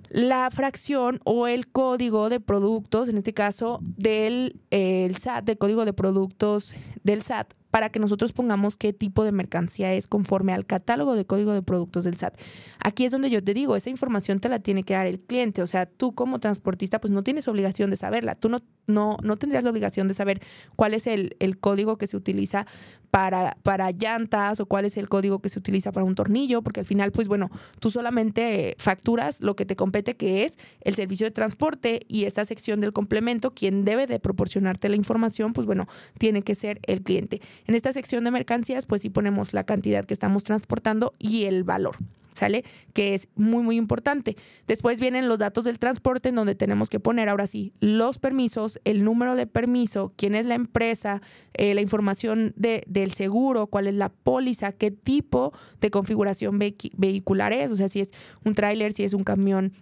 la 0.08 0.48
fracción 0.52 1.20
o 1.24 1.48
el 1.48 1.66
código 1.66 2.28
de 2.28 2.38
productos, 2.38 3.08
en 3.08 3.18
este 3.18 3.34
caso 3.34 3.80
del 3.82 4.60
el 4.70 5.16
SAT, 5.16 5.44
del 5.44 5.58
código 5.58 5.84
de 5.84 5.92
productos 5.92 6.74
del 7.02 7.22
SAT 7.22 7.54
para 7.72 7.88
que 7.88 7.98
nosotros 7.98 8.34
pongamos 8.34 8.76
qué 8.76 8.92
tipo 8.92 9.24
de 9.24 9.32
mercancía 9.32 9.94
es 9.94 10.06
conforme 10.06 10.52
al 10.52 10.66
catálogo 10.66 11.14
de 11.14 11.24
código 11.24 11.54
de 11.54 11.62
productos 11.62 12.04
del 12.04 12.18
SAT. 12.18 12.38
Aquí 12.78 13.06
es 13.06 13.12
donde 13.12 13.30
yo 13.30 13.42
te 13.42 13.54
digo, 13.54 13.76
esa 13.76 13.88
información 13.88 14.40
te 14.40 14.50
la 14.50 14.58
tiene 14.58 14.84
que 14.84 14.92
dar 14.92 15.06
el 15.06 15.18
cliente, 15.18 15.62
o 15.62 15.66
sea, 15.66 15.86
tú 15.86 16.14
como 16.14 16.38
transportista 16.38 17.00
pues 17.00 17.14
no 17.14 17.22
tienes 17.22 17.48
obligación 17.48 17.88
de 17.88 17.96
saberla, 17.96 18.34
tú 18.34 18.50
no, 18.50 18.60
no, 18.86 19.16
no 19.22 19.38
tendrías 19.38 19.64
la 19.64 19.70
obligación 19.70 20.06
de 20.06 20.12
saber 20.12 20.42
cuál 20.76 20.92
es 20.92 21.06
el, 21.06 21.34
el 21.38 21.58
código 21.58 21.96
que 21.96 22.06
se 22.06 22.18
utiliza 22.18 22.66
para, 23.12 23.58
para 23.62 23.90
llantas 23.90 24.58
o 24.60 24.64
cuál 24.64 24.86
es 24.86 24.96
el 24.96 25.06
código 25.06 25.40
que 25.40 25.50
se 25.50 25.58
utiliza 25.58 25.92
para 25.92 26.04
un 26.04 26.14
tornillo, 26.14 26.62
porque 26.62 26.80
al 26.80 26.86
final, 26.86 27.12
pues 27.12 27.28
bueno, 27.28 27.50
tú 27.78 27.90
solamente 27.90 28.74
facturas 28.78 29.42
lo 29.42 29.54
que 29.54 29.66
te 29.66 29.76
compete, 29.76 30.16
que 30.16 30.44
es 30.44 30.58
el 30.80 30.94
servicio 30.94 31.26
de 31.26 31.30
transporte 31.30 32.00
y 32.08 32.24
esta 32.24 32.46
sección 32.46 32.80
del 32.80 32.94
complemento, 32.94 33.52
quien 33.52 33.84
debe 33.84 34.06
de 34.06 34.18
proporcionarte 34.18 34.88
la 34.88 34.96
información, 34.96 35.52
pues 35.52 35.66
bueno, 35.66 35.88
tiene 36.18 36.40
que 36.40 36.54
ser 36.54 36.80
el 36.86 37.02
cliente. 37.02 37.42
En 37.66 37.74
esta 37.74 37.92
sección 37.92 38.24
de 38.24 38.30
mercancías, 38.30 38.86
pues 38.86 39.02
sí 39.02 39.10
ponemos 39.10 39.52
la 39.52 39.64
cantidad 39.64 40.04
que 40.04 40.14
estamos 40.14 40.44
transportando 40.44 41.14
y 41.18 41.44
el 41.44 41.64
valor. 41.64 41.96
¿sale? 42.34 42.64
Que 42.92 43.14
es 43.14 43.28
muy, 43.36 43.62
muy 43.62 43.76
importante. 43.76 44.36
Después 44.66 45.00
vienen 45.00 45.28
los 45.28 45.38
datos 45.38 45.64
del 45.64 45.78
transporte 45.78 46.30
en 46.30 46.34
donde 46.34 46.54
tenemos 46.54 46.88
que 46.88 47.00
poner 47.00 47.28
ahora 47.28 47.46
sí 47.46 47.72
los 47.80 48.18
permisos, 48.18 48.80
el 48.84 49.04
número 49.04 49.34
de 49.34 49.46
permiso, 49.46 50.12
quién 50.16 50.34
es 50.34 50.46
la 50.46 50.54
empresa, 50.54 51.20
eh, 51.54 51.74
la 51.74 51.80
información 51.80 52.52
de, 52.56 52.84
del 52.86 53.12
seguro, 53.12 53.66
cuál 53.66 53.86
es 53.86 53.94
la 53.94 54.08
póliza, 54.08 54.72
qué 54.72 54.90
tipo 54.90 55.52
de 55.80 55.90
configuración 55.90 56.58
vehicular 56.58 57.52
es, 57.52 57.72
o 57.72 57.76
sea, 57.76 57.88
si 57.88 58.00
es 58.00 58.10
un 58.44 58.54
tráiler, 58.54 58.92
si 58.92 59.04
es 59.04 59.14
un 59.14 59.24
camión 59.24 59.72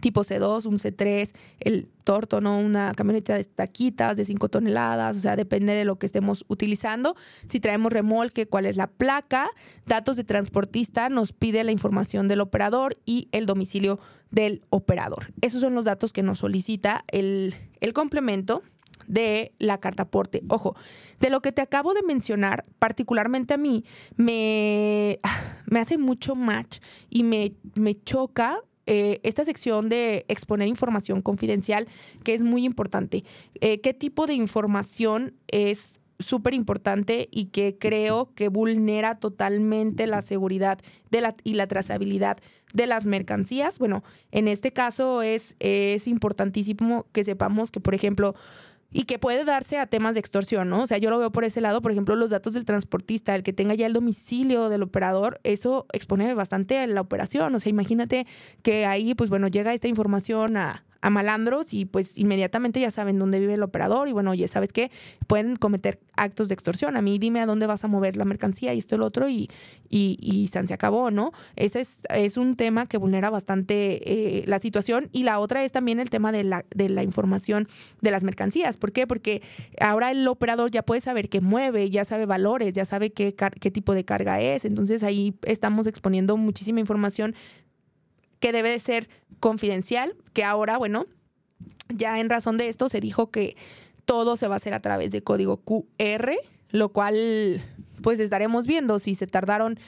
tipo 0.00 0.22
C2, 0.22 0.66
un 0.66 0.78
C3, 0.78 1.34
el 1.60 1.88
torto, 2.04 2.40
¿no? 2.40 2.58
Una 2.58 2.92
camioneta 2.94 3.34
de 3.34 3.44
taquitas 3.44 4.16
de 4.16 4.24
5 4.24 4.48
toneladas, 4.48 5.16
o 5.16 5.20
sea, 5.20 5.36
depende 5.36 5.72
de 5.72 5.84
lo 5.84 5.98
que 5.98 6.06
estemos 6.06 6.44
utilizando. 6.48 7.16
Si 7.48 7.60
traemos 7.60 7.92
remolque, 7.92 8.46
cuál 8.46 8.66
es 8.66 8.76
la 8.76 8.88
placa, 8.88 9.50
datos 9.86 10.16
de 10.16 10.24
transportista, 10.24 11.08
nos 11.08 11.32
pide 11.32 11.64
la 11.64 11.72
información 11.72 12.28
del 12.28 12.40
operador 12.40 12.96
y 13.04 13.28
el 13.32 13.46
domicilio 13.46 13.98
del 14.30 14.62
operador. 14.70 15.32
Esos 15.40 15.60
son 15.60 15.74
los 15.74 15.84
datos 15.84 16.12
que 16.12 16.22
nos 16.22 16.38
solicita 16.38 17.04
el, 17.08 17.54
el 17.80 17.92
complemento 17.92 18.62
de 19.06 19.52
la 19.58 19.78
carta 19.78 20.04
aporte. 20.04 20.42
Ojo, 20.48 20.76
de 21.20 21.30
lo 21.30 21.40
que 21.40 21.52
te 21.52 21.62
acabo 21.62 21.94
de 21.94 22.02
mencionar, 22.02 22.64
particularmente 22.78 23.54
a 23.54 23.58
mí, 23.58 23.84
me, 24.16 25.20
me 25.66 25.80
hace 25.80 25.98
mucho 25.98 26.34
match 26.34 26.78
y 27.10 27.22
me, 27.22 27.54
me 27.74 28.00
choca 28.02 28.60
eh, 28.86 29.20
esta 29.22 29.44
sección 29.44 29.88
de 29.88 30.24
exponer 30.28 30.68
información 30.68 31.22
confidencial, 31.22 31.88
que 32.22 32.34
es 32.34 32.42
muy 32.42 32.64
importante. 32.64 33.24
Eh, 33.60 33.80
¿Qué 33.80 33.94
tipo 33.94 34.26
de 34.26 34.34
información 34.34 35.34
es 35.48 36.00
súper 36.18 36.54
importante 36.54 37.28
y 37.30 37.46
que 37.46 37.76
creo 37.78 38.32
que 38.34 38.48
vulnera 38.48 39.18
totalmente 39.18 40.06
la 40.06 40.22
seguridad 40.22 40.78
de 41.10 41.20
la, 41.20 41.34
y 41.44 41.54
la 41.54 41.66
trazabilidad 41.66 42.38
de 42.72 42.86
las 42.86 43.06
mercancías? 43.06 43.78
Bueno, 43.78 44.04
en 44.32 44.48
este 44.48 44.72
caso 44.72 45.22
es, 45.22 45.56
es 45.60 46.06
importantísimo 46.06 47.06
que 47.12 47.24
sepamos 47.24 47.70
que, 47.70 47.80
por 47.80 47.94
ejemplo, 47.94 48.34
y 48.94 49.04
que 49.04 49.18
puede 49.18 49.44
darse 49.44 49.76
a 49.76 49.86
temas 49.86 50.14
de 50.14 50.20
extorsión, 50.20 50.70
¿no? 50.70 50.82
O 50.82 50.86
sea, 50.86 50.98
yo 50.98 51.10
lo 51.10 51.18
veo 51.18 51.32
por 51.32 51.42
ese 51.42 51.60
lado, 51.60 51.82
por 51.82 51.90
ejemplo, 51.90 52.14
los 52.14 52.30
datos 52.30 52.54
del 52.54 52.64
transportista, 52.64 53.34
el 53.34 53.42
que 53.42 53.52
tenga 53.52 53.74
ya 53.74 53.86
el 53.86 53.92
domicilio 53.92 54.68
del 54.68 54.84
operador, 54.84 55.40
eso 55.42 55.86
expone 55.92 56.32
bastante 56.32 56.86
la 56.86 57.00
operación. 57.00 57.52
O 57.56 57.60
sea, 57.60 57.70
imagínate 57.70 58.24
que 58.62 58.86
ahí, 58.86 59.16
pues 59.16 59.30
bueno, 59.30 59.48
llega 59.48 59.74
esta 59.74 59.88
información 59.88 60.56
a, 60.56 60.84
a 61.04 61.10
malandros 61.10 61.74
y 61.74 61.84
pues 61.84 62.16
inmediatamente 62.16 62.80
ya 62.80 62.90
saben 62.90 63.18
dónde 63.18 63.38
vive 63.38 63.52
el 63.52 63.62
operador 63.62 64.08
y 64.08 64.12
bueno, 64.12 64.30
oye, 64.30 64.48
¿sabes 64.48 64.72
qué? 64.72 64.90
Pueden 65.26 65.56
cometer 65.56 66.00
actos 66.16 66.48
de 66.48 66.54
extorsión. 66.54 66.96
A 66.96 67.02
mí 67.02 67.18
dime 67.18 67.40
a 67.40 67.46
dónde 67.46 67.66
vas 67.66 67.84
a 67.84 67.88
mover 67.88 68.16
la 68.16 68.24
mercancía 68.24 68.72
y 68.72 68.78
esto 68.78 68.96
lo 68.96 69.04
otro 69.04 69.28
y, 69.28 69.50
y, 69.90 70.16
y 70.22 70.46
se 70.46 70.72
acabó, 70.72 71.10
¿no? 71.10 71.32
Ese 71.56 71.82
es, 71.82 72.04
es 72.08 72.38
un 72.38 72.56
tema 72.56 72.86
que 72.86 72.96
vulnera 72.96 73.28
bastante 73.28 74.00
eh, 74.10 74.44
la 74.46 74.58
situación 74.60 75.10
y 75.12 75.24
la 75.24 75.40
otra 75.40 75.62
es 75.62 75.72
también 75.72 76.00
el 76.00 76.08
tema 76.08 76.32
de 76.32 76.42
la, 76.42 76.64
de 76.74 76.88
la 76.88 77.02
información 77.02 77.68
de 78.00 78.10
las 78.10 78.24
mercancías. 78.24 78.78
¿Por 78.78 78.92
qué? 78.92 79.06
Porque 79.06 79.42
ahora 79.80 80.10
el 80.10 80.26
operador 80.26 80.70
ya 80.70 80.84
puede 80.84 81.02
saber 81.02 81.28
qué 81.28 81.42
mueve, 81.42 81.90
ya 81.90 82.06
sabe 82.06 82.24
valores, 82.24 82.72
ya 82.72 82.86
sabe 82.86 83.10
qué, 83.10 83.34
qué 83.60 83.70
tipo 83.70 83.94
de 83.94 84.06
carga 84.06 84.40
es. 84.40 84.64
Entonces 84.64 85.02
ahí 85.02 85.34
estamos 85.42 85.86
exponiendo 85.86 86.38
muchísima 86.38 86.80
información 86.80 87.34
que 88.44 88.52
debe 88.52 88.68
de 88.68 88.78
ser 88.78 89.08
confidencial, 89.40 90.16
que 90.34 90.44
ahora, 90.44 90.76
bueno, 90.76 91.06
ya 91.88 92.20
en 92.20 92.28
razón 92.28 92.58
de 92.58 92.68
esto 92.68 92.90
se 92.90 93.00
dijo 93.00 93.30
que 93.30 93.56
todo 94.04 94.36
se 94.36 94.48
va 94.48 94.56
a 94.56 94.56
hacer 94.58 94.74
a 94.74 94.80
través 94.80 95.12
de 95.12 95.22
código 95.22 95.62
QR, 95.64 96.32
lo 96.68 96.90
cual 96.90 97.62
pues 98.02 98.20
estaremos 98.20 98.66
viendo 98.66 98.98
si 98.98 99.14
se 99.14 99.26
tardaron 99.26 99.78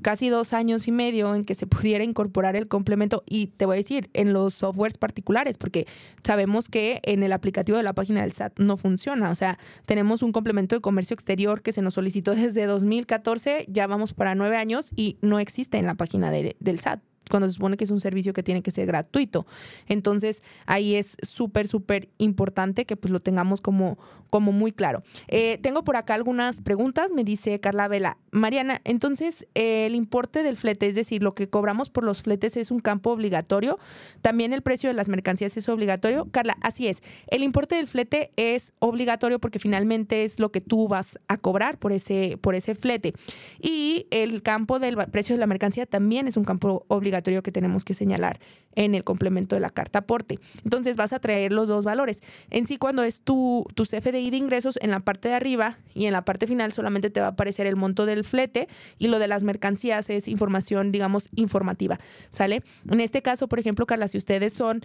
casi 0.00 0.30
dos 0.30 0.54
años 0.54 0.88
y 0.88 0.92
medio 0.92 1.34
en 1.34 1.44
que 1.44 1.54
se 1.54 1.66
pudiera 1.66 2.04
incorporar 2.04 2.56
el 2.56 2.68
complemento. 2.68 3.22
Y 3.28 3.48
te 3.48 3.66
voy 3.66 3.74
a 3.74 3.76
decir, 3.76 4.08
en 4.14 4.32
los 4.32 4.54
softwares 4.54 4.96
particulares, 4.96 5.58
porque 5.58 5.86
sabemos 6.24 6.70
que 6.70 7.02
en 7.02 7.22
el 7.22 7.34
aplicativo 7.34 7.76
de 7.76 7.84
la 7.84 7.92
página 7.92 8.22
del 8.22 8.32
SAT 8.32 8.58
no 8.58 8.78
funciona, 8.78 9.30
o 9.30 9.34
sea, 9.34 9.58
tenemos 9.84 10.22
un 10.22 10.32
complemento 10.32 10.74
de 10.74 10.80
comercio 10.80 11.12
exterior 11.12 11.60
que 11.60 11.72
se 11.72 11.82
nos 11.82 11.92
solicitó 11.92 12.34
desde 12.34 12.64
2014, 12.64 13.66
ya 13.68 13.86
vamos 13.86 14.14
para 14.14 14.34
nueve 14.34 14.56
años 14.56 14.90
y 14.96 15.18
no 15.20 15.38
existe 15.38 15.76
en 15.76 15.84
la 15.84 15.96
página 15.96 16.30
del 16.30 16.80
SAT 16.80 17.02
cuando 17.30 17.48
se 17.48 17.54
supone 17.54 17.76
que 17.76 17.84
es 17.84 17.90
un 17.90 18.00
servicio 18.00 18.32
que 18.32 18.42
tiene 18.42 18.62
que 18.62 18.70
ser 18.70 18.86
gratuito. 18.86 19.46
Entonces, 19.88 20.42
ahí 20.66 20.94
es 20.94 21.16
súper, 21.22 21.68
súper 21.68 22.08
importante 22.18 22.84
que 22.84 22.96
pues 22.96 23.10
lo 23.10 23.20
tengamos 23.20 23.60
como, 23.60 23.98
como 24.30 24.52
muy 24.52 24.72
claro. 24.72 25.02
Eh, 25.28 25.58
tengo 25.62 25.84
por 25.84 25.96
acá 25.96 26.14
algunas 26.14 26.60
preguntas, 26.60 27.10
me 27.12 27.24
dice 27.24 27.60
Carla 27.60 27.88
Vela. 27.88 28.18
Mariana, 28.30 28.80
entonces, 28.84 29.46
el 29.54 29.94
importe 29.94 30.42
del 30.42 30.56
flete, 30.56 30.88
es 30.88 30.94
decir, 30.94 31.22
lo 31.22 31.34
que 31.34 31.48
cobramos 31.48 31.90
por 31.90 32.04
los 32.04 32.22
fletes 32.22 32.56
es 32.56 32.70
un 32.70 32.80
campo 32.80 33.10
obligatorio. 33.10 33.78
También 34.22 34.52
el 34.52 34.62
precio 34.62 34.88
de 34.88 34.94
las 34.94 35.08
mercancías 35.08 35.56
es 35.56 35.68
obligatorio. 35.68 36.28
Carla, 36.30 36.56
así 36.60 36.86
es. 36.86 37.02
El 37.28 37.42
importe 37.42 37.76
del 37.76 37.88
flete 37.88 38.30
es 38.36 38.72
obligatorio 38.78 39.40
porque 39.40 39.58
finalmente 39.58 40.24
es 40.24 40.38
lo 40.38 40.52
que 40.52 40.60
tú 40.60 40.88
vas 40.88 41.18
a 41.28 41.38
cobrar 41.38 41.78
por 41.78 41.92
ese, 41.92 42.38
por 42.40 42.54
ese 42.54 42.74
flete. 42.74 43.14
Y 43.60 44.06
el 44.10 44.42
campo 44.42 44.78
del 44.78 44.96
precio 45.10 45.34
de 45.34 45.40
la 45.40 45.46
mercancía 45.46 45.86
también 45.86 46.28
es 46.28 46.36
un 46.36 46.44
campo 46.44 46.84
obligatorio 46.88 47.15
que 47.42 47.52
tenemos 47.52 47.84
que 47.84 47.94
señalar 47.94 48.38
en 48.76 48.94
el 48.94 49.02
complemento 49.02 49.56
de 49.56 49.60
la 49.60 49.70
carta 49.70 50.00
aporte. 50.00 50.38
Entonces 50.64 50.96
vas 50.96 51.12
a 51.12 51.18
traer 51.18 51.52
los 51.52 51.66
dos 51.66 51.84
valores. 51.84 52.20
En 52.50 52.66
sí, 52.66 52.76
cuando 52.76 53.02
es 53.02 53.22
tu, 53.22 53.66
tu 53.74 53.84
CFDI 53.84 54.30
de 54.30 54.36
ingresos, 54.36 54.78
en 54.80 54.90
la 54.90 55.00
parte 55.00 55.28
de 55.28 55.34
arriba 55.34 55.78
y 55.94 56.06
en 56.06 56.12
la 56.12 56.24
parte 56.24 56.46
final 56.46 56.72
solamente 56.72 57.10
te 57.10 57.20
va 57.20 57.26
a 57.26 57.30
aparecer 57.30 57.66
el 57.66 57.76
monto 57.76 58.06
del 58.06 58.22
flete 58.22 58.68
y 58.98 59.08
lo 59.08 59.18
de 59.18 59.28
las 59.28 59.42
mercancías 59.42 60.08
es 60.10 60.28
información, 60.28 60.92
digamos, 60.92 61.28
informativa. 61.34 61.98
¿Sale? 62.30 62.62
En 62.88 63.00
este 63.00 63.22
caso, 63.22 63.48
por 63.48 63.58
ejemplo, 63.58 63.86
Carla, 63.86 64.08
si 64.08 64.18
ustedes 64.18 64.52
son 64.52 64.82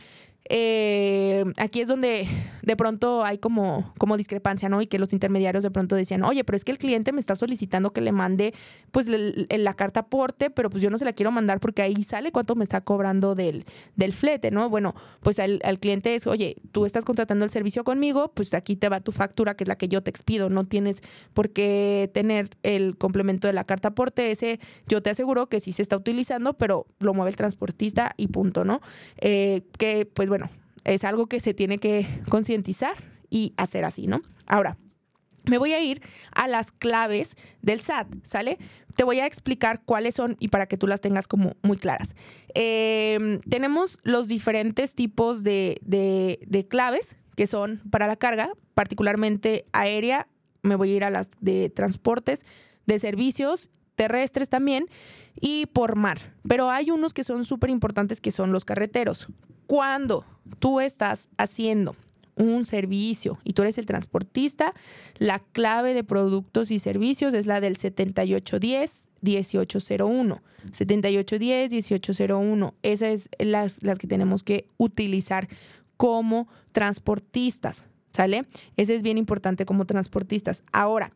eh, 0.49 1.45
aquí 1.57 1.81
es 1.81 1.87
donde 1.87 2.27
de 2.63 2.75
pronto 2.75 3.23
hay 3.23 3.37
como, 3.37 3.93
como 3.97 4.17
discrepancia, 4.17 4.69
¿no? 4.69 4.81
Y 4.81 4.87
que 4.87 4.97
los 4.97 5.13
intermediarios 5.13 5.63
de 5.63 5.71
pronto 5.71 5.95
decían, 5.95 6.23
oye, 6.23 6.43
pero 6.43 6.55
es 6.55 6.65
que 6.65 6.71
el 6.71 6.77
cliente 6.77 7.11
me 7.11 7.19
está 7.19 7.35
solicitando 7.35 7.93
que 7.93 8.01
le 8.01 8.11
mande 8.11 8.53
pues 8.91 9.07
la 9.07 9.73
carta 9.75 10.01
aporte, 10.01 10.49
pero 10.49 10.69
pues 10.69 10.81
yo 10.81 10.89
no 10.89 10.97
se 10.97 11.05
la 11.05 11.13
quiero 11.13 11.31
mandar 11.31 11.59
porque 11.59 11.81
ahí 11.81 12.03
sale 12.03 12.31
cuánto 12.31 12.55
me 12.55 12.63
está 12.63 12.81
cobrando 12.81 13.35
del, 13.35 13.65
del 13.95 14.13
flete, 14.13 14.51
¿no? 14.51 14.69
Bueno, 14.69 14.95
pues 15.21 15.39
al, 15.39 15.59
al 15.63 15.79
cliente 15.79 16.15
es, 16.15 16.27
oye, 16.27 16.57
tú 16.71 16.85
estás 16.85 17.05
contratando 17.05 17.45
el 17.45 17.51
servicio 17.51 17.83
conmigo, 17.83 18.31
pues 18.33 18.53
aquí 18.53 18.75
te 18.75 18.89
va 18.89 18.99
tu 18.99 19.11
factura, 19.11 19.55
que 19.55 19.63
es 19.63 19.67
la 19.67 19.77
que 19.77 19.87
yo 19.87 20.01
te 20.01 20.09
expido, 20.09 20.49
no 20.49 20.65
tienes 20.65 21.01
por 21.33 21.51
qué 21.51 22.09
tener 22.13 22.49
el 22.63 22.97
complemento 22.97 23.47
de 23.47 23.53
la 23.53 23.63
carta 23.63 23.89
aporte, 23.89 24.31
ese 24.31 24.59
yo 24.87 25.01
te 25.01 25.09
aseguro 25.09 25.47
que 25.47 25.59
sí 25.59 25.71
se 25.71 25.81
está 25.81 25.97
utilizando, 25.97 26.53
pero 26.53 26.87
lo 26.99 27.13
mueve 27.13 27.31
el 27.31 27.35
transportista 27.35 28.13
y 28.17 28.27
punto, 28.27 28.63
¿no? 28.63 28.81
Eh, 29.17 29.61
que 29.77 30.05
pues 30.05 30.29
bueno, 30.29 30.49
es 30.83 31.03
algo 31.03 31.27
que 31.27 31.39
se 31.39 31.53
tiene 31.53 31.77
que 31.77 32.07
concientizar 32.29 32.95
y 33.29 33.53
hacer 33.57 33.85
así, 33.85 34.07
¿no? 34.07 34.21
Ahora, 34.45 34.77
me 35.45 35.57
voy 35.57 35.73
a 35.73 35.81
ir 35.81 36.01
a 36.31 36.47
las 36.47 36.71
claves 36.71 37.35
del 37.61 37.81
SAT, 37.81 38.07
¿sale? 38.23 38.57
Te 38.95 39.03
voy 39.03 39.19
a 39.19 39.25
explicar 39.25 39.81
cuáles 39.83 40.15
son 40.15 40.35
y 40.39 40.49
para 40.49 40.67
que 40.67 40.77
tú 40.77 40.87
las 40.87 41.01
tengas 41.01 41.27
como 41.27 41.53
muy 41.61 41.77
claras. 41.77 42.15
Em, 42.53 43.39
tenemos 43.41 43.99
los 44.03 44.27
diferentes 44.27 44.93
tipos 44.93 45.43
de, 45.43 45.79
de 45.81 46.67
claves 46.67 47.15
que 47.35 47.47
son 47.47 47.81
para 47.89 48.07
la 48.07 48.17
carga, 48.17 48.51
particularmente 48.73 49.65
aérea, 49.71 50.27
me 50.63 50.75
voy 50.75 50.91
a 50.91 50.95
ir 50.95 51.03
a 51.03 51.09
las 51.09 51.29
de 51.39 51.69
transportes, 51.69 52.45
de 52.85 52.99
servicios 52.99 53.69
terrestres 53.95 54.49
también 54.49 54.85
y 55.39 55.67
por 55.67 55.95
mar. 55.95 56.33
Pero 56.47 56.69
hay 56.69 56.91
unos 56.91 57.13
que 57.13 57.23
son 57.23 57.45
súper 57.45 57.69
importantes 57.69 58.21
que 58.21 58.31
son 58.31 58.51
los 58.51 58.65
carreteros. 58.65 59.27
Cuando 59.67 60.25
tú 60.59 60.79
estás 60.79 61.29
haciendo 61.37 61.95
un 62.41 62.65
servicio 62.65 63.39
y 63.43 63.53
tú 63.53 63.61
eres 63.61 63.77
el 63.77 63.85
transportista, 63.85 64.73
la 65.17 65.37
clave 65.39 65.93
de 65.93 66.03
productos 66.03 66.71
y 66.71 66.79
servicios 66.79 67.35
es 67.35 67.45
la 67.45 67.61
del 67.61 67.77
7810-1801. 67.77 70.41
7810-1801. 70.71 72.73
Esas 72.81 73.09
es 73.09 73.29
las, 73.39 73.83
las 73.83 73.99
que 73.99 74.07
tenemos 74.07 74.41
que 74.43 74.65
utilizar 74.77 75.47
como 75.97 76.47
transportistas, 76.71 77.85
¿sale? 78.11 78.45
Ese 78.75 78.95
es 78.95 79.03
bien 79.03 79.19
importante 79.19 79.65
como 79.65 79.85
transportistas. 79.85 80.63
Ahora, 80.71 81.11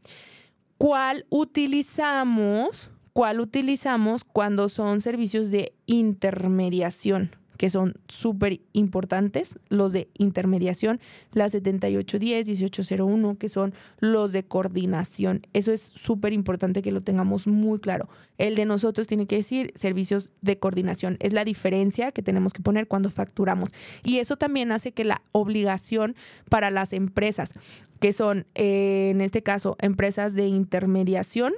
¿cuál 0.78 1.26
utilizamos? 1.30 2.92
¿Cuál 3.14 3.40
utilizamos 3.40 4.24
cuando 4.24 4.70
son 4.70 5.02
servicios 5.02 5.50
de 5.50 5.74
intermediación? 5.88 7.32
Que 7.58 7.70
son 7.70 7.94
súper 8.08 8.62
importantes, 8.74 9.58
los 9.70 9.94
de 9.94 10.10
intermediación, 10.18 11.00
la 11.32 11.50
7810, 11.50 12.48
1801, 12.48 13.38
que 13.38 13.50
son 13.50 13.74
los 14.00 14.34
de 14.34 14.44
coordinación. 14.44 15.42
Eso 15.54 15.72
es 15.72 15.82
súper 15.82 16.34
importante 16.34 16.82
que 16.82 16.92
lo 16.92 17.02
tengamos 17.02 17.48
muy 17.48 17.80
claro. 17.80 18.10
El 18.38 18.56
de 18.56 18.66
nosotros 18.66 19.08
tiene 19.08 19.28
que 19.28 19.38
decir 19.38 19.72
servicios 19.76 20.30
de 20.42 20.60
coordinación. 20.60 21.18
Es 21.20 21.34
la 21.34 21.46
diferencia 21.46 22.12
que 22.12 22.22
tenemos 22.22 22.54
que 22.54 22.62
poner 22.62 22.88
cuando 22.88 23.10
facturamos. 23.10 23.70
Y 24.04 24.20
eso 24.20 24.38
también 24.38 24.72
hace 24.72 24.92
que 24.92 25.06
la 25.06 25.22
obligación 25.32 26.16
para 26.50 26.70
las 26.70 26.94
empresas, 26.94 27.54
que 28.00 28.14
son 28.14 28.46
eh, 28.56 29.10
en 29.12 29.22
este 29.22 29.42
caso 29.42 29.78
empresas 29.80 30.34
de 30.34 30.48
intermediación, 30.48 31.54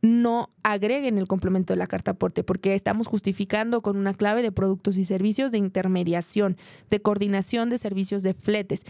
no 0.00 0.50
agreguen 0.62 1.18
el 1.18 1.26
complemento 1.26 1.72
de 1.72 1.78
la 1.78 1.86
carta 1.86 2.12
aporte, 2.12 2.44
porque 2.44 2.74
estamos 2.74 3.06
justificando 3.06 3.82
con 3.82 3.96
una 3.96 4.14
clave 4.14 4.42
de 4.42 4.52
productos 4.52 4.96
y 4.96 5.04
servicios 5.04 5.50
de 5.52 5.58
intermediación, 5.58 6.56
de 6.90 7.00
coordinación 7.00 7.70
de 7.70 7.78
servicios 7.78 8.22
de 8.22 8.34
fletes 8.34 8.84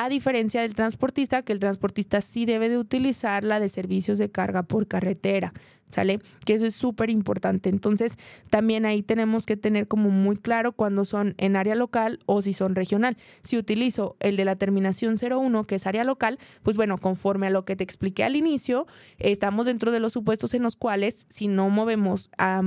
a 0.00 0.08
diferencia 0.08 0.62
del 0.62 0.76
transportista, 0.76 1.42
que 1.42 1.52
el 1.52 1.58
transportista 1.58 2.20
sí 2.20 2.46
debe 2.46 2.68
de 2.68 2.78
utilizar 2.78 3.42
la 3.42 3.58
de 3.58 3.68
servicios 3.68 4.16
de 4.18 4.30
carga 4.30 4.62
por 4.62 4.86
carretera, 4.86 5.52
¿sale? 5.88 6.20
Que 6.44 6.54
eso 6.54 6.66
es 6.66 6.74
súper 6.74 7.10
importante. 7.10 7.68
Entonces, 7.68 8.12
también 8.50 8.86
ahí 8.86 9.02
tenemos 9.02 9.46
que 9.46 9.56
tener 9.56 9.88
como 9.88 10.10
muy 10.10 10.36
claro 10.36 10.72
cuando 10.72 11.04
son 11.04 11.34
en 11.38 11.56
área 11.56 11.74
local 11.74 12.20
o 12.26 12.42
si 12.42 12.52
son 12.52 12.74
regional. 12.74 13.16
Si 13.42 13.56
utilizo 13.56 14.16
el 14.20 14.36
de 14.36 14.44
la 14.44 14.56
terminación 14.56 15.16
01, 15.20 15.64
que 15.64 15.76
es 15.76 15.86
área 15.86 16.04
local, 16.04 16.38
pues 16.62 16.76
bueno, 16.76 16.98
conforme 16.98 17.48
a 17.48 17.50
lo 17.50 17.64
que 17.64 17.76
te 17.76 17.84
expliqué 17.84 18.24
al 18.24 18.36
inicio, 18.36 18.86
estamos 19.18 19.66
dentro 19.66 19.90
de 19.90 20.00
los 20.00 20.12
supuestos 20.12 20.54
en 20.54 20.62
los 20.62 20.76
cuales 20.76 21.26
si 21.28 21.48
no 21.48 21.68
movemos 21.70 22.30
a 22.38 22.62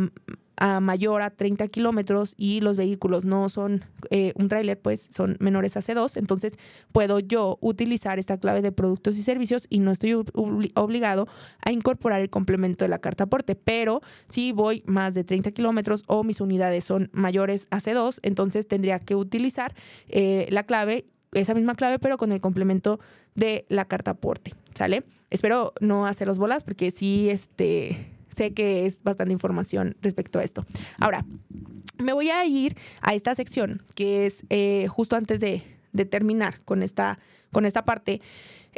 a 0.61 0.79
mayor 0.79 1.23
a 1.23 1.31
30 1.31 1.67
kilómetros 1.69 2.35
y 2.37 2.61
los 2.61 2.77
vehículos 2.77 3.25
no 3.25 3.49
son 3.49 3.83
eh, 4.11 4.31
un 4.35 4.47
tráiler, 4.47 4.79
pues 4.79 5.09
son 5.11 5.35
menores 5.39 5.75
a 5.75 5.79
C2, 5.79 6.17
entonces 6.17 6.53
puedo 6.91 7.19
yo 7.19 7.57
utilizar 7.61 8.19
esta 8.19 8.37
clave 8.37 8.61
de 8.61 8.71
productos 8.71 9.17
y 9.17 9.23
servicios 9.23 9.65
y 9.71 9.79
no 9.79 9.89
estoy 9.89 10.13
obligado 10.13 11.27
a 11.65 11.71
incorporar 11.71 12.21
el 12.21 12.29
complemento 12.29 12.85
de 12.85 12.89
la 12.89 12.99
carta. 13.15 13.55
Pero 13.55 14.01
si 14.29 14.51
voy 14.51 14.83
más 14.85 15.13
de 15.13 15.23
30 15.23 15.51
kilómetros 15.51 16.03
o 16.07 16.23
mis 16.23 16.41
unidades 16.41 16.83
son 16.83 17.09
mayores 17.13 17.67
a 17.69 17.79
C2, 17.79 18.19
entonces 18.23 18.67
tendría 18.67 18.99
que 18.99 19.15
utilizar 19.15 19.75
eh, 20.09 20.47
la 20.49 20.63
clave 20.63 21.05
esa 21.33 21.53
misma 21.53 21.75
clave, 21.75 21.99
pero 21.99 22.17
con 22.17 22.31
el 22.31 22.41
complemento 22.41 22.99
de 23.35 23.65
la 23.69 23.85
carta 23.85 24.11
aporte, 24.11 24.53
¿sale? 24.73 25.03
Espero 25.29 25.73
no 25.79 26.05
hacer 26.05 26.27
los 26.27 26.37
bolas 26.37 26.63
porque 26.63 26.91
sí, 26.91 27.29
este, 27.29 28.11
sé 28.35 28.53
que 28.53 28.85
es 28.85 29.03
bastante 29.03 29.31
información 29.31 29.95
respecto 30.01 30.39
a 30.39 30.43
esto. 30.43 30.65
Ahora, 30.99 31.25
me 31.97 32.13
voy 32.13 32.29
a 32.29 32.45
ir 32.45 32.75
a 33.01 33.13
esta 33.13 33.35
sección 33.35 33.81
que 33.95 34.25
es 34.25 34.45
eh, 34.49 34.87
justo 34.87 35.15
antes 35.15 35.39
de, 35.39 35.63
de, 35.93 36.05
terminar 36.05 36.59
con 36.65 36.83
esta, 36.83 37.19
con 37.51 37.65
esta 37.65 37.85
parte. 37.85 38.21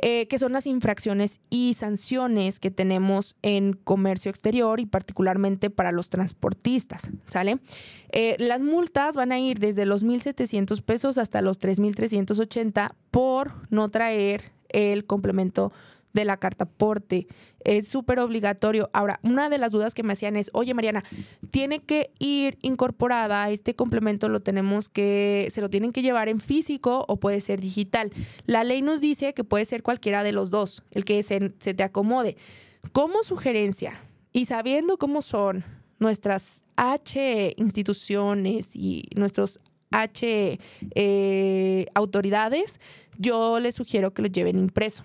Eh, 0.02 0.28
que 0.28 0.40
son 0.40 0.54
las 0.54 0.66
infracciones 0.66 1.40
y 1.52 1.76
sanciones 1.76 2.60
que 2.60 2.72
tenemos 2.72 3.36
en 3.44 3.74
comercio 3.74 4.32
exterior 4.32 4.80
y 4.80 4.88
particularmente 4.88 5.70
para 5.70 5.92
los 5.92 6.10
transportistas, 6.10 7.10
¿sale? 7.28 7.60
Eh, 8.12 8.36
las 8.40 8.60
multas 8.60 9.16
van 9.16 9.32
a 9.32 9.40
ir 9.40 9.60
desde 9.60 9.86
los 9.86 10.04
1.700 10.04 10.82
pesos 10.82 11.20
hasta 11.20 11.44
los 11.44 11.60
3.380 11.60 12.96
por 13.12 13.54
no 13.70 13.90
traer 13.90 14.52
el 14.70 15.06
complemento 15.06 15.72
de 16.14 16.26
la 16.26 16.38
carta 16.38 16.66
porte. 16.66 17.28
Es 17.64 17.88
súper 17.88 18.20
obligatorio. 18.20 18.90
Ahora, 18.94 19.20
una 19.24 19.50
de 19.50 19.58
las 19.58 19.72
dudas 19.72 19.94
que 19.94 20.04
me 20.04 20.14
hacían 20.14 20.36
es, 20.36 20.50
oye 20.54 20.74
Mariana, 20.74 21.04
tiene 21.52 21.80
que 21.80 22.12
ir 22.20 22.58
incorporada 22.62 23.50
este 23.50 23.76
complemento, 23.76 24.30
lo 24.30 24.42
tenemos 24.42 24.90
que, 24.90 25.48
se 25.52 25.62
lo 25.62 25.70
tienen 25.70 25.92
que 25.92 26.02
llevar 26.02 26.30
en 26.30 26.40
físico 26.40 27.06
o 27.08 27.20
puede 27.20 27.42
ser 27.42 27.60
digital. 27.60 28.12
La 28.46 28.64
ley 28.64 28.82
nos 28.82 29.02
dice 29.02 29.34
que 29.34 29.44
puede 29.44 29.66
ser 29.66 29.84
cualquiera 29.84 30.24
de 30.24 30.32
los 30.32 30.50
dos, 30.50 30.84
el 30.92 31.06
que 31.06 31.22
se, 31.24 31.54
se 31.60 31.74
te 31.74 31.84
acomode. 31.84 32.38
Como 32.92 33.24
sugerencia 33.24 34.00
y 34.34 34.46
sabiendo 34.46 34.98
cómo 34.98 35.22
son 35.22 35.64
nuestras 36.00 36.64
H 36.76 37.54
instituciones 37.58 38.76
y 38.76 39.06
nuestros 39.16 39.60
H 39.92 40.60
eh, 40.96 41.86
autoridades, 41.94 42.80
yo 43.18 43.60
les 43.60 43.76
sugiero 43.76 44.14
que 44.14 44.22
lo 44.22 44.28
lleven 44.28 44.60
impreso. 44.60 45.04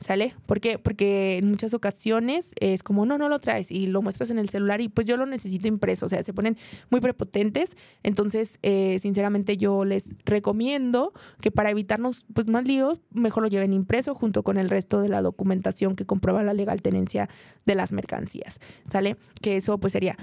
¿Sale? 0.00 0.34
¿Por 0.46 0.60
qué? 0.60 0.78
Porque 0.78 1.38
en 1.38 1.50
muchas 1.50 1.74
ocasiones 1.74 2.52
es 2.60 2.84
como, 2.84 3.04
no, 3.04 3.18
no 3.18 3.28
lo 3.28 3.40
traes 3.40 3.72
y 3.72 3.88
lo 3.88 4.00
muestras 4.00 4.30
en 4.30 4.38
el 4.38 4.48
celular 4.48 4.80
y 4.80 4.88
pues 4.88 5.08
yo 5.08 5.16
lo 5.16 5.26
necesito 5.26 5.66
impreso, 5.66 6.06
o 6.06 6.08
sea, 6.08 6.22
se 6.22 6.32
ponen 6.32 6.56
muy 6.88 7.00
prepotentes. 7.00 7.70
Entonces, 8.04 8.58
eh, 8.62 8.98
sinceramente 9.00 9.56
yo 9.56 9.84
les 9.84 10.14
recomiendo 10.24 11.12
que 11.40 11.50
para 11.50 11.70
evitarnos 11.70 12.26
pues 12.32 12.46
más 12.46 12.64
líos, 12.64 13.00
mejor 13.10 13.42
lo 13.42 13.48
lleven 13.48 13.72
impreso 13.72 14.14
junto 14.14 14.44
con 14.44 14.56
el 14.56 14.70
resto 14.70 15.00
de 15.00 15.08
la 15.08 15.20
documentación 15.20 15.96
que 15.96 16.06
comprueba 16.06 16.44
la 16.44 16.54
legal 16.54 16.80
tenencia 16.80 17.28
de 17.66 17.74
las 17.74 17.90
mercancías, 17.90 18.60
¿sale? 18.88 19.16
Que 19.42 19.56
eso 19.56 19.78
pues 19.78 19.92
sería 19.92 20.16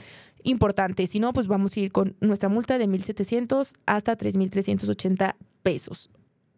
importante. 0.44 1.06
Si 1.08 1.20
no, 1.20 1.34
pues 1.34 1.48
vamos 1.48 1.76
a 1.76 1.80
ir 1.82 1.92
con 1.92 2.16
nuestra 2.22 2.48
multa 2.48 2.78
de 2.78 2.88
1.700 2.88 3.74
hasta 3.86 4.18
3.380 4.18 5.36
pesos. 5.64 6.10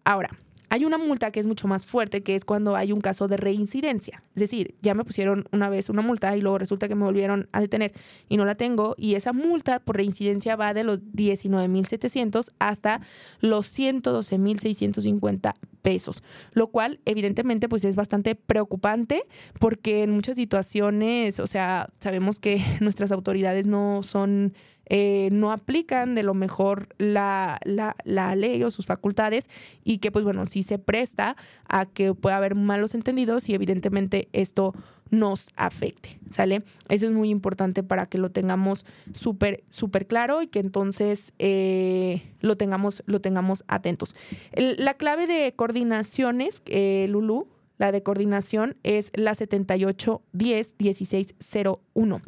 Ahora, 0.03 0.30
hay 0.70 0.86
una 0.86 0.97
multa 0.97 1.32
que 1.32 1.39
es 1.39 1.45
mucho 1.45 1.68
más 1.68 1.86
fuerte, 1.86 2.24
que 2.24 2.36
es 2.36 2.45
cuando 2.45 2.76
hay 2.76 2.91
un 2.91 3.01
caso 3.01 3.28
de 3.28 3.38
reincidencia. 3.38 4.24
Es 4.36 4.41
decir, 4.41 4.76
ya 4.82 4.93
me 4.93 5.03
pusieron 5.03 5.45
una 5.51 5.70
vez 5.70 5.89
una 5.89 6.01
multa 6.01 6.36
y 6.36 6.41
luego 6.41 6.57
resulta 6.57 6.88
que 6.88 6.95
me 6.95 7.05
volvieron 7.05 7.47
a 7.51 7.61
detener 7.61 7.93
y 8.30 8.38
no 8.38 8.45
la 8.45 8.55
tengo. 8.55 8.95
Y 8.97 9.15
esa 9.15 9.34
multa 9.34 9.80
por 9.80 9.97
reincidencia 9.97 10.55
va 10.55 10.74
de 10.74 10.84
los 10.84 10.99
19.700 10.99 12.51
hasta 12.59 13.01
los 13.39 13.78
112.650 13.78 15.53
pesos, 15.82 16.24
lo 16.51 16.68
cual 16.68 16.99
evidentemente 17.05 17.70
pues 17.70 17.86
es 17.86 17.95
bastante 17.95 18.36
preocupante 18.36 19.24
porque 19.59 20.03
en 20.03 20.11
muchas 20.11 20.36
situaciones, 20.36 21.39
o 21.39 21.47
sea, 21.47 21.89
sabemos 21.99 22.39
que 22.39 22.61
nuestras 22.82 23.11
autoridades 23.11 23.65
no 23.65 24.03
son 24.03 24.53
eh, 24.90 25.30
no 25.32 25.52
aplican 25.52 26.16
de 26.16 26.24
lo 26.24 26.34
mejor 26.34 26.90
la, 26.98 27.60
la, 27.64 28.36
ley 28.36 28.64
o 28.64 28.72
sus 28.72 28.86
facultades 28.86 29.50
y 29.84 29.98
que 29.98 30.12
pues 30.12 30.24
bueno, 30.24 30.46
sí 30.46 30.64
se 30.64 30.80
presta 30.80 31.36
a 31.68 31.86
que 31.86 32.14
pueda 32.14 32.38
haber 32.38 32.56
malos 32.56 32.96
entendidos 32.96 33.50
y 33.50 33.54
evidentemente 33.54 34.30
esto 34.34 34.74
nos 35.10 35.50
afecte, 35.56 36.20
¿sale? 36.32 36.64
Eso 36.90 37.06
es 37.06 37.12
muy 37.12 37.30
importante 37.30 37.84
para 37.84 38.08
que 38.08 38.18
lo 38.18 38.32
tengamos 38.32 38.86
súper, 39.14 39.64
súper 39.70 40.08
claro 40.08 40.42
y 40.42 40.48
que 40.48 40.60
entonces 40.60 41.34
eh, 41.40 42.24
lo, 42.42 42.58
tengamos, 42.58 43.04
lo 43.06 43.22
tengamos 43.22 43.64
atentos. 43.68 44.16
la 44.54 44.96
clave 44.96 45.28
de 45.28 45.54
coordinaciones, 45.56 46.62
eh, 46.66 47.08
Lulu, 47.10 47.48
la 47.78 47.92
de 47.92 48.02
coordinación 48.04 48.78
es 48.84 49.12
la 49.14 49.34
7810-1601. 49.34 52.22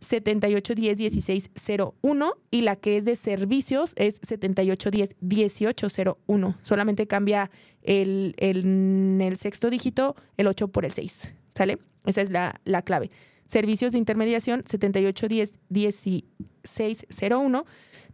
7810-1601 0.00 2.32
y 2.50 2.62
la 2.62 2.74
que 2.76 2.96
es 2.96 3.04
de 3.04 3.16
servicios 3.16 3.92
es 3.96 4.22
7810-1801. 4.22 6.56
Solamente 6.62 7.06
cambia 7.06 7.50
el, 7.82 8.34
el, 8.38 9.36
sexto 9.36 9.68
dígito, 9.70 10.16
el 10.36 10.46
8 10.46 10.68
por 10.68 10.84
el 10.84 10.92
6. 10.92 11.32
¿Sale? 11.54 11.78
Esa 12.06 12.20
es 12.22 12.30
la, 12.30 12.60
la 12.64 12.82
clave. 12.82 13.10
Servicios 13.46 13.92
de 13.92 13.98
intermediación 13.98 14.64
7810-1601. 14.64 17.64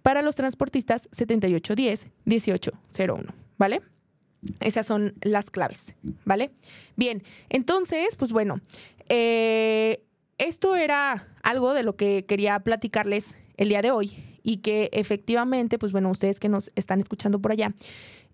Para 0.02 0.22
los 0.22 0.34
transportistas 0.36 1.08
7810-1801. 1.10 3.34
¿Vale? 3.58 3.82
Esas 4.60 4.86
son 4.86 5.14
las 5.22 5.50
claves, 5.50 5.94
¿vale? 6.24 6.50
Bien, 6.96 7.22
entonces, 7.48 8.16
pues 8.16 8.32
bueno, 8.32 8.60
eh, 9.08 10.04
esto 10.38 10.76
era 10.76 11.26
algo 11.42 11.74
de 11.74 11.82
lo 11.82 11.96
que 11.96 12.24
quería 12.26 12.58
platicarles 12.60 13.36
el 13.56 13.68
día 13.68 13.82
de 13.82 13.90
hoy 13.90 14.12
y 14.42 14.58
que 14.58 14.88
efectivamente, 14.92 15.78
pues 15.78 15.92
bueno, 15.92 16.10
ustedes 16.10 16.40
que 16.40 16.48
nos 16.48 16.70
están 16.76 17.00
escuchando 17.00 17.40
por 17.40 17.52
allá 17.52 17.74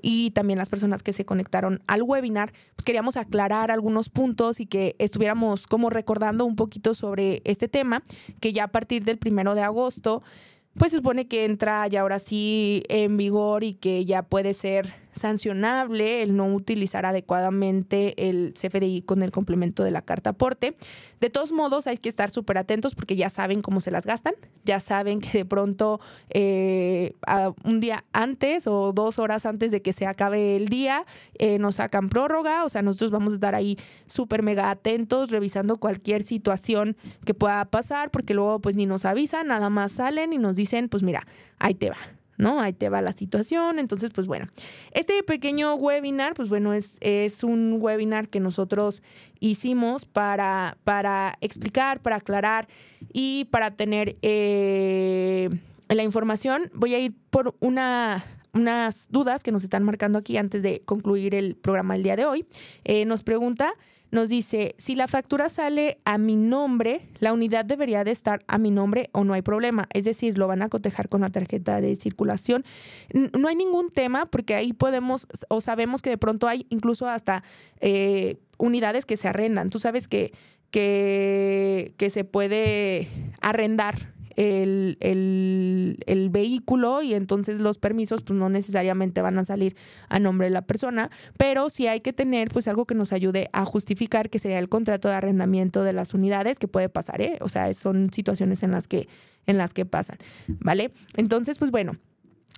y 0.06 0.32
también 0.32 0.58
las 0.58 0.68
personas 0.68 1.02
que 1.02 1.14
se 1.14 1.24
conectaron 1.24 1.82
al 1.86 2.02
webinar, 2.02 2.52
pues 2.76 2.84
queríamos 2.84 3.16
aclarar 3.16 3.70
algunos 3.70 4.10
puntos 4.10 4.60
y 4.60 4.66
que 4.66 4.96
estuviéramos 4.98 5.66
como 5.66 5.88
recordando 5.88 6.44
un 6.44 6.56
poquito 6.56 6.92
sobre 6.92 7.40
este 7.44 7.68
tema, 7.68 8.02
que 8.40 8.52
ya 8.52 8.64
a 8.64 8.68
partir 8.68 9.04
del 9.04 9.16
primero 9.16 9.54
de 9.54 9.62
agosto, 9.62 10.22
pues 10.74 10.90
se 10.90 10.98
supone 10.98 11.26
que 11.26 11.46
entra 11.46 11.86
ya 11.88 12.02
ahora 12.02 12.18
sí 12.18 12.82
en 12.90 13.16
vigor 13.16 13.64
y 13.64 13.74
que 13.74 14.04
ya 14.04 14.22
puede 14.22 14.52
ser 14.52 14.92
sancionable 15.14 16.22
el 16.22 16.36
no 16.36 16.46
utilizar 16.46 17.06
adecuadamente 17.06 18.28
el 18.28 18.54
CFDI 18.54 19.02
con 19.02 19.22
el 19.22 19.30
complemento 19.30 19.84
de 19.84 19.90
la 19.90 20.02
carta 20.02 20.30
aporte. 20.30 20.76
De 21.20 21.30
todos 21.30 21.52
modos, 21.52 21.86
hay 21.86 21.96
que 21.96 22.08
estar 22.08 22.30
súper 22.30 22.58
atentos 22.58 22.94
porque 22.94 23.16
ya 23.16 23.30
saben 23.30 23.62
cómo 23.62 23.80
se 23.80 23.90
las 23.90 24.04
gastan, 24.04 24.34
ya 24.64 24.80
saben 24.80 25.20
que 25.20 25.38
de 25.38 25.44
pronto 25.44 26.00
eh, 26.30 27.14
un 27.64 27.80
día 27.80 28.04
antes 28.12 28.66
o 28.66 28.92
dos 28.92 29.18
horas 29.18 29.46
antes 29.46 29.70
de 29.70 29.80
que 29.80 29.92
se 29.92 30.06
acabe 30.06 30.56
el 30.56 30.68
día 30.68 31.06
eh, 31.38 31.58
nos 31.58 31.76
sacan 31.76 32.08
prórroga, 32.08 32.64
o 32.64 32.68
sea, 32.68 32.82
nosotros 32.82 33.10
vamos 33.10 33.32
a 33.32 33.36
estar 33.36 33.54
ahí 33.54 33.78
súper 34.06 34.42
mega 34.42 34.70
atentos, 34.70 35.30
revisando 35.30 35.78
cualquier 35.78 36.24
situación 36.24 36.96
que 37.24 37.34
pueda 37.34 37.64
pasar, 37.64 38.10
porque 38.10 38.34
luego 38.34 38.58
pues 38.58 38.76
ni 38.76 38.86
nos 38.86 39.04
avisan, 39.04 39.46
nada 39.46 39.70
más 39.70 39.92
salen 39.92 40.32
y 40.32 40.38
nos 40.38 40.56
dicen, 40.56 40.88
pues 40.88 41.02
mira, 41.02 41.26
ahí 41.58 41.74
te 41.74 41.90
va. 41.90 41.96
¿No? 42.36 42.60
Ahí 42.60 42.72
te 42.72 42.88
va 42.88 43.02
la 43.02 43.12
situación. 43.12 43.78
Entonces, 43.78 44.10
pues 44.14 44.26
bueno, 44.26 44.46
este 44.92 45.22
pequeño 45.22 45.74
webinar, 45.74 46.34
pues 46.34 46.48
bueno, 46.48 46.74
es, 46.74 46.96
es 47.00 47.44
un 47.44 47.78
webinar 47.80 48.28
que 48.28 48.40
nosotros 48.40 49.02
hicimos 49.40 50.04
para, 50.04 50.78
para 50.84 51.36
explicar, 51.40 52.00
para 52.00 52.16
aclarar 52.16 52.68
y 53.12 53.46
para 53.46 53.70
tener 53.72 54.16
eh, 54.22 55.50
la 55.88 56.02
información. 56.02 56.70
Voy 56.74 56.94
a 56.94 56.98
ir 56.98 57.14
por 57.30 57.54
una 57.60 58.24
unas 58.54 59.08
dudas 59.10 59.42
que 59.42 59.52
nos 59.52 59.64
están 59.64 59.82
marcando 59.82 60.18
aquí 60.18 60.36
antes 60.36 60.62
de 60.62 60.82
concluir 60.84 61.34
el 61.34 61.56
programa 61.56 61.96
el 61.96 62.04
día 62.04 62.16
de 62.16 62.24
hoy. 62.24 62.46
Eh, 62.84 63.04
nos 63.04 63.24
pregunta 63.24 63.74
nos 64.14 64.28
dice, 64.28 64.76
si 64.78 64.94
la 64.94 65.08
factura 65.08 65.48
sale 65.48 65.98
a 66.04 66.18
mi 66.18 66.36
nombre, 66.36 67.02
la 67.18 67.32
unidad 67.32 67.64
debería 67.64 68.04
de 68.04 68.12
estar 68.12 68.44
a 68.46 68.58
mi 68.58 68.70
nombre 68.70 69.10
o 69.12 69.24
no 69.24 69.34
hay 69.34 69.42
problema. 69.42 69.88
Es 69.92 70.04
decir, 70.04 70.38
lo 70.38 70.46
van 70.46 70.62
a 70.62 70.68
cotejar 70.68 71.08
con 71.08 71.22
la 71.22 71.30
tarjeta 71.30 71.80
de 71.80 71.96
circulación. 71.96 72.64
No 73.12 73.48
hay 73.48 73.56
ningún 73.56 73.90
tema 73.90 74.26
porque 74.26 74.54
ahí 74.54 74.72
podemos 74.72 75.26
o 75.48 75.60
sabemos 75.60 76.00
que 76.00 76.10
de 76.10 76.18
pronto 76.18 76.46
hay 76.46 76.64
incluso 76.70 77.08
hasta 77.08 77.42
eh, 77.80 78.36
unidades 78.56 79.04
que 79.04 79.16
se 79.16 79.26
arrendan. 79.26 79.68
Tú 79.68 79.80
sabes 79.80 80.06
que, 80.06 80.32
que, 80.70 81.94
que 81.96 82.08
se 82.08 82.22
puede 82.22 83.08
arrendar 83.40 84.13
el, 84.36 84.96
el, 85.00 86.28
vehículo 86.30 87.02
y 87.02 87.14
entonces 87.14 87.60
los 87.60 87.78
permisos 87.78 88.22
pues 88.22 88.38
no 88.38 88.48
necesariamente 88.48 89.22
van 89.22 89.38
a 89.38 89.44
salir 89.44 89.76
a 90.08 90.18
nombre 90.18 90.46
de 90.46 90.50
la 90.50 90.62
persona, 90.62 91.10
pero 91.36 91.70
sí 91.70 91.86
hay 91.86 92.00
que 92.00 92.12
tener 92.12 92.48
pues 92.48 92.66
algo 92.66 92.86
que 92.86 92.94
nos 92.94 93.12
ayude 93.12 93.48
a 93.52 93.64
justificar 93.64 94.30
que 94.30 94.38
sería 94.38 94.58
el 94.58 94.68
contrato 94.68 95.08
de 95.08 95.14
arrendamiento 95.14 95.84
de 95.84 95.92
las 95.92 96.14
unidades, 96.14 96.58
que 96.58 96.68
puede 96.68 96.88
pasar, 96.88 97.20
¿eh? 97.20 97.38
O 97.40 97.48
sea, 97.48 97.72
son 97.74 98.12
situaciones 98.12 98.62
en 98.62 98.72
las 98.72 98.88
que, 98.88 99.08
en 99.46 99.58
las 99.58 99.72
que 99.74 99.84
pasan, 99.86 100.18
¿vale? 100.48 100.90
Entonces, 101.16 101.58
pues 101.58 101.70
bueno 101.70 101.96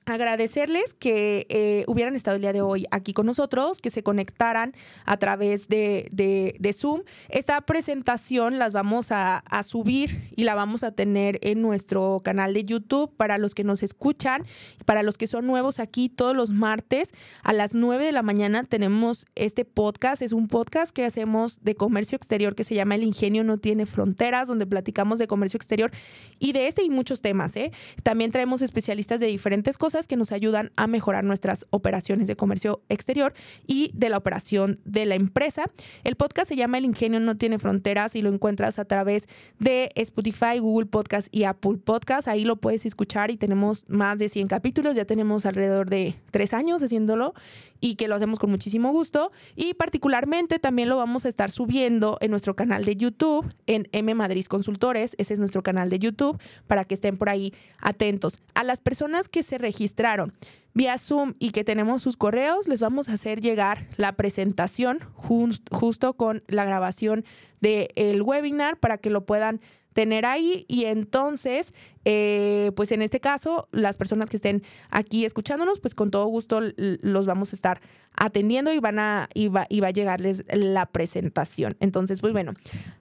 agradecerles 0.05 0.95
que 0.95 1.47
eh, 1.49 1.85
hubieran 1.89 2.15
estado 2.15 2.37
el 2.37 2.43
día 2.43 2.53
de 2.53 2.61
hoy 2.61 2.87
aquí 2.91 3.13
con 3.13 3.27
nosotros, 3.27 3.79
que 3.81 3.91
se 3.91 4.03
conectaran 4.03 4.73
a 5.05 5.17
través 5.17 5.69
de, 5.69 6.09
de, 6.13 6.73
Zoom. 6.73 7.03
Esta 7.29 7.61
presentación 7.63 8.59
las 8.59 8.73
vamos 8.73 9.11
a, 9.11 9.39
a, 9.39 9.63
subir 9.63 10.31
y 10.37 10.45
la 10.45 10.55
vamos 10.55 10.83
a 10.83 10.93
tener 10.93 11.39
en 11.43 11.63
nuestro 11.63 12.21
canal 12.25 12.55
de 12.55 12.65
YouTube 12.65 13.11
para 13.17 13.39
los 13.39 13.55
que 13.55 13.65
nos 13.65 13.83
escuchan, 13.83 14.45
para 14.85 15.03
los 15.03 15.17
que 15.17 15.27
son 15.27 15.47
nuevos 15.47 15.81
aquí 15.81 16.09
todos 16.09 16.37
los 16.37 16.51
martes 16.51 17.15
a 17.43 17.53
las 17.53 17.75
9 17.75 18.05
de 18.05 18.13
la 18.13 18.23
mañana 18.23 18.65
tenemos 18.65 19.27
este 19.35 19.65
podcast. 19.65 20.23
Es 20.23 20.33
un 20.33 20.49
podcast 20.49 20.93
que 20.93 21.05
hacemos 21.05 21.63
de 21.63 21.75
comercio 21.75 22.17
exterior 22.17 22.55
que 22.55 22.65
se 22.65 22.75
llama 22.75 22.95
El 22.95 23.03
Ingenio 23.03 23.45
No 23.45 23.59
Tiene 23.59 23.87
Fronteras, 23.87 24.49
donde 24.49 24.67
platicamos 24.67 25.19
de 25.19 25.27
comercio 25.27 25.57
exterior 25.59 25.91
y 26.39 26.53
de 26.53 26.69
este 26.69 26.83
y 26.83 26.91
muchos 26.91 27.23
temas. 27.23 27.57
¿eh? 27.57 27.73
También 28.03 28.31
traemos 28.31 28.63
especialistas 28.63 29.21
de 29.21 29.27
diferentes 29.27 29.79
cosas 29.87 30.09
que 30.09 30.17
nos 30.17 30.33
ayudan 30.33 30.73
a 30.75 30.89
mejorar 30.89 31.23
nuestras 31.23 31.65
operaciones 31.71 32.27
de 32.27 32.35
comercio 32.35 32.83
exterior 32.89 33.35
y 33.69 33.93
de 33.95 34.11
la 34.11 34.17
operación 34.17 34.81
de 34.85 35.07
la 35.07 35.15
empresa. 35.15 35.67
El 36.03 36.17
podcast 36.17 36.49
se 36.49 36.57
llama 36.57 36.79
El 36.79 36.87
Ingenio 36.87 37.21
No 37.21 37.37
Tiene 37.37 37.61
Fronteras 37.61 38.17
y 38.17 38.23
lo 38.23 38.31
encuentras 38.31 38.81
a 38.81 38.85
través 38.85 39.29
de 39.61 39.93
Spotify, 39.95 40.59
Google 40.59 40.87
Podcast 40.87 41.29
y 41.31 41.45
Apple 41.45 41.77
Podcast. 41.77 42.27
Ahí 42.27 42.45
lo 42.45 42.57
puedes 42.57 42.85
escuchar 42.85 43.31
y 43.31 43.37
tenemos 43.37 43.89
más 43.89 44.19
de 44.19 44.29
100 44.29 44.49
capítulos. 44.49 44.97
Ya 44.97 45.05
tenemos 45.05 45.47
alrededor 45.47 45.89
de 45.89 46.17
tres 46.33 46.53
años 46.53 46.83
haciéndolo 46.83 47.35
y 47.81 47.97
que 47.97 48.09
lo 48.09 48.17
hacemos 48.17 48.39
con 48.39 48.51
muchísimo 48.51 48.93
gusto. 48.93 49.33
Y 49.55 49.75
particularmente 49.75 50.59
también 50.59 50.89
lo 50.89 50.97
vamos 50.97 51.25
a 51.25 51.29
estar 51.29 51.51
subiendo 51.51 52.19
en 52.21 52.31
nuestro 52.31 52.57
canal 52.57 52.85
de 52.85 52.97
YouTube, 52.97 53.53
en 53.67 53.89
M 53.93 54.15
Madrid 54.15 54.45
Consultores. 54.47 55.15
Ese 55.19 55.35
es 55.35 55.39
nuestro 55.39 55.63
canal 55.63 55.91
de 55.91 55.99
YouTube 55.99 56.41
para 56.67 56.85
que 56.85 56.95
estén 56.95 57.17
por 57.17 57.29
ahí 57.29 57.53
atentos. 57.81 58.41
A 58.55 58.65
las 58.65 58.81
personas 58.81 59.29
que 59.29 59.43
se 59.43 59.59
registraron 59.59 60.33
vía 60.75 60.99
Zoom 60.99 61.35
y 61.39 61.51
que 61.51 61.65
tenemos 61.65 62.03
sus 62.03 62.19
correos, 62.19 62.69
les 62.69 62.81
vamos 62.81 63.09
a 63.09 63.15
hacer 63.15 63.41
llegar 63.41 63.89
la 63.97 64.13
presentación 64.13 65.01
justo 65.15 66.15
con 66.15 66.43
la 66.49 66.67
grabación 66.67 67.25
del 67.61 68.21
webinar 68.23 68.79
para 68.79 68.99
que 68.99 69.09
lo 69.09 69.25
puedan 69.25 69.61
tener 69.97 70.27
ahí 70.27 70.67
y 70.69 70.85
entonces, 70.85 71.73
eh, 72.05 72.71
pues 72.77 72.93
en 72.93 73.01
este 73.01 73.19
caso, 73.19 73.67
las 73.73 73.97
personas 73.97 74.29
que 74.29 74.37
estén 74.37 74.63
aquí 74.91 75.25
escuchándonos, 75.25 75.81
pues 75.81 75.95
con 75.95 76.11
todo 76.11 76.27
gusto 76.27 76.61
los 76.77 77.25
vamos 77.25 77.55
a 77.55 77.57
estar 77.57 77.81
atendiendo 78.15 78.75
y 78.75 78.79
van 78.79 78.99
a, 78.99 79.31
y 79.33 79.49
va, 79.49 79.65
y 79.71 79.81
va 79.81 79.89
a 79.89 79.93
llegarles 79.93 80.45
la 80.53 80.85
presentación. 80.85 81.79
Entonces, 81.81 82.21
pues 82.21 82.35
bueno, 82.35 82.53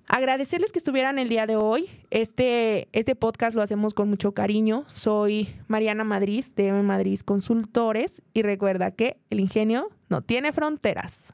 agradecerles 0.08 0.72
que 0.72 0.80
estuvieran 0.80 1.20
el 1.20 1.28
día 1.28 1.46
de 1.48 1.58
hoy. 1.58 1.90
Este, 2.12 2.88
este 2.94 3.14
podcast 3.14 3.58
lo 3.58 3.62
hacemos 3.62 3.94
con 3.94 4.08
mucho 4.08 4.32
cariño. 4.32 4.86
Soy 4.88 5.54
Mariana 5.68 6.06
Madrid 6.06 6.46
de 6.56 6.72
Madrid 6.72 7.20
Consultores 7.26 8.22
y 8.34 8.42
recuerda 8.42 8.92
que 8.92 9.18
el 9.30 9.42
ingenio 9.42 9.90
no 10.08 10.22
tiene 10.22 10.54
fronteras. 10.54 11.34